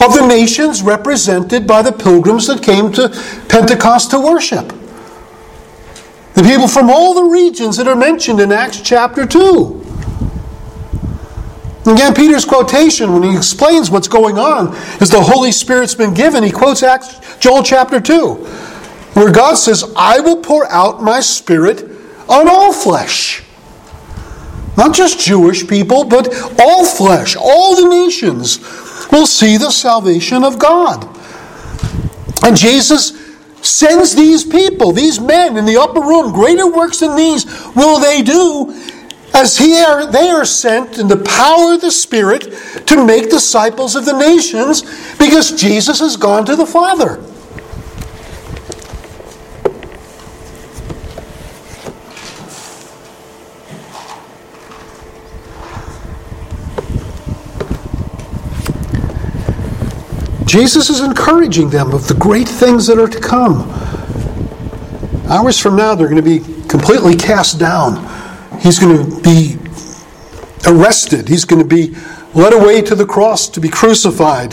of 0.00 0.14
the 0.14 0.26
nations 0.28 0.82
represented 0.82 1.66
by 1.66 1.82
the 1.82 1.92
pilgrims 1.92 2.46
that 2.46 2.62
came 2.62 2.92
to 2.92 3.08
Pentecost 3.48 4.10
to 4.12 4.20
worship. 4.20 4.68
The 6.34 6.42
people 6.42 6.68
from 6.68 6.90
all 6.90 7.14
the 7.14 7.24
regions 7.24 7.76
that 7.78 7.88
are 7.88 7.96
mentioned 7.96 8.38
in 8.40 8.52
Acts 8.52 8.80
chapter 8.80 9.26
2. 9.26 9.87
Again, 11.88 12.14
Peter's 12.14 12.44
quotation 12.44 13.12
when 13.14 13.22
he 13.22 13.34
explains 13.34 13.90
what's 13.90 14.08
going 14.08 14.38
on 14.38 14.74
is 15.00 15.08
the 15.08 15.22
Holy 15.22 15.50
Spirit's 15.50 15.94
been 15.94 16.12
given. 16.12 16.44
He 16.44 16.50
quotes 16.50 16.82
Acts, 16.82 17.38
Joel 17.38 17.62
chapter 17.62 17.98
2, 17.98 18.34
where 19.14 19.32
God 19.32 19.54
says, 19.54 19.90
I 19.96 20.20
will 20.20 20.36
pour 20.36 20.70
out 20.70 21.02
my 21.02 21.20
spirit 21.20 21.90
on 22.28 22.46
all 22.46 22.74
flesh. 22.74 23.42
Not 24.76 24.94
just 24.94 25.18
Jewish 25.18 25.66
people, 25.66 26.04
but 26.04 26.28
all 26.60 26.84
flesh, 26.84 27.36
all 27.36 27.74
the 27.74 27.88
nations 27.88 28.58
will 29.10 29.26
see 29.26 29.56
the 29.56 29.70
salvation 29.70 30.44
of 30.44 30.58
God. 30.58 31.08
And 32.44 32.54
Jesus 32.54 33.12
sends 33.62 34.14
these 34.14 34.44
people, 34.44 34.92
these 34.92 35.18
men 35.18 35.56
in 35.56 35.64
the 35.64 35.78
upper 35.78 36.00
room, 36.00 36.32
greater 36.32 36.70
works 36.70 37.00
than 37.00 37.16
these 37.16 37.44
will 37.74 37.98
they 37.98 38.22
do, 38.22 38.72
as 39.34 39.58
he 39.58 39.76
are, 39.76 40.10
they 40.10 40.28
are 40.28 40.44
sent 40.44 40.98
in 40.98 41.08
the 41.08 41.16
power 41.16 41.74
of 41.74 41.80
the 41.80 41.90
Spirit 41.90 42.52
to 42.86 43.04
make 43.04 43.30
disciples 43.30 43.94
of 43.94 44.04
the 44.04 44.18
nations 44.18 44.82
because 45.16 45.52
Jesus 45.52 46.00
has 46.00 46.16
gone 46.16 46.44
to 46.46 46.56
the 46.56 46.66
Father. 46.66 47.22
Jesus 60.48 60.88
is 60.88 61.00
encouraging 61.00 61.68
them 61.68 61.92
of 61.92 62.08
the 62.08 62.14
great 62.14 62.48
things 62.48 62.86
that 62.86 62.98
are 62.98 63.06
to 63.06 63.20
come. 63.20 63.70
Hours 65.28 65.58
from 65.58 65.76
now, 65.76 65.94
they're 65.94 66.08
going 66.08 66.16
to 66.16 66.22
be 66.22 66.40
completely 66.68 67.14
cast 67.14 67.58
down. 67.58 68.17
He's 68.60 68.78
going 68.78 69.10
to 69.10 69.20
be 69.22 69.56
arrested. 70.66 71.28
He's 71.28 71.44
going 71.44 71.62
to 71.62 71.68
be 71.68 71.94
led 72.34 72.52
away 72.52 72.82
to 72.82 72.94
the 72.94 73.06
cross 73.06 73.48
to 73.50 73.60
be 73.60 73.68
crucified. 73.68 74.52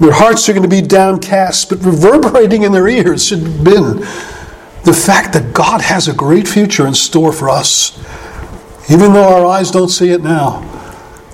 Their 0.00 0.12
hearts 0.12 0.48
are 0.48 0.52
going 0.52 0.62
to 0.62 0.68
be 0.68 0.82
downcast, 0.82 1.68
but 1.68 1.78
reverberating 1.84 2.62
in 2.62 2.72
their 2.72 2.88
ears 2.88 3.26
should 3.26 3.40
have 3.40 3.64
been 3.64 4.00
the 4.84 4.92
fact 4.92 5.32
that 5.32 5.54
God 5.54 5.80
has 5.80 6.08
a 6.08 6.14
great 6.14 6.46
future 6.46 6.86
in 6.86 6.94
store 6.94 7.32
for 7.32 7.48
us, 7.48 7.98
even 8.90 9.12
though 9.12 9.28
our 9.28 9.46
eyes 9.46 9.70
don't 9.70 9.88
see 9.88 10.10
it 10.10 10.22
now. 10.22 10.62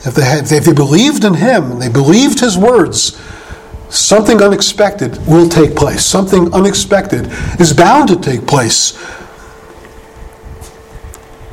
If 0.06 0.14
they, 0.14 0.24
had, 0.24 0.50
if 0.50 0.64
they 0.64 0.72
believed 0.72 1.24
in 1.24 1.34
Him, 1.34 1.78
they 1.78 1.88
believed 1.88 2.40
His 2.40 2.56
words, 2.56 3.20
something 3.88 4.40
unexpected 4.40 5.18
will 5.26 5.48
take 5.48 5.74
place. 5.74 6.06
Something 6.06 6.52
unexpected 6.54 7.26
is 7.58 7.72
bound 7.72 8.08
to 8.08 8.16
take 8.16 8.46
place. 8.46 8.92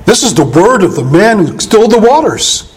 This 0.07 0.23
is 0.23 0.33
the 0.33 0.45
word 0.45 0.83
of 0.83 0.95
the 0.95 1.03
man 1.03 1.39
who 1.39 1.59
stilled 1.59 1.91
the 1.91 1.99
waters. 1.99 2.73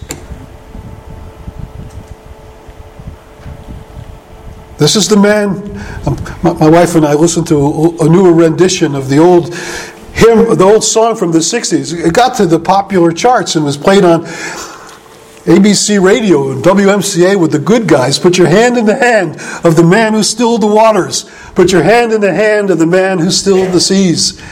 This 4.79 4.97
is 4.97 5.07
the 5.07 5.17
man. 5.17 5.49
Um, 6.09 6.19
my, 6.43 6.69
wife 6.69 6.97
and 6.97 7.07
I 7.07 7.15
listened 7.15 7.47
to 7.47 7.97
a, 8.01 8.09
newer 8.09 8.33
rendition 8.33 8.97
of 8.97 9.09
the 9.09 9.19
old 9.19 9.55
hymn, 10.13 10.59
the 10.59 10.65
old 10.65 10.83
song 10.83 11.15
from 11.15 11.31
the 11.31 11.39
60s. 11.39 12.05
It 12.05 12.13
got 12.13 12.35
to 12.39 12.47
the 12.47 12.59
popular 12.59 13.13
charts 13.13 13.55
and 13.55 13.65
was 13.65 13.77
played 13.77 14.05
on 14.05 14.23
ABC 15.45 16.03
Radio 16.05 16.51
and 16.51 16.65
WMCA 16.65 17.39
with 17.39 17.53
the 17.53 17.61
good 17.61 17.87
guys. 17.87 18.19
Put 18.19 18.39
your 18.39 18.49
hand 18.49 18.77
in 18.77 18.87
the 18.87 18.97
hand 18.97 19.37
of 19.65 19.77
the 19.77 19.85
man 19.85 20.15
who 20.15 20.25
stilled 20.25 20.63
the 20.63 20.67
waters. 20.67 21.31
Put 21.55 21.71
your 21.71 21.85
hand 21.85 22.13
in 22.13 22.23
the 22.23 22.35
hand 22.35 22.71
of 22.71 22.81
the 22.81 22.87
man 22.87 23.21
who 23.21 23.31
stilled 23.31 23.73
the 23.73 23.81
seas. 23.81 24.43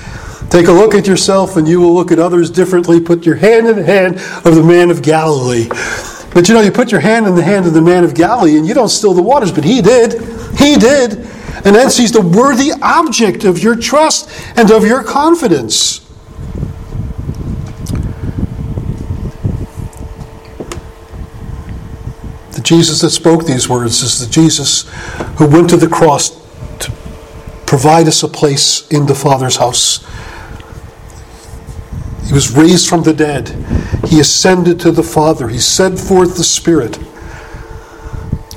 Take 0.51 0.69
a 0.69 0.73
look 0.73 0.95
at 0.95 1.07
yourself 1.07 1.57
and 1.57 1.69
you 1.69 1.81
will 1.81 1.95
look 1.95 2.11
at 2.11 2.19
others 2.19 2.51
differently. 2.51 3.01
Put 3.01 3.27
your 3.27 3.37
hand 3.37 3.67
in 3.67 3.77
the 3.77 3.85
hand 3.85 4.17
of 4.47 4.55
the 4.55 4.63
man 4.63 4.91
of 4.91 5.03
Galilee. 5.03 5.69
But 6.33 6.49
you 6.49 6.55
know, 6.55 6.61
you 6.61 6.73
put 6.73 6.91
your 6.91 7.01
hand 7.01 7.27
in 7.27 7.35
the 7.35 7.43
hand 7.43 7.67
of 7.67 7.75
the 7.75 7.83
man 7.83 8.03
of 8.03 8.15
Galilee 8.15 8.57
and 8.57 8.67
you 8.67 8.73
don't 8.73 8.89
still 8.89 9.13
the 9.13 9.23
waters, 9.23 9.53
but 9.53 9.65
he 9.65 9.83
did. 9.83 10.13
He 10.59 10.77
did. 10.77 11.19
And 11.65 11.77
hence 11.77 11.97
he's 11.97 12.13
the 12.13 12.23
worthy 12.23 12.73
object 12.81 13.45
of 13.45 13.59
your 13.59 13.77
trust 13.77 14.31
and 14.57 14.71
of 14.71 14.87
your 14.87 15.03
confidence. 15.03 15.99
The 22.53 22.61
Jesus 22.63 23.03
that 23.03 23.11
spoke 23.11 23.45
these 23.45 23.69
words 23.69 24.03
is 24.03 24.19
the 24.19 24.31
Jesus 24.33 24.89
who 25.37 25.47
went 25.47 25.69
to 25.71 25.77
the 25.77 25.89
cross 25.89 26.31
to 26.79 26.91
provide 27.67 28.09
us 28.09 28.23
a 28.23 28.29
place 28.29 28.89
in 28.89 29.07
the 29.07 29.15
Father's 29.15 29.57
house. 29.57 30.05
He 32.29 32.35
was 32.35 32.55
raised 32.55 32.89
from 32.89 33.05
the 33.05 33.15
dead. 33.15 33.49
He 34.07 34.21
ascended 34.21 34.79
to 34.81 34.93
the 34.93 35.03
Father. 35.03 35.49
He 35.49 35.59
sent 35.59 35.99
forth 35.99 36.37
the 36.37 36.45
Spirit. 36.45 36.99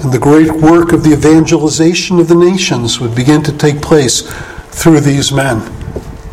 And 0.02 0.12
the 0.12 0.20
great 0.20 0.52
work 0.52 0.92
of 0.92 1.04
the 1.04 1.14
evangelization 1.14 2.20
of 2.20 2.28
the 2.28 2.36
nations 2.36 3.00
would 3.00 3.16
begin 3.16 3.42
to 3.44 3.58
take 3.58 3.82
place 3.82 4.30
through 4.72 5.00
these 5.00 5.32
men. 5.32 5.60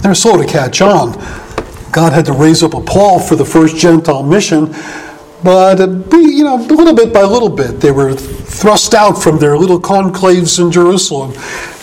They're 0.00 0.16
slow 0.16 0.36
to 0.36 0.46
catch 0.46 0.82
on. 0.82 1.12
God 1.92 2.12
had 2.12 2.26
to 2.26 2.32
raise 2.32 2.64
up 2.64 2.74
a 2.74 2.80
Paul 2.80 3.20
for 3.20 3.36
the 3.36 3.44
first 3.44 3.76
Gentile 3.76 4.24
mission 4.24 4.74
but, 5.42 5.80
uh, 5.80 5.86
you 6.16 6.44
know, 6.44 6.56
little 6.56 6.94
bit 6.94 7.12
by 7.12 7.22
little 7.22 7.48
bit, 7.48 7.80
they 7.80 7.90
were 7.90 8.14
thrust 8.14 8.94
out 8.94 9.22
from 9.22 9.38
their 9.38 9.56
little 9.56 9.80
conclaves 9.80 10.58
in 10.58 10.72
Jerusalem, 10.72 11.32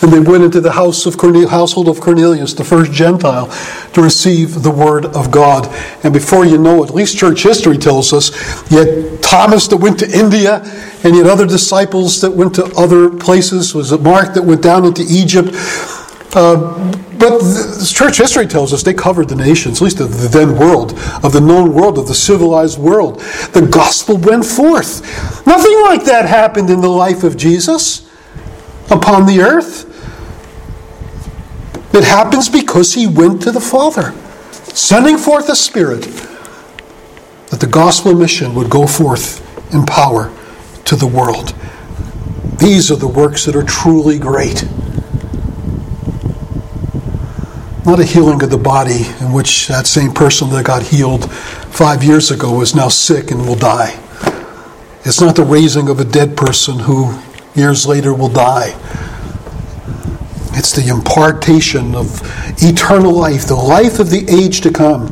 and 0.02 0.12
they 0.12 0.20
went 0.20 0.44
into 0.44 0.60
the 0.60 0.72
house 0.72 1.06
of 1.06 1.16
Cornel- 1.16 1.48
household 1.48 1.88
of 1.88 2.00
Cornelius, 2.00 2.52
the 2.52 2.64
first 2.64 2.92
Gentile, 2.92 3.46
to 3.94 4.02
receive 4.02 4.62
the 4.62 4.70
word 4.70 5.06
of 5.06 5.30
God. 5.30 5.72
And 6.02 6.12
before 6.12 6.44
you 6.44 6.58
know 6.58 6.82
it, 6.82 6.90
at 6.90 6.94
least 6.94 7.16
church 7.16 7.42
history 7.42 7.78
tells 7.78 8.12
us, 8.12 8.30
yet 8.70 9.22
Thomas 9.22 9.68
that 9.68 9.78
went 9.78 9.98
to 10.00 10.10
India, 10.10 10.62
and 11.02 11.16
yet 11.16 11.26
other 11.26 11.46
disciples 11.46 12.20
that 12.20 12.32
went 12.32 12.54
to 12.56 12.64
other 12.76 13.08
places. 13.08 13.74
Was 13.74 13.92
it 13.92 14.02
Mark 14.02 14.34
that 14.34 14.42
went 14.42 14.62
down 14.62 14.84
into 14.84 15.02
Egypt? 15.08 15.48
Uh, 16.36 16.92
but 17.18 17.38
the 17.38 17.90
church 17.90 18.18
history 18.18 18.46
tells 18.46 18.74
us 18.74 18.82
they 18.82 18.92
covered 18.92 19.30
the 19.30 19.34
nations, 19.34 19.78
at 19.78 19.84
least 19.84 20.00
of 20.00 20.20
the 20.20 20.28
then 20.28 20.58
world, 20.58 20.92
of 21.22 21.32
the 21.32 21.40
known 21.40 21.72
world, 21.72 21.96
of 21.96 22.08
the 22.08 22.14
civilized 22.14 22.78
world. 22.78 23.20
The 23.54 23.66
gospel 23.66 24.18
went 24.18 24.44
forth. 24.44 25.00
Nothing 25.46 25.80
like 25.84 26.04
that 26.04 26.26
happened 26.26 26.68
in 26.68 26.82
the 26.82 26.90
life 26.90 27.24
of 27.24 27.38
Jesus 27.38 28.06
upon 28.90 29.24
the 29.24 29.40
earth. 29.40 29.84
It 31.94 32.04
happens 32.04 32.50
because 32.50 32.92
he 32.92 33.06
went 33.06 33.40
to 33.42 33.50
the 33.50 33.60
Father, 33.60 34.12
sending 34.74 35.16
forth 35.16 35.46
the 35.46 35.56
Spirit, 35.56 36.02
that 37.48 37.60
the 37.60 37.66
gospel 37.66 38.14
mission 38.14 38.54
would 38.54 38.68
go 38.68 38.86
forth 38.86 39.40
in 39.72 39.86
power 39.86 40.30
to 40.84 40.96
the 40.96 41.06
world. 41.06 41.54
These 42.58 42.90
are 42.90 42.96
the 42.96 43.08
works 43.08 43.46
that 43.46 43.56
are 43.56 43.62
truly 43.62 44.18
great 44.18 44.66
not 47.86 48.00
a 48.00 48.04
healing 48.04 48.42
of 48.42 48.50
the 48.50 48.58
body 48.58 49.06
in 49.20 49.32
which 49.32 49.68
that 49.68 49.86
same 49.86 50.12
person 50.12 50.50
that 50.50 50.66
got 50.66 50.82
healed 50.82 51.32
five 51.32 52.02
years 52.02 52.32
ago 52.32 52.60
is 52.60 52.74
now 52.74 52.88
sick 52.88 53.30
and 53.30 53.46
will 53.46 53.54
die. 53.54 53.96
It's 55.04 55.20
not 55.20 55.36
the 55.36 55.44
raising 55.44 55.88
of 55.88 56.00
a 56.00 56.04
dead 56.04 56.36
person 56.36 56.80
who 56.80 57.16
years 57.54 57.86
later 57.86 58.12
will 58.12 58.28
die. 58.28 58.74
It's 60.54 60.72
the 60.72 60.88
impartation 60.88 61.94
of 61.94 62.20
eternal 62.60 63.12
life, 63.12 63.46
the 63.46 63.54
life 63.54 64.00
of 64.00 64.10
the 64.10 64.26
age 64.28 64.62
to 64.62 64.72
come, 64.72 65.06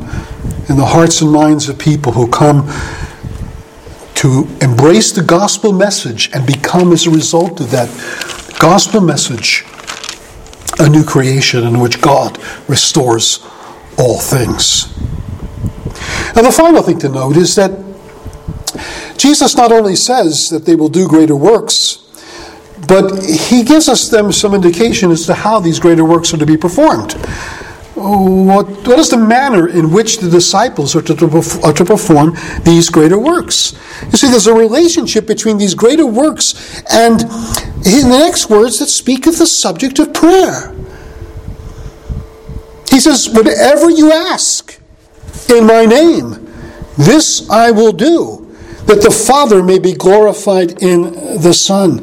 in 0.67 0.75
the 0.75 0.85
hearts 0.85 1.21
and 1.21 1.31
minds 1.31 1.69
of 1.69 1.79
people 1.79 2.11
who 2.11 2.27
come 2.27 2.67
to 4.15 4.49
embrace 4.59 5.13
the 5.13 5.23
gospel 5.23 5.71
message 5.71 6.29
and 6.33 6.45
become, 6.45 6.91
as 6.91 7.07
a 7.07 7.09
result 7.11 7.61
of 7.61 7.71
that 7.71 7.87
gospel 8.59 8.99
message, 8.99 9.63
a 10.79 10.89
new 10.89 11.03
creation 11.03 11.63
in 11.63 11.79
which 11.79 12.01
God 12.01 12.37
restores 12.67 13.39
all 13.97 14.19
things. 14.19 14.93
And 16.35 16.45
the 16.45 16.51
final 16.51 16.81
thing 16.81 16.99
to 16.99 17.09
note 17.09 17.37
is 17.37 17.55
that 17.55 17.71
Jesus 19.17 19.55
not 19.55 19.71
only 19.71 19.95
says 19.95 20.49
that 20.49 20.65
they 20.65 20.75
will 20.75 20.89
do 20.89 21.07
greater 21.07 21.35
works, 21.35 21.99
but 22.87 23.23
he 23.25 23.63
gives 23.63 23.87
us 23.87 24.09
them 24.09 24.31
some 24.31 24.53
indication 24.53 25.11
as 25.11 25.25
to 25.25 25.33
how 25.33 25.59
these 25.59 25.79
greater 25.79 26.03
works 26.03 26.33
are 26.33 26.37
to 26.37 26.45
be 26.45 26.57
performed. 26.57 27.13
What, 27.95 28.67
what 28.85 28.99
is 28.99 29.09
the 29.09 29.17
manner 29.17 29.69
in 29.69 29.91
which 29.91 30.17
the 30.17 30.29
disciples 30.29 30.95
are 30.97 31.01
to, 31.03 31.13
are 31.63 31.73
to 31.73 31.85
perform 31.85 32.35
these 32.63 32.89
greater 32.89 33.17
works? 33.17 33.73
You 34.11 34.17
see, 34.17 34.27
there's 34.27 34.47
a 34.47 34.53
relationship 34.53 35.25
between 35.25 35.57
these 35.57 35.73
greater 35.73 36.05
works 36.05 36.83
and 36.91 37.23
in 37.85 38.09
the 38.09 38.17
next 38.17 38.49
words 38.49 38.79
that 38.79 38.87
speak 38.87 39.27
of 39.27 39.37
the 39.37 39.45
subject 39.45 39.99
of 39.99 40.13
prayer. 40.13 40.75
He 42.89 42.99
says, 42.99 43.29
Whatever 43.29 43.89
you 43.89 44.11
ask 44.11 44.79
in 45.49 45.67
my 45.67 45.85
name, 45.85 46.51
this 46.97 47.47
I 47.49 47.71
will 47.71 47.91
do, 47.91 48.55
that 48.85 49.01
the 49.01 49.11
Father 49.11 49.61
may 49.61 49.79
be 49.79 49.93
glorified 49.93 50.81
in 50.81 51.41
the 51.41 51.53
Son. 51.53 52.01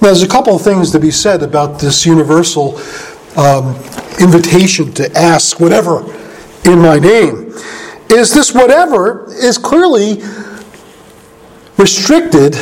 Now, 0.00 0.08
there's 0.08 0.22
a 0.22 0.28
couple 0.28 0.56
of 0.56 0.62
things 0.62 0.92
to 0.92 1.00
be 1.00 1.10
said 1.10 1.42
about 1.42 1.80
this 1.80 2.06
universal 2.06 2.78
um, 3.36 3.74
invitation 4.20 4.92
to 4.94 5.10
ask 5.14 5.60
whatever 5.60 6.00
in 6.64 6.78
my 6.78 6.98
name. 6.98 7.52
Is 8.10 8.32
this 8.32 8.54
whatever 8.54 9.30
is 9.34 9.58
clearly 9.58 10.22
restricted 11.76 12.54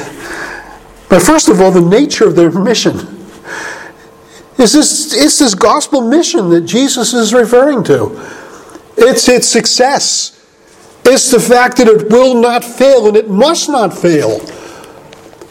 by, 1.09 1.19
first 1.19 1.49
of 1.49 1.61
all, 1.61 1.71
the 1.71 1.81
nature 1.81 2.27
of 2.27 2.37
their 2.37 2.51
mission. 2.51 2.95
Is 4.59 4.73
this, 4.73 5.15
it's 5.15 5.39
this 5.39 5.55
gospel 5.55 6.01
mission 6.01 6.49
that 6.51 6.63
Jesus 6.63 7.13
is 7.13 7.35
referring 7.35 7.85
to. 7.85 8.21
It's 8.97 9.29
its 9.29 9.47
success. 9.47 10.33
It's 11.05 11.31
the 11.31 11.39
fact 11.39 11.77
that 11.77 11.87
it 11.87 12.11
will 12.11 12.41
not 12.41 12.65
fail 12.65 13.07
and 13.07 13.17
it 13.17 13.29
must 13.29 13.69
not 13.69 13.97
fail. 13.97 14.41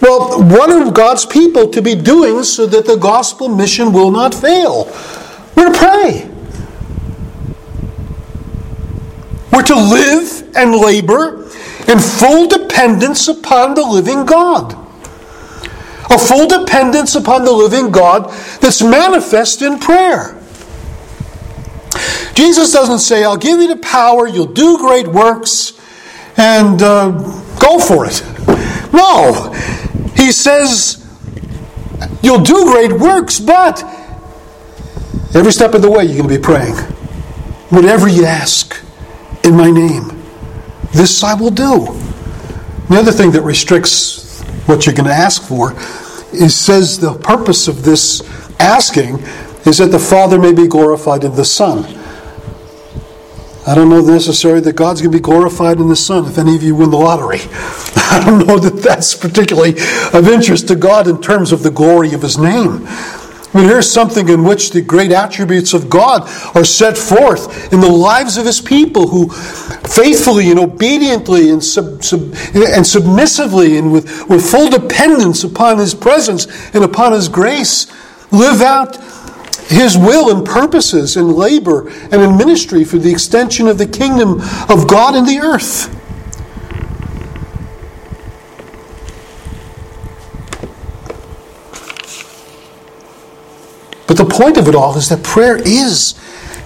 Well, 0.02 0.44
what 0.44 0.70
are 0.70 0.92
God's 0.92 1.26
people 1.26 1.70
to 1.70 1.82
be 1.82 1.96
doing 1.96 2.44
so 2.44 2.66
that 2.66 2.86
the 2.86 2.98
gospel 2.98 3.48
mission 3.48 3.94
will 3.94 4.12
not 4.12 4.34
fail? 4.34 4.86
We're 5.56 5.72
to 5.72 5.78
pray. 5.78 6.32
We're 9.54 9.64
to 9.64 9.76
live 9.76 10.56
and 10.56 10.76
labor 10.76 11.44
in 11.88 12.00
full 12.00 12.48
dependence 12.48 13.28
upon 13.28 13.76
the 13.76 13.84
living 13.84 14.26
God. 14.26 14.85
A 16.10 16.18
full 16.18 16.48
dependence 16.48 17.16
upon 17.16 17.46
the 17.46 17.52
living 17.52 17.92
God 17.92 18.30
that's 18.62 18.82
manifest 18.82 19.62
in 19.62 19.80
prayer. 19.80 20.40
Jesus 22.36 22.72
doesn't 22.72 23.00
say, 23.00 23.24
I'll 23.24 23.38
give 23.38 23.60
you 23.60 23.68
the 23.70 23.82
power, 23.82 24.28
you'll 24.28 24.46
do 24.46 24.78
great 24.78 25.08
works, 25.08 25.74
and 26.38 26.82
uh, 26.82 27.12
go 27.60 27.80
for 27.80 28.06
it. 28.06 28.22
No, 28.94 29.54
he 30.16 30.32
says, 30.32 31.06
You'll 32.26 32.42
do 32.42 32.64
great 32.66 32.92
works, 32.92 33.40
but 33.40 33.84
every 35.36 35.52
step 35.52 35.76
of 35.76 35.84
the 35.84 35.92
way 35.92 36.06
you're 36.06 36.18
going 36.18 36.28
to 36.28 36.38
be 36.38 36.42
praying. 36.42 36.74
Whatever 37.70 38.08
you 38.08 38.26
ask 38.26 38.84
in 39.44 39.56
my 39.56 39.70
name, 39.70 40.10
this 40.92 41.24
I 41.24 41.36
will 41.36 41.52
do. 41.52 41.86
The 42.90 42.98
other 42.98 43.12
thing 43.12 43.32
that 43.34 43.44
restricts 43.44 44.25
what 44.66 44.86
you're 44.86 44.96
going 44.96 45.10
to 45.10 45.14
ask 45.14 45.42
for 45.44 45.74
is 46.34 46.56
says 46.56 47.00
the 47.00 47.14
purpose 47.14 47.68
of 47.68 47.84
this 47.84 48.22
asking 48.60 49.20
is 49.66 49.78
that 49.78 49.92
the 49.92 50.00
Father 50.00 50.40
may 50.40 50.54
be 50.54 50.68
glorified 50.68 51.24
in 51.24 51.36
the 51.36 51.46
Son. 51.46 51.86
I 53.68 53.74
don't 53.74 53.90
know 53.90 54.02
necessarily 54.02 54.62
that 54.62 54.76
God's 54.76 55.02
going 55.02 55.12
to 55.12 55.18
be 55.18 55.22
glorified 55.22 55.80
in 55.80 55.90
the 55.90 55.96
Son 55.96 56.26
if 56.26 56.38
any 56.38 56.56
of 56.56 56.62
you 56.62 56.76
win 56.76 56.92
the 56.92 56.98
lottery. 56.98 57.40
I 57.96 58.22
don't 58.24 58.46
know 58.46 58.60
that 58.60 58.84
that's 58.84 59.16
particularly 59.16 59.72
of 60.14 60.28
interest 60.28 60.68
to 60.68 60.76
God 60.76 61.08
in 61.08 61.20
terms 61.20 61.52
of 61.52 61.64
the 61.64 61.72
glory 61.72 62.14
of 62.14 62.22
His 62.22 62.38
name. 62.38 62.88
But 63.56 63.64
here's 63.64 63.90
something 63.90 64.28
in 64.28 64.44
which 64.44 64.72
the 64.72 64.82
great 64.82 65.14
attributes 65.14 65.74
of 65.74 65.90
God 65.90 66.24
are 66.58 66.66
set 66.66 66.98
forth 66.98 67.72
in 67.72 67.80
the 67.80 67.90
lives 67.90 68.36
of 68.36 68.46
His 68.46 68.60
people 68.60 69.08
who 69.08 69.30
faithfully 69.30 70.52
and 70.52 70.60
obediently 70.60 71.50
and, 71.50 71.64
sub, 71.64 72.04
sub, 72.04 72.36
and 72.54 72.86
submissively 72.86 73.78
and 73.78 73.94
with, 73.94 74.28
with 74.28 74.46
full 74.46 74.70
dependence 74.70 75.46
upon 75.46 75.78
His 75.78 75.96
presence 75.96 76.48
and 76.76 76.84
upon 76.84 77.14
His 77.14 77.30
grace 77.30 77.88
live 78.30 78.62
out 78.62 78.98
his 79.70 79.98
will 79.98 80.36
and 80.36 80.46
purposes 80.46 81.18
in 81.18 81.32
labor 81.32 81.90
and 81.90 82.22
in 82.22 82.38
ministry 82.38 82.84
for 82.84 82.98
the 82.98 83.10
extension 83.10 83.68
of 83.68 83.78
the 83.78 83.88
kingdom 83.88 84.42
of 84.70 84.88
God 84.88 85.16
in 85.16 85.26
the 85.26 85.40
earth. 85.40 85.90
But 94.08 94.18
the 94.18 94.26
point 94.26 94.58
of 94.58 94.68
it 94.68 94.76
all 94.76 94.98
is 94.98 95.10
that 95.10 95.24
prayer 95.24 95.58
is 95.58 96.14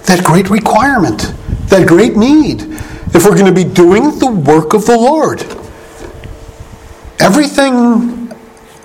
that 0.06 0.24
great 0.24 0.50
requirement, 0.50 1.32
that 1.68 1.86
great 1.86 2.16
need, 2.16 2.62
if 3.12 3.24
we're 3.24 3.36
going 3.36 3.46
to 3.46 3.52
be 3.52 3.64
doing 3.64 4.18
the 4.18 4.30
work 4.30 4.74
of 4.74 4.86
the 4.86 4.96
Lord. 4.96 5.42
Everything 7.18 8.32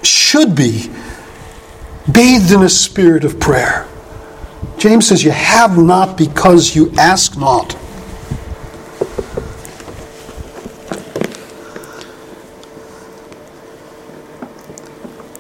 should 0.04 0.56
be 0.56 0.90
bathed 2.12 2.52
in 2.52 2.62
a 2.62 2.70
spirit 2.70 3.24
of 3.24 3.40
prayer. 3.40 3.88
James 4.78 5.08
says, 5.08 5.24
You 5.24 5.32
have 5.32 5.78
not 5.78 6.18
because 6.18 6.76
you 6.76 6.92
ask 6.98 7.38
not. 7.38 7.76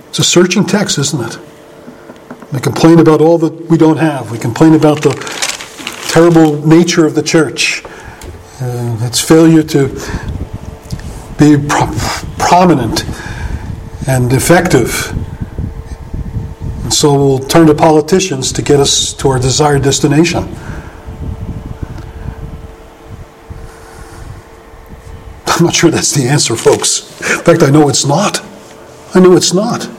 It's 0.09 0.19
a 0.19 0.23
searching 0.23 0.65
text, 0.65 0.97
isn't 0.97 1.21
it? 1.21 1.54
We 2.55 2.61
complain 2.61 2.99
about 2.99 3.21
all 3.21 3.37
that 3.39 3.69
we 3.69 3.77
don't 3.77 3.97
have. 3.97 4.31
We 4.31 4.39
complain 4.39 4.73
about 4.73 5.03
the 5.03 5.11
terrible 6.07 6.65
nature 6.65 7.05
of 7.05 7.13
the 7.13 7.21
church, 7.21 7.83
uh, 8.61 8.97
its 9.01 9.19
failure 9.19 9.61
to 9.63 9.89
be 11.37 11.57
pro- 11.67 11.93
prominent 12.39 13.03
and 14.07 14.31
effective 14.31 15.13
and 16.85 16.93
so 16.93 17.15
we'll 17.15 17.39
turn 17.39 17.65
to 17.65 17.73
politicians 17.73 18.51
to 18.53 18.61
get 18.61 18.79
us 18.79 19.11
to 19.13 19.29
our 19.29 19.39
desired 19.39 19.81
destination. 19.81 20.43
I'm 25.47 25.65
not 25.65 25.73
sure 25.73 25.89
that's 25.89 26.13
the 26.13 26.27
answer, 26.27 26.55
folks. 26.55 27.09
In 27.21 27.43
fact, 27.43 27.63
I 27.63 27.71
know 27.71 27.89
it's 27.89 28.05
not. 28.05 28.39
I 29.15 29.19
know 29.19 29.35
it's 29.35 29.51
not. 29.51 29.89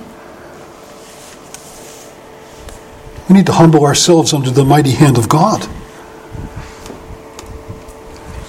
We 3.28 3.34
need 3.34 3.46
to 3.46 3.52
humble 3.52 3.84
ourselves 3.84 4.32
under 4.32 4.50
the 4.50 4.64
mighty 4.64 4.92
hand 4.92 5.18
of 5.18 5.28
God. 5.28 5.68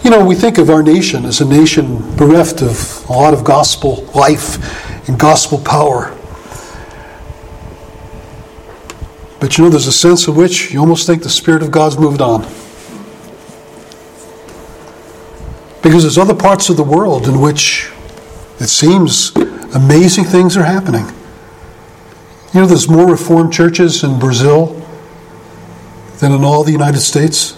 You 0.03 0.11
know, 0.11 0.23
we 0.23 0.35
think 0.35 0.57
of 0.57 0.69
our 0.69 0.83
nation 0.83 1.25
as 1.25 1.41
a 1.41 1.45
nation 1.45 2.15
bereft 2.15 2.61
of 2.61 3.05
a 3.09 3.13
lot 3.13 3.33
of 3.33 3.43
gospel 3.43 4.05
life 4.15 5.09
and 5.09 5.19
gospel 5.19 5.57
power. 5.57 6.15
But 9.39 9.57
you 9.57 9.63
know, 9.63 9.69
there's 9.69 9.87
a 9.87 9.91
sense 9.91 10.27
in 10.27 10.35
which 10.35 10.71
you 10.71 10.79
almost 10.79 11.07
think 11.07 11.23
the 11.23 11.29
Spirit 11.29 11.61
of 11.61 11.71
God's 11.71 11.97
moved 11.97 12.21
on. 12.21 12.41
Because 15.81 16.03
there's 16.03 16.17
other 16.17 16.35
parts 16.35 16.69
of 16.69 16.77
the 16.77 16.83
world 16.83 17.27
in 17.27 17.39
which 17.39 17.91
it 18.59 18.67
seems 18.67 19.35
amazing 19.75 20.23
things 20.23 20.55
are 20.55 20.63
happening. 20.63 21.05
You 22.57 22.63
know, 22.63 22.69
there's 22.69 22.89
more 22.89 23.05
Reformed 23.05 23.53
churches 23.53 24.03
in 24.03 24.17
Brazil 24.17 24.83
than 26.17 26.31
in 26.31 26.43
all 26.43 26.63
the 26.63 26.71
United 26.71 27.01
States. 27.01 27.55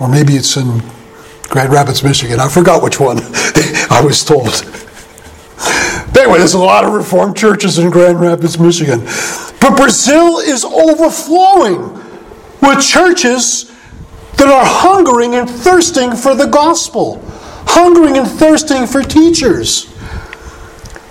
Or 0.00 0.08
maybe 0.08 0.32
it's 0.32 0.56
in 0.56 0.82
Grand 1.44 1.72
Rapids, 1.72 2.02
Michigan. 2.02 2.40
I 2.40 2.48
forgot 2.48 2.82
which 2.82 2.98
one 2.98 3.18
I 3.22 4.02
was 4.04 4.24
told. 4.24 4.48
Anyway, 6.18 6.38
there's 6.38 6.54
a 6.54 6.58
lot 6.58 6.84
of 6.84 6.92
Reformed 6.92 7.36
churches 7.36 7.78
in 7.78 7.88
Grand 7.90 8.20
Rapids, 8.20 8.58
Michigan. 8.58 8.98
But 9.60 9.76
Brazil 9.76 10.38
is 10.38 10.64
overflowing 10.64 11.92
with 12.60 12.84
churches 12.84 13.70
that 14.38 14.48
are 14.48 14.64
hungering 14.66 15.36
and 15.36 15.48
thirsting 15.48 16.16
for 16.16 16.34
the 16.34 16.46
gospel, 16.46 17.22
hungering 17.64 18.18
and 18.18 18.26
thirsting 18.26 18.88
for 18.88 19.04
teachers. 19.04 19.93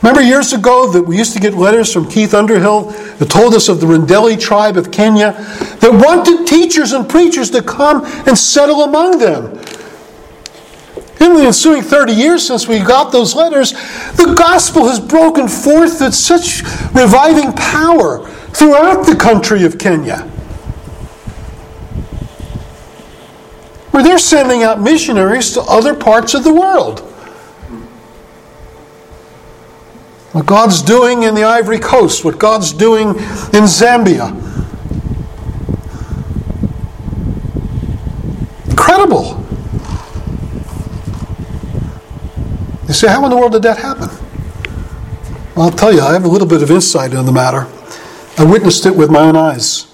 Remember 0.04 0.22
years 0.22 0.51
ago 0.51 0.91
that 0.91 1.01
we 1.01 1.18
used 1.18 1.32
to 1.32 1.39
get 1.39 1.54
letters 1.54 1.93
from 1.93 2.10
Keith 2.10 2.34
Underhill 2.34 2.91
that 2.91 3.30
told 3.30 3.54
us 3.54 3.70
of 3.70 3.80
the 3.80 3.88
Rendille 3.88 4.38
tribe 4.38 4.76
of 4.76 4.91
Kenya 4.91 5.32
that 5.80 5.93
wanted 5.93 6.45
teachers 6.45 6.91
and 6.91 7.08
preachers 7.08 7.49
to 7.51 7.62
come 7.64 8.06
and 8.28 8.38
settle 8.38 8.84
among 8.84 9.18
them. 9.20 9.58
In 11.22 11.36
the 11.36 11.43
ensuing 11.45 11.82
30 11.82 12.12
years 12.12 12.45
since 12.45 12.68
we 12.68 12.80
got 12.80 13.14
those 13.14 13.34
letters, 13.34 13.72
the 14.18 14.36
gospel 14.38 14.89
has 14.89 14.99
broken 14.99 15.47
forth 15.47 16.01
with 16.01 16.14
such 16.14 16.64
reviving 16.93 17.54
power 17.54 18.28
throughout 18.49 19.06
the 19.06 19.16
country 19.16 19.64
of 19.64 19.80
Kenya. 19.80 20.30
where 23.93 24.01
they're 24.01 24.18
sending 24.18 24.64
out 24.64 24.82
missionaries 24.82 25.51
to 25.54 25.62
other 25.62 25.93
parts 25.93 26.34
of 26.34 26.43
the 26.43 26.51
world. 26.51 27.12
What 30.34 30.47
God's 30.47 30.81
doing 30.81 31.23
in 31.23 31.36
the 31.36 31.43
Ivory 31.43 31.77
Coast, 31.77 32.25
what 32.25 32.39
God's 32.39 32.73
doing 32.73 33.09
in 33.09 33.65
Zambia. 33.69 34.31
Incredible. 38.67 39.39
You 42.88 42.93
say, 42.95 43.09
how 43.09 43.23
in 43.25 43.29
the 43.29 43.38
world 43.38 43.51
did 43.51 43.61
that 43.61 43.77
happen? 43.77 44.09
Well, 45.55 45.67
I'll 45.67 45.71
tell 45.71 45.93
you, 45.93 46.01
I 46.01 46.13
have 46.13 46.25
a 46.25 46.27
little 46.27 46.47
bit 46.47 46.63
of 46.63 46.71
insight 46.71 47.13
on 47.13 47.27
the 47.27 47.31
matter. 47.31 47.67
I 48.39 48.43
witnessed 48.43 48.88
it 48.88 48.95
with 48.95 49.11
my 49.11 49.19
own 49.19 49.36
eyes. 49.36 49.86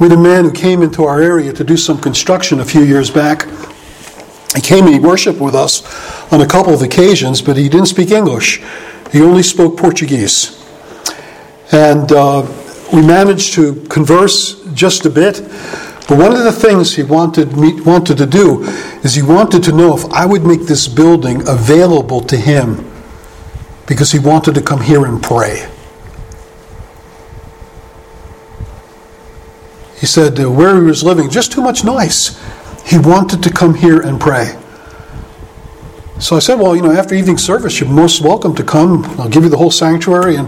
We 0.00 0.08
had 0.08 0.18
a 0.18 0.20
man 0.20 0.42
who 0.42 0.50
came 0.50 0.82
into 0.82 1.04
our 1.04 1.22
area 1.22 1.52
to 1.52 1.62
do 1.62 1.76
some 1.76 1.98
construction 1.98 2.58
a 2.58 2.64
few 2.64 2.82
years 2.82 3.12
back. 3.12 3.46
He 4.56 4.60
came 4.60 4.86
and 4.86 4.94
he 4.94 4.98
worshiped 4.98 5.38
with 5.38 5.54
us 5.54 5.84
on 6.32 6.40
a 6.40 6.46
couple 6.48 6.74
of 6.74 6.82
occasions, 6.82 7.40
but 7.40 7.56
he 7.56 7.68
didn't 7.68 7.86
speak 7.86 8.10
English. 8.10 8.60
He 9.12 9.20
only 9.20 9.42
spoke 9.42 9.76
Portuguese. 9.76 10.58
And 11.70 12.10
uh, 12.10 12.50
we 12.92 13.02
managed 13.02 13.52
to 13.54 13.74
converse 13.86 14.64
just 14.72 15.04
a 15.04 15.10
bit. 15.10 15.42
But 16.08 16.18
one 16.18 16.32
of 16.32 16.44
the 16.44 16.52
things 16.52 16.96
he 16.96 17.02
wanted 17.02 17.56
me 17.56 17.80
wanted 17.82 18.18
to 18.18 18.26
do 18.26 18.64
is 19.04 19.14
he 19.14 19.22
wanted 19.22 19.62
to 19.64 19.72
know 19.72 19.96
if 19.96 20.04
I 20.06 20.26
would 20.26 20.44
make 20.44 20.62
this 20.62 20.88
building 20.88 21.46
available 21.46 22.20
to 22.22 22.36
him 22.36 22.90
because 23.86 24.12
he 24.12 24.18
wanted 24.18 24.54
to 24.54 24.62
come 24.62 24.80
here 24.80 25.04
and 25.04 25.22
pray. 25.22 25.68
He 30.00 30.06
said 30.06 30.38
where 30.38 30.74
he 30.76 30.82
was 30.82 31.04
living, 31.04 31.30
just 31.30 31.52
too 31.52 31.62
much 31.62 31.84
noise. 31.84 32.40
He 32.84 32.98
wanted 32.98 33.42
to 33.44 33.50
come 33.50 33.74
here 33.74 34.00
and 34.00 34.20
pray. 34.20 34.58
So 36.22 36.36
I 36.36 36.38
said, 36.38 36.60
well, 36.60 36.76
you 36.76 36.82
know, 36.82 36.92
after 36.92 37.16
evening 37.16 37.36
service, 37.36 37.80
you're 37.80 37.90
most 37.90 38.20
welcome 38.20 38.54
to 38.54 38.62
come. 38.62 39.04
I'll 39.18 39.28
give 39.28 39.42
you 39.42 39.48
the 39.48 39.56
whole 39.56 39.72
sanctuary. 39.72 40.36
And, 40.36 40.46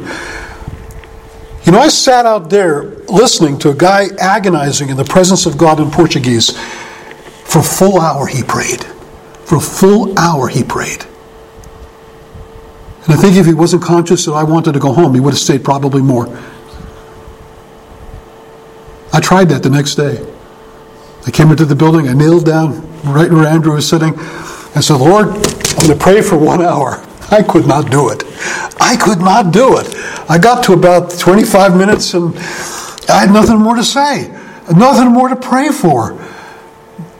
you 1.64 1.72
know, 1.72 1.80
I 1.80 1.88
sat 1.88 2.26
out 2.26 2.48
there 2.48 2.84
listening 3.08 3.58
to 3.58 3.70
a 3.70 3.74
guy 3.74 4.06
agonizing 4.20 4.88
in 4.88 4.96
the 4.96 5.04
presence 5.04 5.46
of 5.46 5.58
God 5.58 5.80
in 5.80 5.90
Portuguese. 5.90 6.56
For 7.42 7.58
a 7.58 7.62
full 7.62 8.00
hour, 8.00 8.28
he 8.28 8.44
prayed. 8.44 8.84
For 9.46 9.56
a 9.56 9.60
full 9.60 10.16
hour, 10.16 10.46
he 10.46 10.62
prayed. 10.62 11.04
And 13.02 13.12
I 13.12 13.16
think 13.16 13.34
if 13.34 13.44
he 13.44 13.52
wasn't 13.52 13.82
conscious 13.82 14.26
that 14.26 14.32
I 14.32 14.44
wanted 14.44 14.74
to 14.74 14.78
go 14.78 14.92
home, 14.92 15.12
he 15.12 15.18
would 15.18 15.32
have 15.32 15.40
stayed 15.40 15.64
probably 15.64 16.02
more. 16.02 16.28
I 19.12 19.18
tried 19.18 19.48
that 19.48 19.64
the 19.64 19.70
next 19.70 19.96
day. 19.96 20.24
I 21.26 21.32
came 21.32 21.50
into 21.50 21.64
the 21.64 21.74
building, 21.74 22.08
I 22.08 22.12
kneeled 22.12 22.46
down 22.46 22.80
right 23.02 23.28
where 23.28 23.48
Andrew 23.48 23.74
was 23.74 23.88
sitting, 23.88 24.14
and 24.16 24.84
said, 24.84 24.96
Lord, 24.96 25.53
I'm 25.76 25.88
going 25.88 25.98
to 25.98 26.02
pray 26.02 26.22
for 26.22 26.38
one 26.38 26.62
hour. 26.62 27.04
I 27.30 27.42
could 27.42 27.66
not 27.66 27.90
do 27.90 28.10
it. 28.10 28.22
I 28.80 28.96
could 28.96 29.18
not 29.18 29.52
do 29.52 29.78
it. 29.78 29.88
I 30.30 30.38
got 30.38 30.62
to 30.64 30.72
about 30.72 31.10
25 31.10 31.76
minutes 31.76 32.14
and 32.14 32.36
I 33.08 33.20
had 33.20 33.32
nothing 33.32 33.58
more 33.58 33.74
to 33.74 33.82
say, 33.82 34.30
nothing 34.74 35.10
more 35.12 35.28
to 35.28 35.36
pray 35.36 35.70
for. 35.70 36.12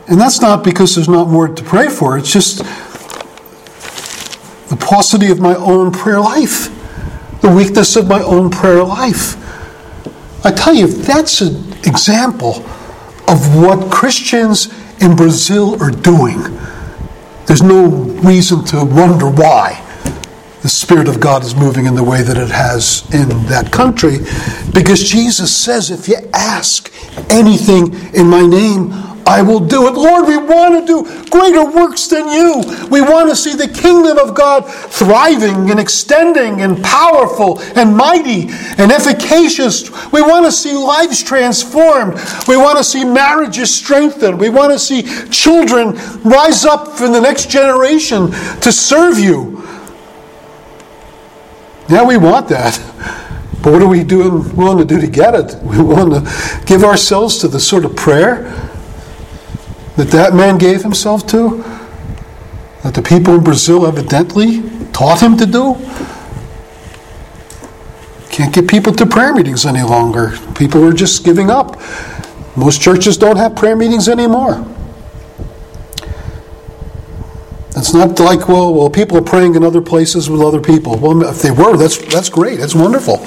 And 0.07 0.21
that's 0.21 0.41
not 0.41 0.63
because 0.63 0.95
there's 0.95 1.09
not 1.09 1.27
more 1.27 1.49
to 1.49 1.63
pray 1.63 1.89
for, 1.89 2.17
it's 2.17 2.31
just 2.31 2.59
the 4.69 4.77
paucity 4.79 5.31
of 5.31 5.39
my 5.39 5.55
own 5.55 5.91
prayer 5.91 6.21
life, 6.21 6.69
the 7.41 7.53
weakness 7.53 7.95
of 7.97 8.07
my 8.07 8.21
own 8.21 8.49
prayer 8.49 8.83
life. 8.83 9.35
I 10.45 10.51
tell 10.51 10.73
you, 10.73 10.87
that's 10.87 11.41
an 11.41 11.73
example 11.85 12.63
of 13.27 13.55
what 13.55 13.91
Christians 13.91 14.73
in 15.01 15.15
Brazil 15.15 15.81
are 15.83 15.91
doing. 15.91 16.39
There's 17.47 17.61
no 17.61 17.87
reason 17.87 18.65
to 18.65 18.83
wonder 18.83 19.29
why 19.29 19.81
the 20.61 20.69
Spirit 20.69 21.07
of 21.07 21.19
God 21.19 21.43
is 21.43 21.55
moving 21.55 21.85
in 21.85 21.93
the 21.93 22.03
way 22.03 22.23
that 22.23 22.37
it 22.37 22.49
has 22.49 23.03
in 23.13 23.29
that 23.45 23.71
country, 23.71 24.17
because 24.73 25.03
Jesus 25.03 25.55
says, 25.55 25.91
if 25.91 26.07
you 26.07 26.17
ask 26.33 26.91
anything 27.29 27.93
in 28.15 28.27
my 28.27 28.45
name, 28.45 28.91
I 29.27 29.41
will 29.41 29.59
do 29.59 29.87
it. 29.87 29.93
Lord, 29.93 30.27
we 30.27 30.37
want 30.37 30.85
to 30.85 31.03
do 31.03 31.29
greater 31.31 31.65
works 31.65 32.07
than 32.07 32.27
you. 32.27 32.61
We 32.91 33.01
want 33.01 33.29
to 33.29 33.35
see 33.35 33.55
the 33.55 33.67
kingdom 33.67 34.19
of 34.19 34.35
God 34.35 34.61
thriving 34.69 35.71
and 35.71 35.79
extending 35.79 36.61
and 36.61 36.83
powerful 36.83 37.59
and 37.75 37.97
mighty 37.97 38.49
and 38.77 38.91
efficacious. 38.91 39.89
We 40.11 40.21
want 40.21 40.45
to 40.45 40.51
see 40.51 40.73
lives 40.73 41.23
transformed. 41.23 42.19
We 42.47 42.55
want 42.55 42.77
to 42.77 42.83
see 42.83 43.03
marriages 43.03 43.73
strengthened. 43.73 44.39
We 44.39 44.49
want 44.49 44.71
to 44.73 44.79
see 44.79 45.01
children 45.29 45.95
rise 46.23 46.63
up 46.63 47.01
in 47.01 47.11
the 47.11 47.21
next 47.21 47.49
generation 47.49 48.29
to 48.61 48.71
serve 48.71 49.17
you. 49.17 49.63
Yeah, 51.89 52.05
we 52.05 52.17
want 52.17 52.47
that. 52.49 52.79
But 53.63 53.73
what 53.73 53.81
are 53.81 53.87
we 53.87 54.03
doing, 54.03 54.55
willing 54.55 54.77
to 54.77 54.85
do 54.85 55.01
to 55.01 55.07
get 55.07 55.33
it? 55.33 55.55
We're 55.63 55.83
willing 55.83 56.23
to 56.23 56.63
give 56.67 56.83
ourselves 56.83 57.39
to 57.39 57.47
the 57.47 57.59
sort 57.59 57.85
of 57.85 57.95
prayer 57.95 58.64
that 59.97 60.09
that 60.09 60.33
man 60.33 60.57
gave 60.57 60.81
himself 60.81 61.25
to, 61.27 61.63
that 62.83 62.93
the 62.93 63.01
people 63.01 63.35
in 63.35 63.43
Brazil 63.43 63.87
evidently 63.87 64.61
taught 64.91 65.21
him 65.21 65.37
to 65.37 65.45
do. 65.45 65.75
Can't 68.29 68.53
get 68.53 68.67
people 68.67 68.93
to 68.93 69.05
prayer 69.05 69.33
meetings 69.33 69.65
any 69.65 69.81
longer. 69.81 70.37
People 70.55 70.83
are 70.83 70.93
just 70.93 71.23
giving 71.23 71.49
up. 71.49 71.79
Most 72.55 72.81
churches 72.81 73.17
don't 73.17 73.37
have 73.37 73.55
prayer 73.55 73.75
meetings 73.75 74.09
anymore. 74.09 74.65
It's 77.77 77.93
not 77.93 78.19
like, 78.19 78.47
well, 78.47 78.73
well, 78.73 78.89
people 78.89 79.17
are 79.17 79.21
praying 79.21 79.55
in 79.55 79.63
other 79.63 79.81
places 79.81 80.29
with 80.29 80.41
other 80.41 80.61
people. 80.61 80.97
Well, 80.97 81.23
if 81.23 81.41
they 81.41 81.51
were, 81.51 81.75
that's 81.75 81.97
that's 81.97 82.29
great. 82.29 82.59
That's 82.59 82.75
wonderful. 82.75 83.17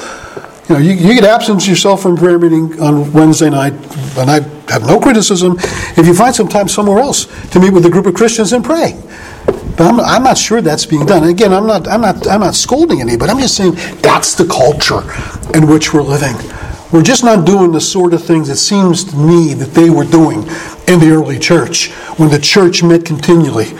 You 0.68 0.74
know, 0.74 0.80
you, 0.82 0.92
you 0.92 1.14
get 1.14 1.24
absence 1.24 1.66
yourself 1.66 2.02
from 2.02 2.14
prayer 2.14 2.38
meeting 2.38 2.78
on 2.78 3.10
Wednesday 3.14 3.48
night, 3.48 3.72
and 4.18 4.30
I 4.30 4.40
have 4.70 4.82
no 4.82 5.00
criticism 5.00 5.56
if 5.96 6.06
you 6.06 6.12
find 6.12 6.34
some 6.34 6.46
time 6.46 6.68
somewhere 6.68 6.98
else 6.98 7.24
to 7.52 7.58
meet 7.58 7.72
with 7.72 7.86
a 7.86 7.90
group 7.90 8.04
of 8.04 8.12
Christians 8.12 8.52
and 8.52 8.62
pray. 8.62 9.00
But 9.46 9.80
I'm, 9.80 9.98
I'm 10.00 10.22
not 10.22 10.36
sure 10.36 10.60
that's 10.60 10.84
being 10.84 11.06
done. 11.06 11.22
And 11.22 11.30
again, 11.30 11.54
I'm 11.54 11.66
not, 11.66 11.88
I'm 11.88 12.02
not, 12.02 12.28
I'm 12.28 12.40
not 12.40 12.54
scolding 12.54 13.00
anybody. 13.00 13.32
I'm 13.32 13.38
just 13.38 13.56
saying 13.56 13.76
that's 14.02 14.34
the 14.34 14.44
culture 14.44 15.00
in 15.56 15.68
which 15.68 15.94
we're 15.94 16.02
living. 16.02 16.36
We're 16.92 17.02
just 17.02 17.24
not 17.24 17.46
doing 17.46 17.72
the 17.72 17.80
sort 17.80 18.12
of 18.12 18.22
things 18.22 18.50
it 18.50 18.56
seems 18.56 19.04
to 19.04 19.16
me 19.16 19.54
that 19.54 19.72
they 19.72 19.88
were 19.88 20.04
doing 20.04 20.40
in 20.86 21.00
the 21.00 21.12
early 21.12 21.38
church 21.38 21.92
when 22.18 22.28
the 22.28 22.38
church 22.38 22.82
met 22.82 23.06
continually 23.06 23.72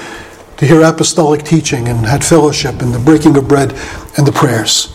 to 0.56 0.66
hear 0.66 0.82
apostolic 0.82 1.42
teaching 1.42 1.88
and 1.88 2.06
had 2.06 2.24
fellowship 2.24 2.80
and 2.80 2.94
the 2.94 2.98
breaking 2.98 3.36
of 3.36 3.46
bread 3.46 3.72
and 4.16 4.26
the 4.26 4.32
prayers. 4.32 4.94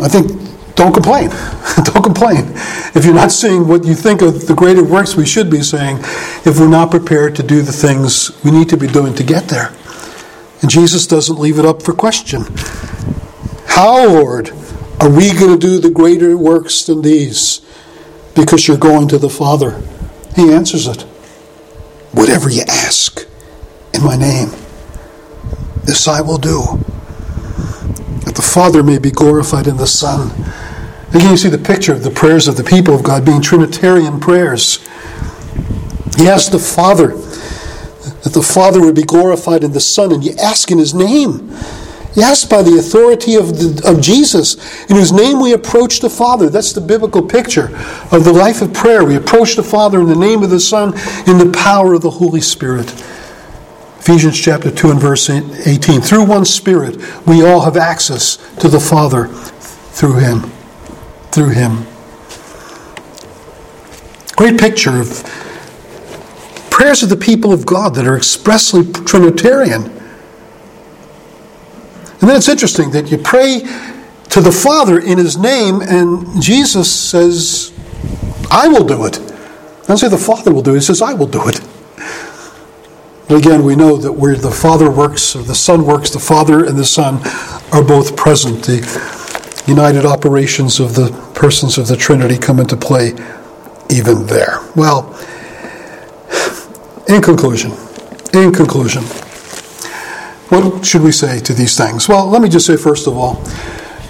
I 0.00 0.08
think 0.08 0.30
don't 0.74 0.92
complain. 0.92 1.30
don't 1.82 2.04
complain. 2.04 2.52
If 2.94 3.04
you're 3.04 3.14
not 3.14 3.32
seeing 3.32 3.66
what 3.66 3.84
you 3.84 3.94
think 3.94 4.22
of 4.22 4.46
the 4.46 4.54
greater 4.54 4.84
works 4.84 5.16
we 5.16 5.26
should 5.26 5.50
be 5.50 5.62
saying, 5.62 5.98
if 6.46 6.60
we're 6.60 6.68
not 6.68 6.92
prepared 6.92 7.34
to 7.36 7.42
do 7.42 7.62
the 7.62 7.72
things 7.72 8.30
we 8.44 8.52
need 8.52 8.68
to 8.68 8.76
be 8.76 8.86
doing 8.86 9.14
to 9.16 9.24
get 9.24 9.48
there. 9.48 9.74
And 10.62 10.70
Jesus 10.70 11.06
doesn't 11.06 11.38
leave 11.38 11.58
it 11.58 11.64
up 11.64 11.82
for 11.82 11.92
question. 11.92 12.44
How, 13.66 14.06
Lord, 14.06 14.50
are 15.00 15.10
we 15.10 15.32
going 15.32 15.52
to 15.52 15.58
do 15.58 15.78
the 15.78 15.90
greater 15.90 16.36
works 16.36 16.84
than 16.84 17.02
these? 17.02 17.60
Because 18.34 18.68
you're 18.68 18.78
going 18.78 19.08
to 19.08 19.18
the 19.18 19.28
Father. 19.28 19.82
He 20.36 20.52
answers 20.52 20.86
it. 20.86 21.02
Whatever 22.12 22.48
you 22.48 22.62
ask 22.68 23.26
in 23.94 24.04
my 24.04 24.16
name, 24.16 24.50
this 25.84 26.06
I 26.06 26.20
will 26.20 26.38
do 26.38 26.84
the 28.38 28.42
Father 28.42 28.84
may 28.84 29.00
be 29.00 29.10
glorified 29.10 29.66
in 29.66 29.76
the 29.78 29.86
Son. 29.88 30.30
Again, 31.08 31.32
you 31.32 31.36
see 31.36 31.48
the 31.48 31.58
picture 31.58 31.92
of 31.92 32.04
the 32.04 32.10
prayers 32.12 32.46
of 32.46 32.56
the 32.56 32.62
people 32.62 32.94
of 32.94 33.02
God 33.02 33.24
being 33.24 33.42
Trinitarian 33.42 34.20
prayers. 34.20 34.76
He 36.16 36.28
asked 36.28 36.52
the 36.52 36.60
Father 36.60 37.08
that 37.08 38.30
the 38.32 38.40
Father 38.40 38.80
would 38.80 38.94
be 38.94 39.02
glorified 39.02 39.64
in 39.64 39.72
the 39.72 39.80
Son, 39.80 40.12
and 40.12 40.22
you 40.24 40.34
ask 40.40 40.70
in 40.70 40.78
His 40.78 40.94
name. 40.94 41.50
You 42.14 42.22
ask 42.22 42.48
by 42.48 42.62
the 42.62 42.78
authority 42.78 43.34
of, 43.34 43.58
the, 43.58 43.82
of 43.84 44.00
Jesus, 44.00 44.54
in 44.88 44.94
whose 44.94 45.12
name 45.12 45.40
we 45.40 45.52
approach 45.52 45.98
the 45.98 46.08
Father. 46.08 46.48
That's 46.48 46.72
the 46.72 46.80
biblical 46.80 47.26
picture 47.26 47.76
of 48.12 48.22
the 48.22 48.32
life 48.32 48.62
of 48.62 48.72
prayer. 48.72 49.04
We 49.04 49.16
approach 49.16 49.56
the 49.56 49.64
Father 49.64 50.00
in 50.00 50.06
the 50.06 50.14
name 50.14 50.44
of 50.44 50.50
the 50.50 50.60
Son, 50.60 50.94
in 51.26 51.38
the 51.38 51.52
power 51.58 51.92
of 51.92 52.02
the 52.02 52.10
Holy 52.10 52.40
Spirit. 52.40 52.94
Ephesians 53.98 54.40
chapter 54.40 54.70
2 54.70 54.90
and 54.90 55.00
verse 55.00 55.28
18. 55.28 56.00
Through 56.00 56.24
one 56.24 56.44
Spirit, 56.44 56.96
we 57.26 57.44
all 57.44 57.60
have 57.60 57.76
access 57.76 58.36
to 58.56 58.68
the 58.68 58.80
Father 58.80 59.28
through 59.28 60.18
Him. 60.18 60.50
Through 61.30 61.50
Him. 61.50 61.86
Great 64.36 64.58
picture 64.58 65.00
of 65.00 65.22
prayers 66.70 67.02
of 67.02 67.08
the 67.08 67.16
people 67.16 67.52
of 67.52 67.66
God 67.66 67.96
that 67.96 68.06
are 68.06 68.16
expressly 68.16 68.90
Trinitarian. 68.92 69.82
And 72.20 72.28
then 72.28 72.36
it's 72.36 72.48
interesting 72.48 72.92
that 72.92 73.10
you 73.10 73.18
pray 73.18 73.60
to 74.30 74.40
the 74.40 74.52
Father 74.52 74.98
in 74.98 75.18
His 75.18 75.36
name, 75.36 75.80
and 75.82 76.40
Jesus 76.40 76.92
says, 76.92 77.72
I 78.50 78.68
will 78.68 78.84
do 78.84 79.04
it. 79.06 79.14
Doesn't 79.88 79.98
say 79.98 80.08
the 80.08 80.18
Father 80.18 80.52
will 80.52 80.62
do 80.62 80.72
it, 80.72 80.76
he 80.76 80.80
says, 80.80 81.02
I 81.02 81.14
will 81.14 81.26
do 81.26 81.48
it. 81.48 81.60
But 83.28 83.36
again, 83.36 83.62
we 83.62 83.76
know 83.76 83.98
that 83.98 84.12
where 84.12 84.36
the 84.36 84.50
Father 84.50 84.90
works 84.90 85.36
or 85.36 85.42
the 85.42 85.54
Son 85.54 85.84
works, 85.84 86.10
the 86.10 86.18
Father 86.18 86.64
and 86.64 86.78
the 86.78 86.84
Son 86.86 87.20
are 87.72 87.84
both 87.84 88.16
present. 88.16 88.64
The 88.64 88.80
united 89.66 90.06
operations 90.06 90.80
of 90.80 90.94
the 90.94 91.10
persons 91.34 91.76
of 91.76 91.88
the 91.88 91.96
Trinity 91.96 92.38
come 92.38 92.58
into 92.58 92.76
play 92.76 93.12
even 93.90 94.26
there. 94.26 94.60
Well, 94.74 95.14
in 97.06 97.20
conclusion, 97.20 97.72
in 98.32 98.52
conclusion, 98.52 99.02
what 100.48 100.84
should 100.84 101.02
we 101.02 101.12
say 101.12 101.38
to 101.40 101.52
these 101.52 101.76
things? 101.76 102.08
Well, 102.08 102.26
let 102.28 102.40
me 102.40 102.48
just 102.48 102.66
say 102.66 102.78
first 102.78 103.06
of 103.06 103.16
all, 103.16 103.34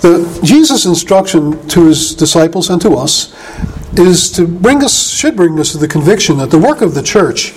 the 0.00 0.40
Jesus' 0.44 0.86
instruction 0.86 1.66
to 1.68 1.86
his 1.86 2.14
disciples 2.14 2.70
and 2.70 2.80
to 2.82 2.94
us 2.94 3.34
is 3.98 4.30
to 4.32 4.46
bring 4.46 4.84
us, 4.84 5.10
should 5.10 5.34
bring 5.34 5.58
us 5.58 5.72
to 5.72 5.78
the 5.78 5.88
conviction 5.88 6.36
that 6.38 6.50
the 6.50 6.58
work 6.58 6.82
of 6.82 6.94
the 6.94 7.02
church 7.02 7.52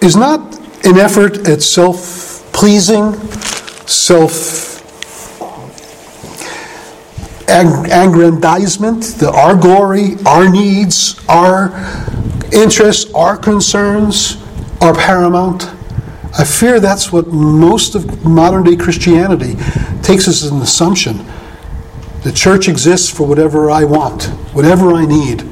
is 0.00 0.16
not 0.16 0.58
an 0.84 0.98
effort 0.98 1.48
at 1.48 1.62
self 1.62 2.50
pleasing, 2.52 3.14
self 3.86 4.70
aggrandizement, 7.48 9.02
the, 9.18 9.30
our 9.30 9.56
glory, 9.56 10.16
our 10.24 10.48
needs, 10.48 11.20
our 11.28 11.72
interests, 12.52 13.12
our 13.14 13.36
concerns 13.36 14.36
are 14.80 14.94
paramount. 14.94 15.64
I 16.38 16.44
fear 16.44 16.78
that's 16.78 17.12
what 17.12 17.28
most 17.28 17.94
of 17.94 18.24
modern 18.24 18.62
day 18.62 18.76
Christianity 18.76 19.56
takes 20.02 20.28
as 20.28 20.44
an 20.44 20.60
assumption. 20.62 21.26
The 22.22 22.32
church 22.32 22.68
exists 22.68 23.10
for 23.10 23.26
whatever 23.26 23.70
I 23.70 23.84
want, 23.84 24.24
whatever 24.54 24.92
I 24.92 25.06
need. 25.06 25.42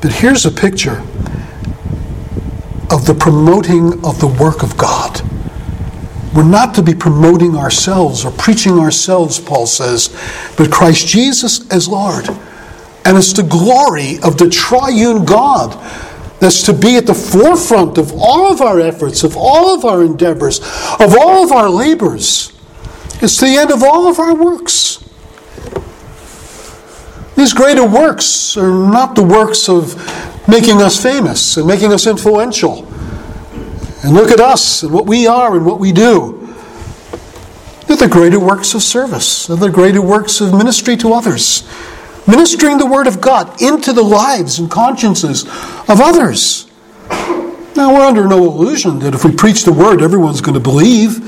But 0.00 0.12
here's 0.12 0.46
a 0.46 0.50
picture 0.50 1.02
of 2.90 3.06
the 3.06 3.14
promoting 3.14 4.04
of 4.04 4.20
the 4.20 4.26
work 4.40 4.62
of 4.62 4.76
God. 4.76 5.20
We're 6.34 6.42
not 6.44 6.74
to 6.74 6.82
be 6.82 6.94
promoting 6.94 7.56
ourselves 7.56 8.24
or 8.24 8.30
preaching 8.30 8.78
ourselves, 8.78 9.40
Paul 9.40 9.66
says, 9.66 10.08
but 10.56 10.70
Christ 10.70 11.06
Jesus 11.06 11.68
as 11.70 11.88
Lord. 11.88 12.28
And 13.04 13.16
it's 13.16 13.32
the 13.32 13.42
glory 13.42 14.18
of 14.22 14.36
the 14.36 14.50
triune 14.50 15.24
God 15.24 15.72
that's 16.40 16.62
to 16.64 16.72
be 16.72 16.96
at 16.96 17.06
the 17.06 17.14
forefront 17.14 17.98
of 17.98 18.12
all 18.12 18.52
of 18.52 18.60
our 18.60 18.80
efforts, 18.80 19.24
of 19.24 19.36
all 19.36 19.74
of 19.74 19.84
our 19.84 20.02
endeavors, 20.02 20.60
of 21.00 21.16
all 21.18 21.42
of 21.42 21.50
our 21.50 21.68
labors. 21.68 22.52
It's 23.20 23.40
the 23.40 23.48
end 23.48 23.72
of 23.72 23.82
all 23.82 24.06
of 24.06 24.18
our 24.18 24.34
works. 24.34 25.02
These 27.34 27.52
greater 27.52 27.86
works 27.86 28.56
are 28.56 28.68
not 28.68 29.14
the 29.14 29.22
works 29.22 29.68
of 29.68 29.94
making 30.48 30.80
us 30.80 31.00
famous 31.00 31.58
and 31.58 31.66
making 31.66 31.92
us 31.92 32.06
influential. 32.06 32.86
And 34.02 34.14
look 34.14 34.30
at 34.30 34.40
us 34.40 34.82
and 34.82 34.92
what 34.92 35.06
we 35.06 35.26
are 35.26 35.54
and 35.56 35.66
what 35.66 35.78
we 35.78 35.92
do. 35.92 36.34
They're 37.86 37.96
the 37.96 38.08
greater 38.08 38.40
works 38.40 38.74
of 38.74 38.82
service, 38.82 39.46
they're 39.46 39.56
the 39.56 39.70
greater 39.70 40.02
works 40.02 40.40
of 40.40 40.52
ministry 40.52 40.96
to 40.98 41.12
others. 41.12 41.68
Ministering 42.26 42.76
the 42.76 42.86
Word 42.86 43.06
of 43.06 43.22
God 43.22 43.62
into 43.62 43.92
the 43.94 44.02
lives 44.02 44.58
and 44.58 44.70
consciences 44.70 45.44
of 45.44 46.00
others. 46.00 46.66
Now, 47.74 47.94
we're 47.94 48.04
under 48.04 48.26
no 48.26 48.44
illusion 48.44 48.98
that 48.98 49.14
if 49.14 49.24
we 49.24 49.32
preach 49.32 49.64
the 49.64 49.72
Word, 49.72 50.02
everyone's 50.02 50.42
going 50.42 50.54
to 50.54 50.60
believe. 50.60 51.20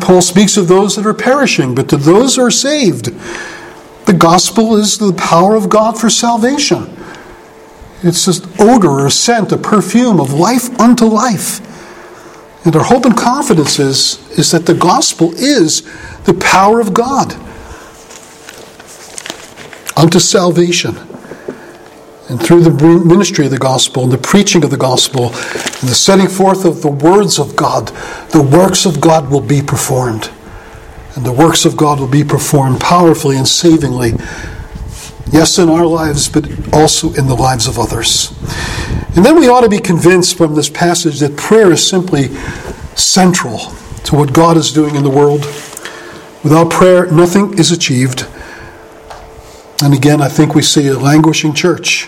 Paul 0.00 0.20
speaks 0.20 0.56
of 0.56 0.66
those 0.66 0.96
that 0.96 1.06
are 1.06 1.14
perishing, 1.14 1.74
but 1.74 1.88
to 1.90 1.96
those 1.96 2.34
who 2.34 2.42
are 2.42 2.50
saved, 2.50 3.06
the 4.06 4.12
gospel 4.12 4.76
is 4.76 4.98
the 4.98 5.12
power 5.12 5.54
of 5.54 5.68
God 5.68 6.00
for 6.00 6.10
salvation. 6.10 6.96
It's 8.04 8.26
just 8.26 8.46
odor 8.60 9.06
or 9.06 9.08
scent, 9.08 9.50
a 9.50 9.56
perfume 9.56 10.20
of 10.20 10.32
life 10.34 10.78
unto 10.78 11.06
life. 11.06 11.60
And 12.66 12.76
our 12.76 12.84
hope 12.84 13.06
and 13.06 13.16
confidence 13.16 13.78
is, 13.78 14.18
is 14.38 14.50
that 14.50 14.66
the 14.66 14.74
gospel 14.74 15.32
is 15.34 15.82
the 16.24 16.34
power 16.34 16.80
of 16.80 16.92
God 16.92 17.32
unto 19.96 20.18
salvation. 20.18 20.96
And 22.28 22.42
through 22.42 22.60
the 22.60 22.70
ministry 22.70 23.46
of 23.46 23.50
the 23.50 23.58
gospel 23.58 24.02
and 24.02 24.12
the 24.12 24.18
preaching 24.18 24.64
of 24.64 24.70
the 24.70 24.76
gospel 24.76 25.28
and 25.28 25.88
the 25.88 25.94
setting 25.94 26.28
forth 26.28 26.66
of 26.66 26.82
the 26.82 26.90
words 26.90 27.38
of 27.38 27.56
God, 27.56 27.88
the 28.30 28.42
works 28.42 28.84
of 28.84 29.00
God 29.00 29.30
will 29.30 29.40
be 29.40 29.62
performed. 29.62 30.30
And 31.16 31.24
the 31.24 31.32
works 31.32 31.64
of 31.64 31.76
God 31.76 32.00
will 32.00 32.08
be 32.08 32.24
performed 32.24 32.80
powerfully 32.80 33.36
and 33.36 33.48
savingly 33.48 34.12
Yes, 35.32 35.58
in 35.58 35.68
our 35.68 35.86
lives, 35.86 36.28
but 36.28 36.46
also 36.72 37.12
in 37.14 37.26
the 37.26 37.34
lives 37.34 37.66
of 37.66 37.78
others. 37.78 38.32
And 39.16 39.24
then 39.24 39.38
we 39.38 39.48
ought 39.48 39.62
to 39.62 39.68
be 39.68 39.78
convinced 39.78 40.36
from 40.36 40.54
this 40.54 40.68
passage 40.68 41.20
that 41.20 41.36
prayer 41.36 41.72
is 41.72 41.88
simply 41.88 42.28
central 42.96 43.58
to 44.04 44.16
what 44.16 44.32
God 44.32 44.56
is 44.56 44.72
doing 44.72 44.96
in 44.96 45.02
the 45.02 45.10
world. 45.10 45.44
Without 46.42 46.70
prayer, 46.70 47.06
nothing 47.10 47.58
is 47.58 47.72
achieved. 47.72 48.26
And 49.82 49.94
again, 49.94 50.20
I 50.20 50.28
think 50.28 50.54
we 50.54 50.62
see 50.62 50.88
a 50.88 50.98
languishing 50.98 51.54
church 51.54 52.06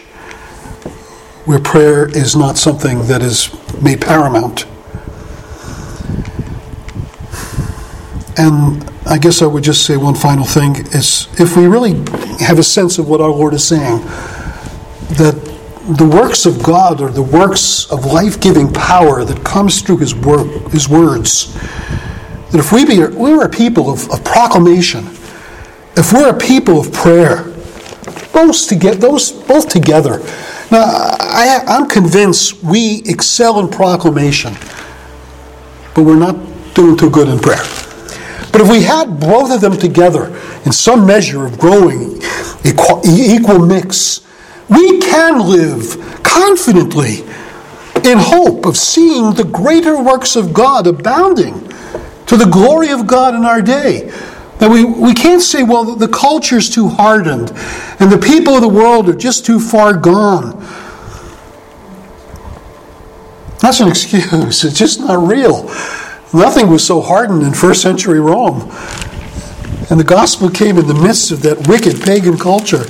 where 1.47 1.59
prayer 1.59 2.09
is 2.09 2.37
not 2.37 2.59
something 2.59 3.07
that 3.07 3.23
is 3.23 3.51
made 3.81 4.01
paramount. 4.01 4.67
And 8.37 8.91
I 9.09 9.19
guess 9.19 9.41
I 9.41 9.47
would 9.47 9.63
just 9.63 9.87
say 9.87 9.97
one 9.97 10.17
final 10.17 10.45
thing 10.45 10.75
is 10.87 11.29
if 11.39 11.57
we 11.57 11.67
really 11.67 11.93
have 12.45 12.59
a 12.59 12.65
sense 12.65 12.99
of 12.99 13.09
what 13.09 13.21
our 13.21 13.31
Lord 13.31 13.55
is 13.55 13.67
saying, 13.67 14.01
that 15.15 15.41
the 15.97 16.05
works 16.05 16.45
of 16.45 16.61
God 16.61 17.01
are 17.01 17.11
the 17.11 17.23
works 17.23 17.91
of 17.93 18.05
life 18.05 18.41
giving 18.41 18.73
power 18.73 19.25
that 19.25 19.45
comes 19.45 19.81
through 19.81 19.99
His, 19.99 20.13
word, 20.13 20.49
His 20.73 20.89
words. 20.89 21.55
That 22.51 22.57
if 22.59 22.73
we, 22.73 22.85
be, 22.85 22.99
we 22.99 23.33
were 23.33 23.45
a 23.45 23.49
people 23.49 23.91
of, 23.91 24.11
of 24.11 24.25
proclamation, 24.25 25.07
if 25.97 26.13
we're 26.13 26.35
a 26.35 26.39
people 26.39 26.81
of 26.81 26.93
prayer, 26.93 27.45
both, 28.33 28.69
to 28.69 28.75
get, 28.75 29.01
those, 29.01 29.31
both 29.31 29.69
together. 29.69 30.19
Now, 30.73 30.83
I, 30.83 31.63
I'm 31.69 31.89
convinced 31.89 32.63
we 32.65 33.03
excel 33.07 33.61
in 33.61 33.69
proclamation, 33.69 34.55
but 35.95 36.03
we're 36.03 36.19
not 36.19 36.35
doing 36.75 36.97
too 36.97 37.09
good 37.09 37.29
in 37.29 37.39
prayer. 37.39 37.63
But 38.53 38.61
if 38.61 38.71
we 38.71 38.83
had 38.83 39.21
both 39.21 39.51
of 39.51 39.61
them 39.61 39.77
together 39.77 40.29
in 40.65 40.73
some 40.73 41.07
measure 41.07 41.45
of 41.45 41.59
growing 41.59 42.23
equal, 42.65 43.03
equal 43.05 43.59
mix, 43.59 44.27
we 44.69 45.01
can 45.01 45.41
live 45.41 46.21
confidently 46.23 47.21
in 48.05 48.19
hope 48.19 48.67
of 48.67 48.77
seeing 48.77 49.35
the 49.35 49.45
greater 49.45 50.03
works 50.03 50.37
of 50.37 50.53
God 50.53 50.87
abounding 50.87 51.69
to 52.27 52.37
the 52.37 52.49
glory 52.51 52.91
of 52.91 53.07
God 53.07 53.35
in 53.35 53.45
our 53.45 53.63
day. 53.63 54.11
That 54.59 54.71
we, 54.71 54.85
we 54.85 55.13
can't 55.13 55.43
say, 55.43 55.63
well, 55.63 55.85
the 55.85 56.09
culture's 56.09 56.71
too 56.71 56.89
hardened 56.89 57.53
and 58.01 58.11
the 58.11 58.19
people 58.19 58.55
of 58.55 58.63
the 58.63 58.69
world 58.69 59.09
are 59.09 59.15
just 59.15 59.45
too 59.45 59.61
far 59.61 59.93
gone. 59.93 60.59
That's 63.61 63.81
an 63.81 63.89
excuse. 63.89 64.33
It's 64.65 64.79
just 64.79 65.01
not 65.01 65.27
real. 65.27 65.69
Nothing 66.37 66.69
was 66.69 66.87
so 66.87 67.01
hardened 67.01 67.43
in 67.43 67.55
first 67.55 67.81
century 67.81 68.21
Rome. 68.21 68.71
And 69.89 69.99
the 69.99 70.05
gospel 70.05 70.51
came 70.51 70.77
in 70.77 70.87
the 70.87 70.95
midst 70.95 71.31
of 71.31 71.41
that 71.43 71.67
wicked 71.67 72.03
pagan 72.03 72.37
culture. 72.37 72.85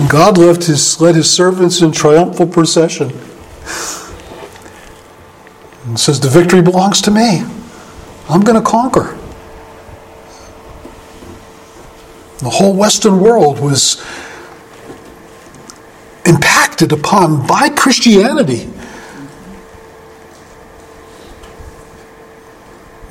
And 0.00 0.10
God 0.10 0.36
left 0.36 0.64
his, 0.64 1.00
led 1.00 1.14
his 1.14 1.30
servants 1.30 1.82
in 1.82 1.92
triumphal 1.92 2.48
procession. 2.48 3.10
And 5.84 6.00
says, 6.00 6.18
The 6.18 6.28
victory 6.28 6.62
belongs 6.62 7.00
to 7.02 7.12
me. 7.12 7.44
I'm 8.28 8.40
going 8.40 8.60
to 8.60 8.68
conquer. 8.68 9.16
The 12.38 12.50
whole 12.50 12.74
Western 12.74 13.20
world 13.20 13.60
was 13.60 14.04
impacted 16.26 16.90
upon 16.90 17.46
by 17.46 17.68
Christianity. 17.68 18.68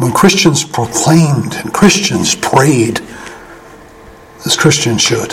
When 0.04 0.12
Christians 0.12 0.66
proclaimed 0.66 1.56
and 1.56 1.74
Christians 1.74 2.36
prayed 2.36 3.00
as 4.46 4.58
Christians 4.58 5.02
should. 5.02 5.32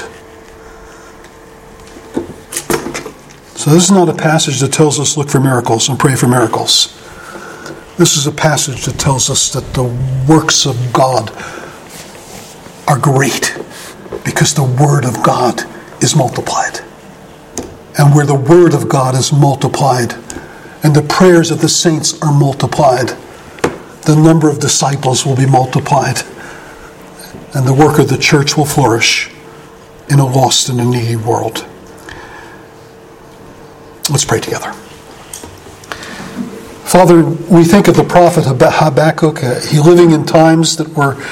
So, 3.58 3.70
this 3.70 3.84
is 3.84 3.90
not 3.90 4.08
a 4.08 4.14
passage 4.14 4.60
that 4.60 4.72
tells 4.72 5.00
us 5.00 5.16
look 5.16 5.28
for 5.28 5.40
miracles 5.40 5.88
and 5.88 5.98
pray 5.98 6.14
for 6.14 6.28
miracles. 6.28 6.96
This 7.98 8.16
is 8.16 8.28
a 8.28 8.32
passage 8.32 8.84
that 8.84 8.96
tells 8.96 9.28
us 9.28 9.52
that 9.52 9.74
the 9.74 9.84
works 10.32 10.64
of 10.66 10.92
God 10.92 11.32
are 12.86 12.98
great 12.98 13.58
because 14.24 14.54
the 14.54 14.62
Word 14.80 15.04
of 15.04 15.20
God 15.24 15.64
is 16.00 16.14
multiplied. 16.14 16.78
And 17.98 18.14
where 18.14 18.24
the 18.24 18.36
Word 18.36 18.72
of 18.72 18.88
God 18.88 19.16
is 19.16 19.32
multiplied 19.32 20.12
and 20.84 20.94
the 20.94 21.02
prayers 21.02 21.50
of 21.50 21.60
the 21.60 21.68
saints 21.68 22.18
are 22.22 22.32
multiplied, 22.32 23.16
the 24.04 24.16
number 24.16 24.48
of 24.48 24.60
disciples 24.60 25.26
will 25.26 25.36
be 25.36 25.46
multiplied, 25.46 26.22
and 27.54 27.66
the 27.66 27.74
work 27.74 27.98
of 27.98 28.08
the 28.08 28.18
church 28.18 28.56
will 28.56 28.64
flourish 28.64 29.30
in 30.08 30.18
a 30.18 30.26
lost 30.26 30.68
and 30.68 30.80
a 30.80 30.84
needy 30.84 31.16
world. 31.16 31.66
Let's 34.10 34.24
pray 34.24 34.40
together. 34.40 34.72
Father, 36.90 37.22
we 37.22 37.62
think 37.62 37.86
of 37.86 37.94
the 37.94 38.02
prophet 38.02 38.44
Habakkuk. 38.44 39.44
Uh, 39.44 39.60
he 39.60 39.78
living 39.78 40.10
in 40.10 40.26
times 40.26 40.76
that 40.78 40.88
were 40.88 41.22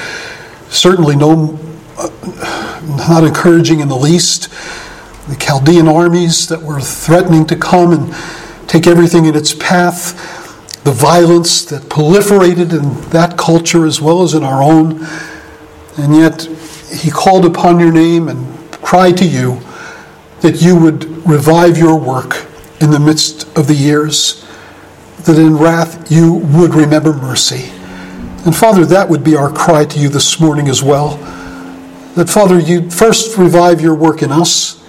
certainly 0.69 1.17
no, 1.17 1.59
uh, 1.97 2.81
not 3.09 3.25
encouraging 3.25 3.81
in 3.81 3.89
the 3.89 3.97
least. 3.97 4.49
The 5.27 5.35
Chaldean 5.35 5.89
armies 5.89 6.47
that 6.47 6.61
were 6.61 6.79
threatening 6.79 7.45
to 7.47 7.57
come 7.57 7.91
and 7.91 8.69
take 8.69 8.87
everything 8.87 9.25
in 9.25 9.35
its 9.35 9.53
path. 9.53 10.38
The 10.89 10.95
violence 10.95 11.65
that 11.65 11.83
proliferated 11.83 12.73
in 12.73 13.09
that 13.11 13.37
culture 13.37 13.85
as 13.85 14.01
well 14.01 14.23
as 14.23 14.33
in 14.33 14.43
our 14.43 14.63
own. 14.63 15.05
And 15.97 16.15
yet, 16.15 16.41
he 16.91 17.11
called 17.11 17.45
upon 17.45 17.79
your 17.79 17.91
name 17.91 18.27
and 18.27 18.71
cried 18.71 19.15
to 19.17 19.27
you 19.27 19.61
that 20.41 20.63
you 20.63 20.75
would 20.75 21.05
revive 21.29 21.77
your 21.77 21.95
work 21.95 22.47
in 22.81 22.89
the 22.89 22.99
midst 22.99 23.55
of 23.55 23.67
the 23.67 23.75
years 23.75 24.43
that 25.25 25.37
in 25.37 25.57
wrath 25.57 26.11
you 26.11 26.33
would 26.33 26.73
remember 26.73 27.13
mercy. 27.13 27.69
And 28.43 28.55
Father, 28.55 28.83
that 28.85 29.07
would 29.09 29.23
be 29.23 29.35
our 29.35 29.53
cry 29.53 29.85
to 29.85 29.99
you 29.99 30.09
this 30.09 30.39
morning 30.39 30.69
as 30.69 30.81
well. 30.81 31.17
That 32.15 32.31
Father, 32.31 32.57
you'd 32.57 32.91
first 32.91 33.37
revive 33.37 33.79
your 33.79 33.93
work 33.93 34.23
in 34.23 34.31
us. 34.31 34.83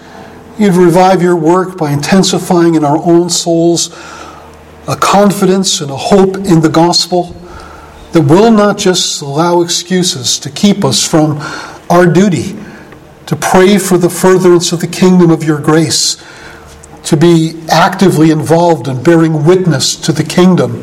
You'd 0.59 0.77
revive 0.77 1.21
your 1.21 1.37
work 1.37 1.77
by 1.77 1.93
intensifying 1.93 2.75
in 2.75 2.87
our 2.87 2.97
own 2.97 3.29
souls 3.29 3.91
a 4.91 4.97
confidence 4.97 5.81
and 5.81 5.91
a 5.91 5.97
hope 5.97 6.37
in 6.37 6.61
the 6.61 6.69
gospel 6.69 7.37
that 8.11 8.23
will 8.23 8.51
not 8.51 8.77
just 8.77 9.23
allow 9.23 9.63
excuses 9.63 10.37
to 10.41 10.51
keep 10.51 10.85
us 10.85 11.07
from 11.07 11.39
our 11.89 12.07
duty 12.07 12.57
to 13.27 13.37
pray 13.37 13.79
for 13.79 13.97
the 13.97 14.11
furtherance 14.11 14.73
of 14.73 14.81
the 14.81 14.89
kingdom 14.89 15.31
of 15.31 15.45
your 15.45 15.61
grace 15.61 16.21
to 17.05 17.17
be 17.17 17.63
actively 17.71 18.33
involved 18.33 18.89
in 18.89 19.01
bearing 19.01 19.45
witness 19.47 19.95
to 19.95 20.11
the 20.11 20.25
kingdom 20.25 20.83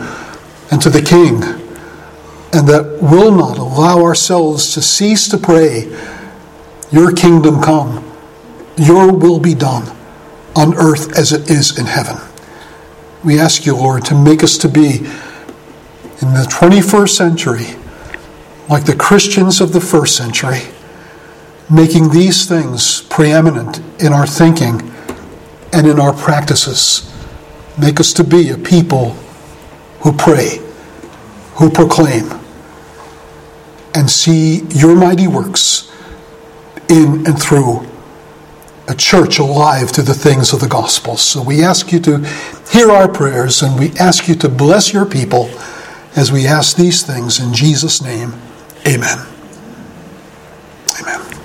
and 0.72 0.82
to 0.82 0.90
the 0.90 1.02
king, 1.02 1.44
and 2.54 2.68
that 2.68 3.00
will 3.02 3.32
not 3.32 3.58
allow 3.58 4.02
ourselves 4.02 4.74
to 4.74 4.82
cease 4.82 5.28
to 5.30 5.38
pray, 5.38 5.94
Your 6.92 7.12
kingdom 7.12 7.62
come, 7.62 8.04
Your 8.78 9.14
will 9.14 9.40
be 9.40 9.54
done 9.54 9.96
on 10.56 10.74
earth 10.76 11.18
as 11.18 11.34
it 11.34 11.50
is 11.50 11.78
in 11.78 11.86
heaven. 11.86 12.27
We 13.24 13.40
ask 13.40 13.66
you, 13.66 13.76
Lord, 13.76 14.06
to 14.06 14.16
make 14.16 14.44
us 14.44 14.58
to 14.60 14.70
be 14.70 14.98
in 14.98 16.34
the 16.34 16.48
21st 16.50 17.10
century 17.10 17.76
like 18.70 18.86
the 18.86 18.96
Christians 18.96 19.62
of 19.62 19.74
the 19.74 19.82
first 19.82 20.16
century, 20.16 20.62
making 21.70 22.12
these 22.12 22.46
things 22.46 23.02
preeminent 23.04 23.80
in 24.02 24.14
our 24.14 24.28
thinking 24.28 24.94
and 25.74 25.88
in 25.88 26.00
our 26.00 26.14
practices. 26.14 27.12
Make 27.80 28.00
us 28.00 28.14
to 28.14 28.24
be 28.24 28.50
a 28.50 28.58
people 28.58 29.12
who 30.02 30.14
pray, 30.14 30.60
who 31.56 31.70
proclaim, 31.70 32.32
and 33.96 34.10
see 34.10 34.64
your 34.70 34.96
mighty 34.96 35.28
works 35.28 35.92
in 36.90 37.26
and 37.26 37.42
through 37.42 37.88
a 38.88 38.96
church 38.96 39.40
alive 39.40 39.92
to 39.92 40.02
the 40.02 40.14
things 40.14 40.54
of 40.54 40.62
the 40.62 40.68
gospel. 40.68 41.18
So 41.18 41.42
we 41.42 41.64
ask 41.64 41.92
you 41.92 42.00
to 42.02 42.26
Hear 42.72 42.92
our 42.92 43.08
prayers, 43.08 43.62
and 43.62 43.80
we 43.80 43.92
ask 43.98 44.28
you 44.28 44.36
to 44.36 44.50
bless 44.50 44.94
your 44.94 45.06
people 45.06 45.50
as 46.16 46.32
we 46.32 46.48
ask 46.48 46.76
these 46.76 47.04
things 47.04 47.40
in 47.40 47.54
Jesus' 47.54 48.02
name. 48.02 48.34
Amen. 48.86 49.26
Amen. 51.00 51.37